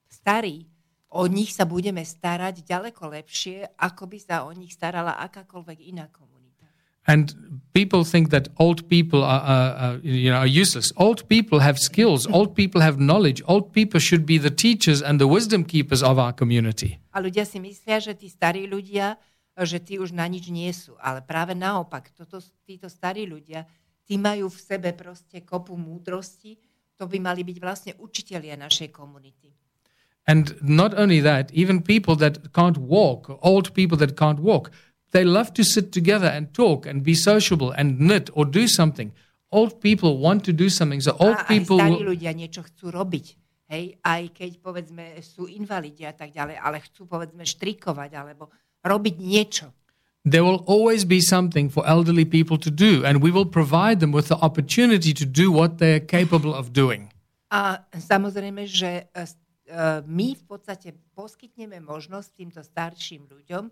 [0.07, 0.63] starí,
[1.15, 6.11] o nich sa budeme starať ďaleko lepšie, ako by sa o nich starala akákoľvek iná
[6.11, 6.35] komunita.
[7.07, 7.31] And
[7.71, 10.91] people think that old people are, are, are, you know, are useless.
[10.97, 12.25] Old people have skills.
[12.25, 13.45] Old people have knowledge.
[13.45, 16.97] Old people should be the teachers and the wisdom keepers of our community.
[17.13, 19.21] A ľudia si myslia, že tí starí ľudia,
[19.53, 20.97] že tí už na nič nie sú.
[20.97, 23.69] Ale práve naopak, toto, títo starí ľudia,
[24.03, 26.57] tí majú v sebe proste kopu múdrosti,
[26.97, 29.53] to by mali byť vlastne učitelia našej komunity.
[30.27, 34.71] And not only that, even people that can't walk, old people that can't walk,
[35.11, 39.13] they love to sit together and talk and be sociable and knit or do something.
[39.51, 40.99] Old people want to do something.
[40.99, 43.25] So old a aj people starí ľudia niečo chcú robiť.
[43.65, 48.53] Hej, aj keď povedzme sú invalidi a tak ďalej, ale chcú povedzme štrikovať alebo
[48.85, 49.73] robiť niečo.
[50.25, 54.11] there will always be something for elderly people to do, and we will provide them
[54.11, 57.13] with the opportunity to do what they are capable of doing.
[57.53, 59.05] A samozrejme, že
[60.05, 63.63] my v podstate poskytneme možnosť týmto starším ľuďom,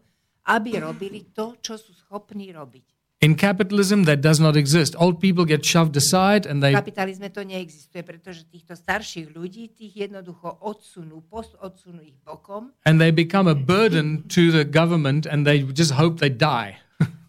[0.49, 2.93] aby robili to, čo sú schopní robiť.
[3.23, 4.99] In capitalism, that does not exist.
[4.99, 9.71] Old people get shoved aside and V they kapitalizme to neexistuje, pretože týchto starších ľudí,
[9.71, 15.23] tých jednoducho odsunú, pos, odsunú ich bokom and they become a burden to the government
[15.23, 16.75] and they just hope they die.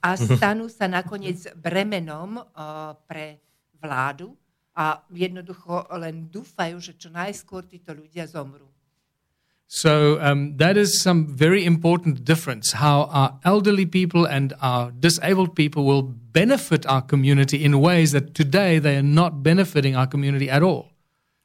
[0.05, 3.39] a stanú sa nakoniec bremenom uh, pre
[3.79, 4.35] vládu
[4.75, 8.67] a jednoducho len dúfajú, že čo najskôr títo ľudia zomrú.
[9.65, 15.57] So um, that is some very important difference how our elderly people and our disabled
[15.57, 20.51] people will benefit our community in ways that today they are not benefiting our community
[20.51, 20.93] at all.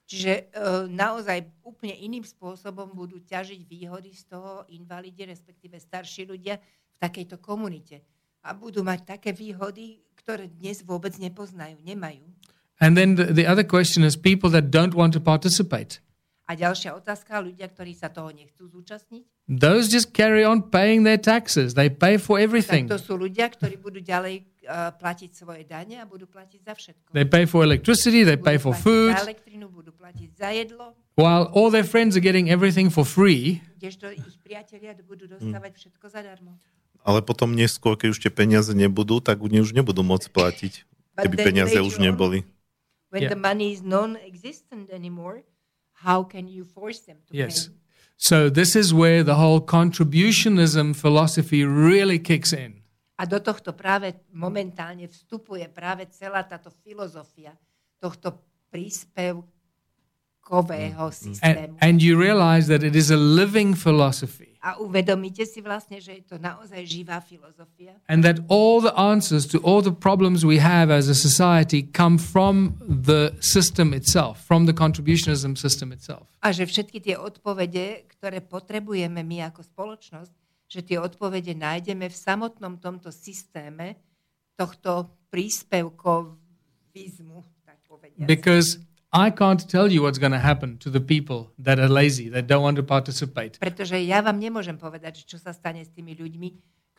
[0.10, 6.58] Čiže uh, naozaj úplne iným spôsobom budú ťažiť výhody z toho invalidi, respektíve starší ľudia
[6.58, 8.02] v takejto komunite.
[8.42, 12.26] A budú mať také výhody, ktoré dnes vôbec nepoznajú, nemajú.
[12.80, 16.00] And then the, the other question is people that don't want to participate.
[16.50, 21.18] A ďalšia otázka, ľudia, ktorí sa toho nechcú zúčastniť, Those just carry on paying their
[21.18, 21.74] taxes.
[21.74, 22.86] They pay for tak everything.
[22.86, 27.10] to sú ľudia, ktorí budú ďalej uh, platiť svoje dane a budú platiť za všetko.
[27.18, 30.94] They pay for electricity, they budú pay for food, za elektrinu, budú platiť za jedlo,
[31.18, 33.58] while all their friends are getting everything for free.
[33.82, 36.54] kdežto ich priatelia budú dostávať všetko zadarmo.
[37.02, 40.74] Ale potom neskôr, keď už tie peniaze nebudú, tak oni už nebudú môcť platiť,
[41.26, 42.46] keby peniaze už neboli.
[43.10, 43.34] When Yeah.
[43.34, 45.42] the money is non-existent anymore,
[46.06, 47.68] how can you force them to Yes.
[47.68, 47.76] pay?
[48.18, 52.84] So this is where the whole contributionism philosophy really kicks in.
[53.20, 57.52] A do tohto práve momentálne vstupuje práve celá táto filozofia
[58.00, 58.40] tohto
[58.72, 59.59] príspevkového
[60.50, 61.78] And, systému.
[61.78, 64.58] and you realize that it is a living philosophy.
[64.60, 67.96] A uvedomíte si vlastne, že je to naozaj živá filozofia.
[68.12, 72.18] And that all the answers to all the problems we have as a society come
[72.18, 76.28] from the system itself, from the contributionism system itself.
[76.44, 80.34] A že všetky tie odpovede, ktoré potrebujeme my ako spoločnosť,
[80.68, 83.96] že tie odpovede nájdeme v samotnom tomto systéme
[84.60, 88.28] tohto príspevkovizmu, tak povediať.
[88.28, 92.30] Because I can't tell you what's going to happen to the people that are lazy,
[92.30, 93.58] that don't want to participate.
[93.58, 96.50] Pretože ja vám nemôžem povedať, že čo sa stane s tými ľuďmi,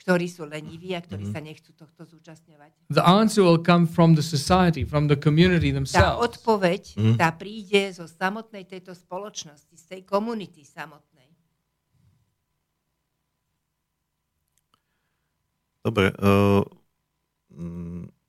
[0.01, 2.73] ktorí sú leniví a ktorí sa nechcú tohto zúčastňovať.
[2.91, 6.19] The answer will come from the society, from the community Tá themselves.
[6.25, 6.83] odpoveď,
[7.15, 11.31] tá príde zo samotnej tejto spoločnosti, z tej komunity samotnej.
[15.85, 16.13] Dobre.
[16.19, 16.65] Uh,
[17.55, 18.20] mm,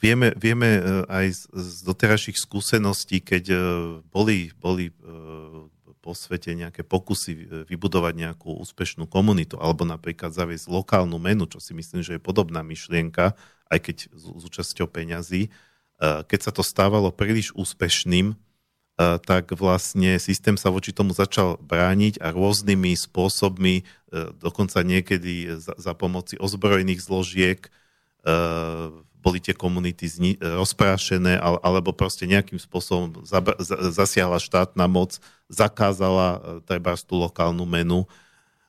[0.00, 3.56] vieme, vieme e, aj z, z doterajších skúseností, keď e,
[4.12, 4.94] boli, boli e,
[6.04, 11.74] po svete nejaké pokusy vybudovať nejakú úspešnú komunitu, alebo napríklad zaviesť lokálnu menu, čo si
[11.74, 13.34] myslím, že je podobná myšlienka,
[13.66, 15.50] aj keď s, s účasťou peňazí.
[15.98, 18.38] Keď sa to stávalo príliš úspešným,
[19.26, 23.82] tak vlastne systém sa voči tomu začal brániť a rôznymi spôsobmi,
[24.38, 27.66] dokonca niekedy za, za pomoci ozbrojených zložiek,
[29.26, 35.18] boli tie komunity zni- rozprášené, ale- alebo proste nejakým spôsobom zabr- za- zasiahla štátna moc,
[35.50, 38.06] zakázala e, treba tú lokálnu menu.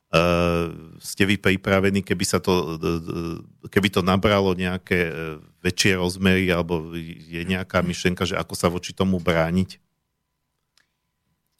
[0.08, 2.80] Uh, ste vy pripravení, keby sa to,
[3.68, 5.12] keby to nabralo nejaké e,
[5.60, 6.96] väčšie rozmery, alebo
[7.28, 9.76] je nejaká myšlienka, že ako sa voči tomu brániť?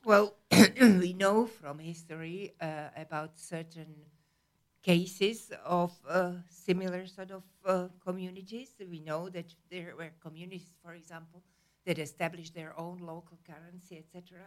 [0.09, 0.33] Well,
[1.05, 4.09] we know from history uh, about certain
[4.93, 8.71] cases of uh, similar sort of uh, communities.
[8.95, 11.43] We know that there were communities, for example,
[11.87, 14.41] that established their own local currency, etc.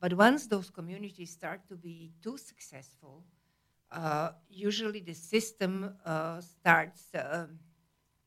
[0.00, 3.22] But once those communities start to be too successful,
[3.92, 5.72] uh, usually the system
[6.04, 7.58] uh, starts um,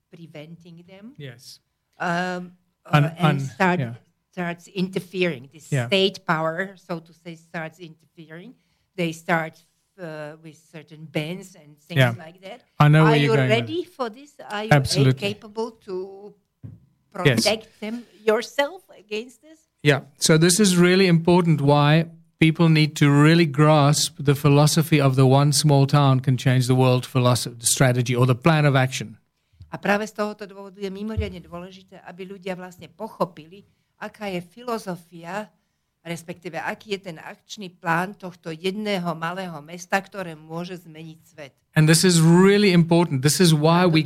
[0.10, 1.60] preventing them Yes.
[2.00, 2.54] um,
[2.86, 3.96] Un- uh, and un- start, yeah.
[4.32, 5.50] starts interfering.
[5.52, 5.88] The Yeah.
[5.88, 8.56] state power, so to say, starts interfering.
[8.96, 9.56] They start
[10.02, 12.18] uh, with certain bands and things Yeah.
[12.18, 12.60] like that.
[12.80, 14.34] I know Are where you you're going with ready for this?
[14.42, 15.22] Are you Absolutely.
[15.22, 15.96] capable to
[17.26, 17.44] Yes.
[17.44, 19.60] protect them yourself against this?
[19.84, 20.02] Yeah.
[20.18, 22.08] So this is really important why
[22.40, 26.76] people need to really grasp the philosophy of the one small town can change the
[26.76, 29.18] world philosophy, the strategy or the plan of action.
[29.72, 33.64] A práve z tohoto dôvodu je mimoriadne dôležité, aby ľudia vlastne pochopili,
[34.04, 35.48] aká je filozofia,
[36.02, 41.54] respektíve aký je ten akčný plán tohto jedného malého mesta, ktoré môže zmeniť svet.
[41.78, 43.24] And this is really important.
[43.24, 44.04] This is why we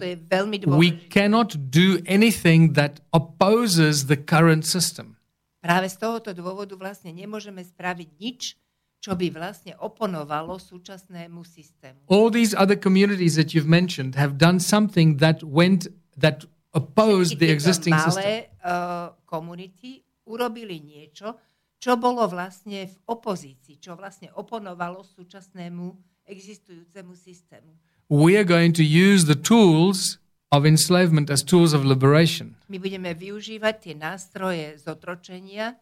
[0.69, 5.17] we cannot do anything that opposes the current system.
[5.65, 8.53] Práve z tohoto dôvodu vlastne nemôžeme spraviť nič,
[9.01, 12.05] čo by vlastne oponovalo súčasnému systému.
[12.05, 15.89] All these other communities that you've mentioned have done something that went
[16.21, 18.21] that opposed the existing system.
[18.21, 21.33] malé uh, komunity urobili niečo,
[21.79, 25.93] čo bolo vlastne v opozícii, čo vlastne oponovalo súčasnému
[26.25, 27.69] existujúcemu systému.
[28.09, 30.17] We are going to use the tools
[30.53, 32.53] of enslavement as tools of liberation.
[32.69, 35.77] My budeme využívať tie nástroje zotročenia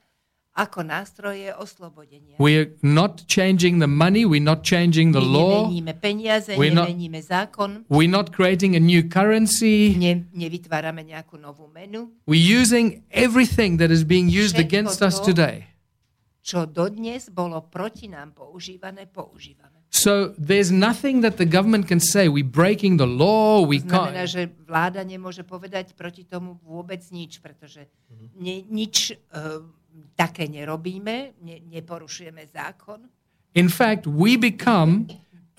[0.53, 2.37] ako nástroje oslobodenia.
[2.37, 6.69] We are not changing the money, we're not changing the My law, nemeníme peniaze, We're
[6.69, 9.97] not- nemeníme zákon, we're not creating a new currency.
[9.97, 12.13] ne, nevytvárame nejakú novú menu.
[12.29, 15.72] We're using everything that is being used Všetko against us to- today.
[16.43, 19.87] Čo dodnes bolo proti nám používané, používame.
[19.93, 22.27] So there's nothing that the government can say.
[22.27, 23.63] We're breaking the law.
[23.63, 24.33] We Znamená, can't.
[24.35, 27.87] že vláda nemôže povedať proti tomu vôbec nič, pretože
[28.35, 29.63] ne, nič uh,
[30.19, 33.07] také nerobíme, ne, neporušujeme zákon.
[33.55, 35.07] In fact, we become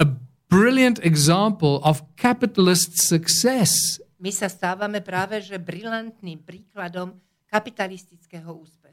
[0.03, 0.05] a
[0.51, 4.03] brilliant example of capitalist success.
[4.19, 7.17] My sa stávame práve že brilantným príkladom
[7.49, 8.84] kapitalistického úspechu.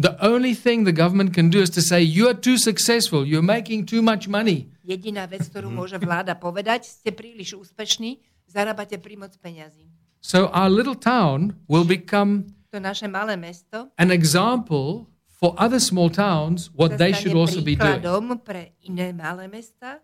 [0.00, 3.28] The only thing the government can do is to say, You are too successful.
[3.28, 4.72] You're making too much money.
[4.80, 8.16] Jediná vec, ktorú môže vláda povedať, ste príliš úspešní,
[8.48, 9.92] zarábate prímoc peňazí.
[10.24, 16.08] So our little town will become To naše malé mesto an example for other small
[16.08, 18.00] towns what they should also be doing.
[18.00, 20.00] príkladom pre iné malé mesta,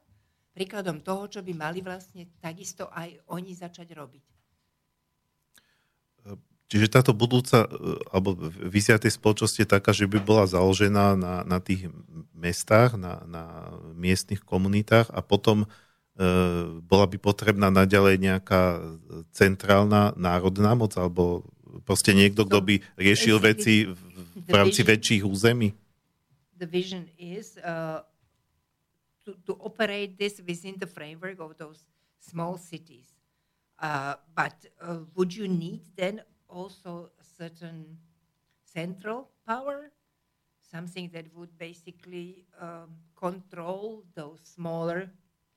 [0.52, 4.35] príkladom toho, čo by mali vlastne takisto aj oni začať robiť.
[6.66, 7.68] Čiže táto budúca, e,
[8.10, 8.34] alebo
[8.66, 11.86] vízia tej spoločnosti je taká, že by bola založená na, na tých
[12.34, 15.66] mestách, na, na miestnych komunitách a potom e,
[16.82, 18.82] bola by potrebná naďalej nejaká
[19.30, 21.46] centrálna národná moc, alebo
[21.86, 23.98] proste niekto, kto by riešil veci v,
[24.42, 25.70] v rámci väčších území.
[26.56, 28.00] The vision is uh,
[29.22, 31.84] to, to operate this within the framework of those
[32.18, 33.12] small cities.
[33.76, 36.24] Uh, but uh, would you need then
[36.60, 37.78] also a certain
[38.64, 39.78] central power?
[40.74, 42.28] Something that would basically
[42.60, 45.00] um, control those smaller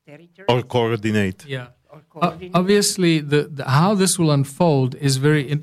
[0.05, 0.49] territories?
[0.53, 1.39] Or coordinate.
[1.45, 1.67] Yeah.
[1.89, 2.55] or O- coordinate?
[2.61, 5.43] obviously, the, the, how this will unfold is very.
[5.53, 5.59] In,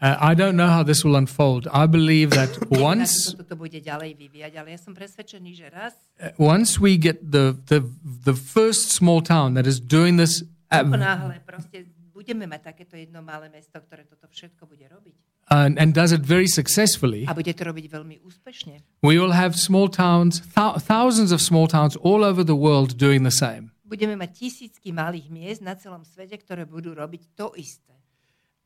[0.00, 1.66] uh, I don't know how this will unfold.
[1.72, 2.52] I believe that
[2.92, 6.78] once Ako sa toto bude ďalej vyvíjať, ale ja som presvedčený, že raz, uh, once
[6.78, 11.88] we get the, the the first small town that is doing this, uh, náhle proste
[12.22, 15.18] budeme mať takéto jedno malé mesto, ktoré toto všetko bude robiť
[15.50, 19.58] and, and does it very successfully, a bude to robiť veľmi úspešne, we will have
[19.58, 23.74] small towns, thou- thousands of small towns all over the world doing the same.
[23.92, 27.92] budeme mať tisícky malých miest na celom svete, ktoré budú robiť to isté.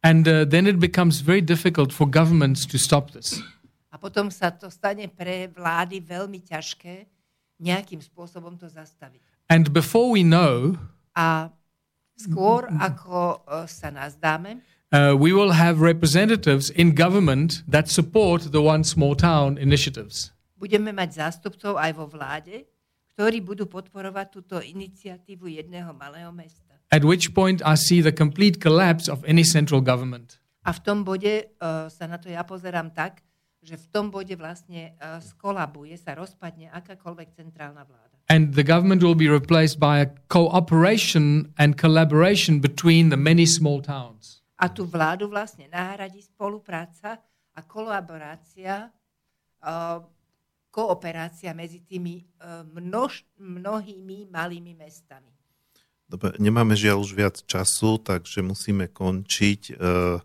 [0.07, 3.43] And uh, then it becomes very difficult for governments to stop this.
[3.91, 7.11] A potom sa to stane pre vlády veľmi ťažké
[7.59, 9.19] nejakým spôsobom to zastaviť.
[9.51, 10.79] And before we know,
[11.17, 11.49] A
[12.17, 18.61] skôr, ako e, sa nazdáme, uh, we will have representatives in government that support the
[18.65, 20.33] One Small Town initiatives.
[20.57, 22.65] budeme mať zástupcov aj vo vláde,
[23.15, 26.77] ktorí budú podporovať túto iniciatívu jedného malého mesta.
[26.89, 30.41] At which point I see the complete collapse of any central government.
[30.67, 33.23] A v tom bode uh, sa na to ja pozerám tak,
[33.63, 38.16] že v tom bode vlastne uh, skolabuje, sa rozpadne akákoľvek centrálna vláda.
[38.27, 43.79] And the government will be replaced by a cooperation and collaboration between the many small
[43.79, 44.43] towns.
[44.59, 47.23] A tú vládu vlastne nahradí spolupráca
[47.55, 48.91] a kolaborácia,
[49.63, 50.03] uh,
[50.73, 55.37] kooperácia medzi tými uh, množ, mnohými malými mestami.
[56.07, 59.75] Dobre, nemáme žiaľ už viac času, takže musíme končiť.
[59.75, 60.23] E,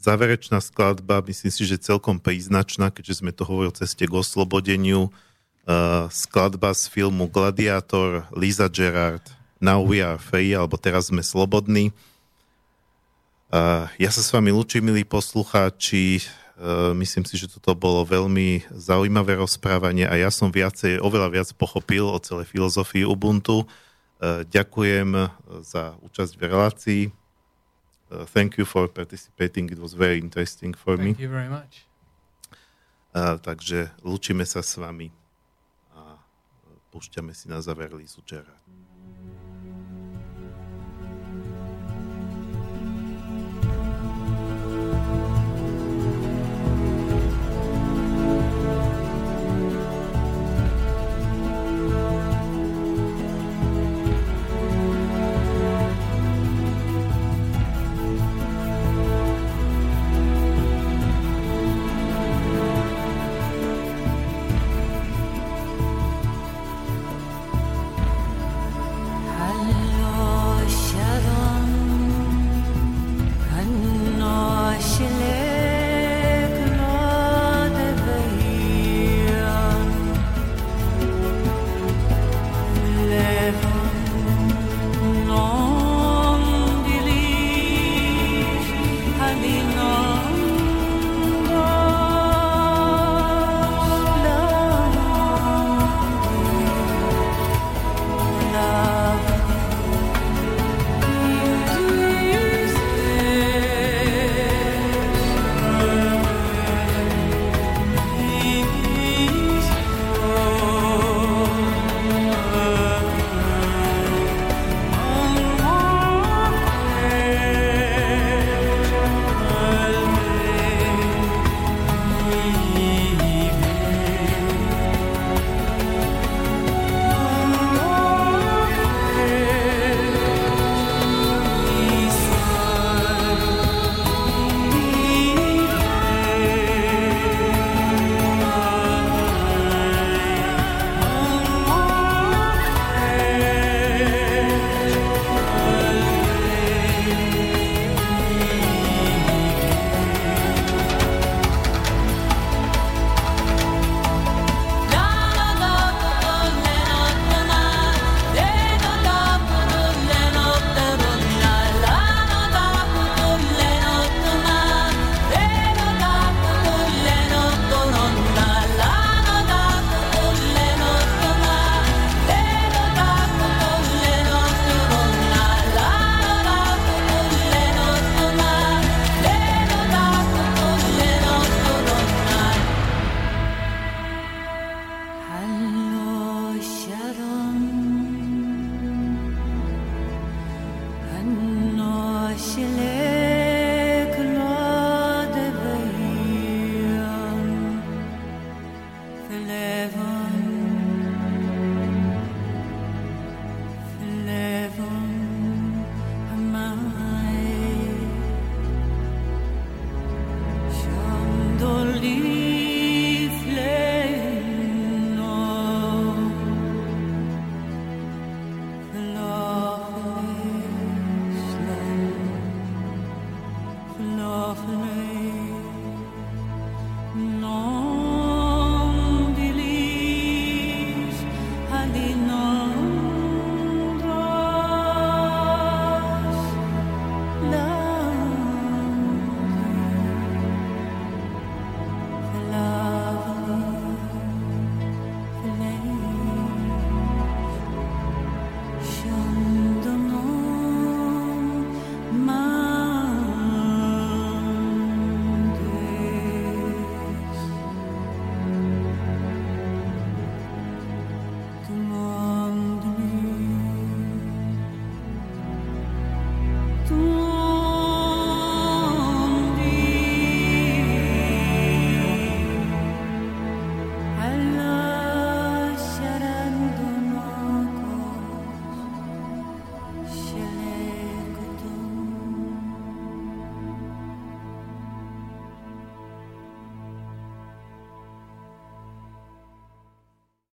[0.00, 5.12] Záverečná skladba, myslím si, že celkom príznačná, keďže sme to hovorili o ceste k oslobodeniu.
[5.66, 5.74] E,
[6.08, 9.22] Skladba z filmu Gladiator, Lisa Gerard,
[9.60, 11.92] Now we are free, alebo teraz sme slobodní.
[13.48, 13.62] E,
[14.00, 16.20] Ja sa s vami lúčim, milí poslucháči.
[16.20, 16.24] E,
[16.96, 22.08] Myslím si, že toto bolo veľmi zaujímavé rozprávanie a ja som viacej, oveľa viac pochopil
[22.08, 23.68] o celej filozofii Ubuntu.
[24.20, 25.28] E, Ďakujem
[25.60, 27.02] za účasť v relácii.
[28.10, 29.70] Uh, thank you for participating.
[29.70, 31.14] It was very interesting for me.
[31.14, 31.86] Thank you very much.
[33.14, 35.14] Uh, takže lúčime sa s vami
[36.90, 38.60] púšťame si na záver Lisu Gerard.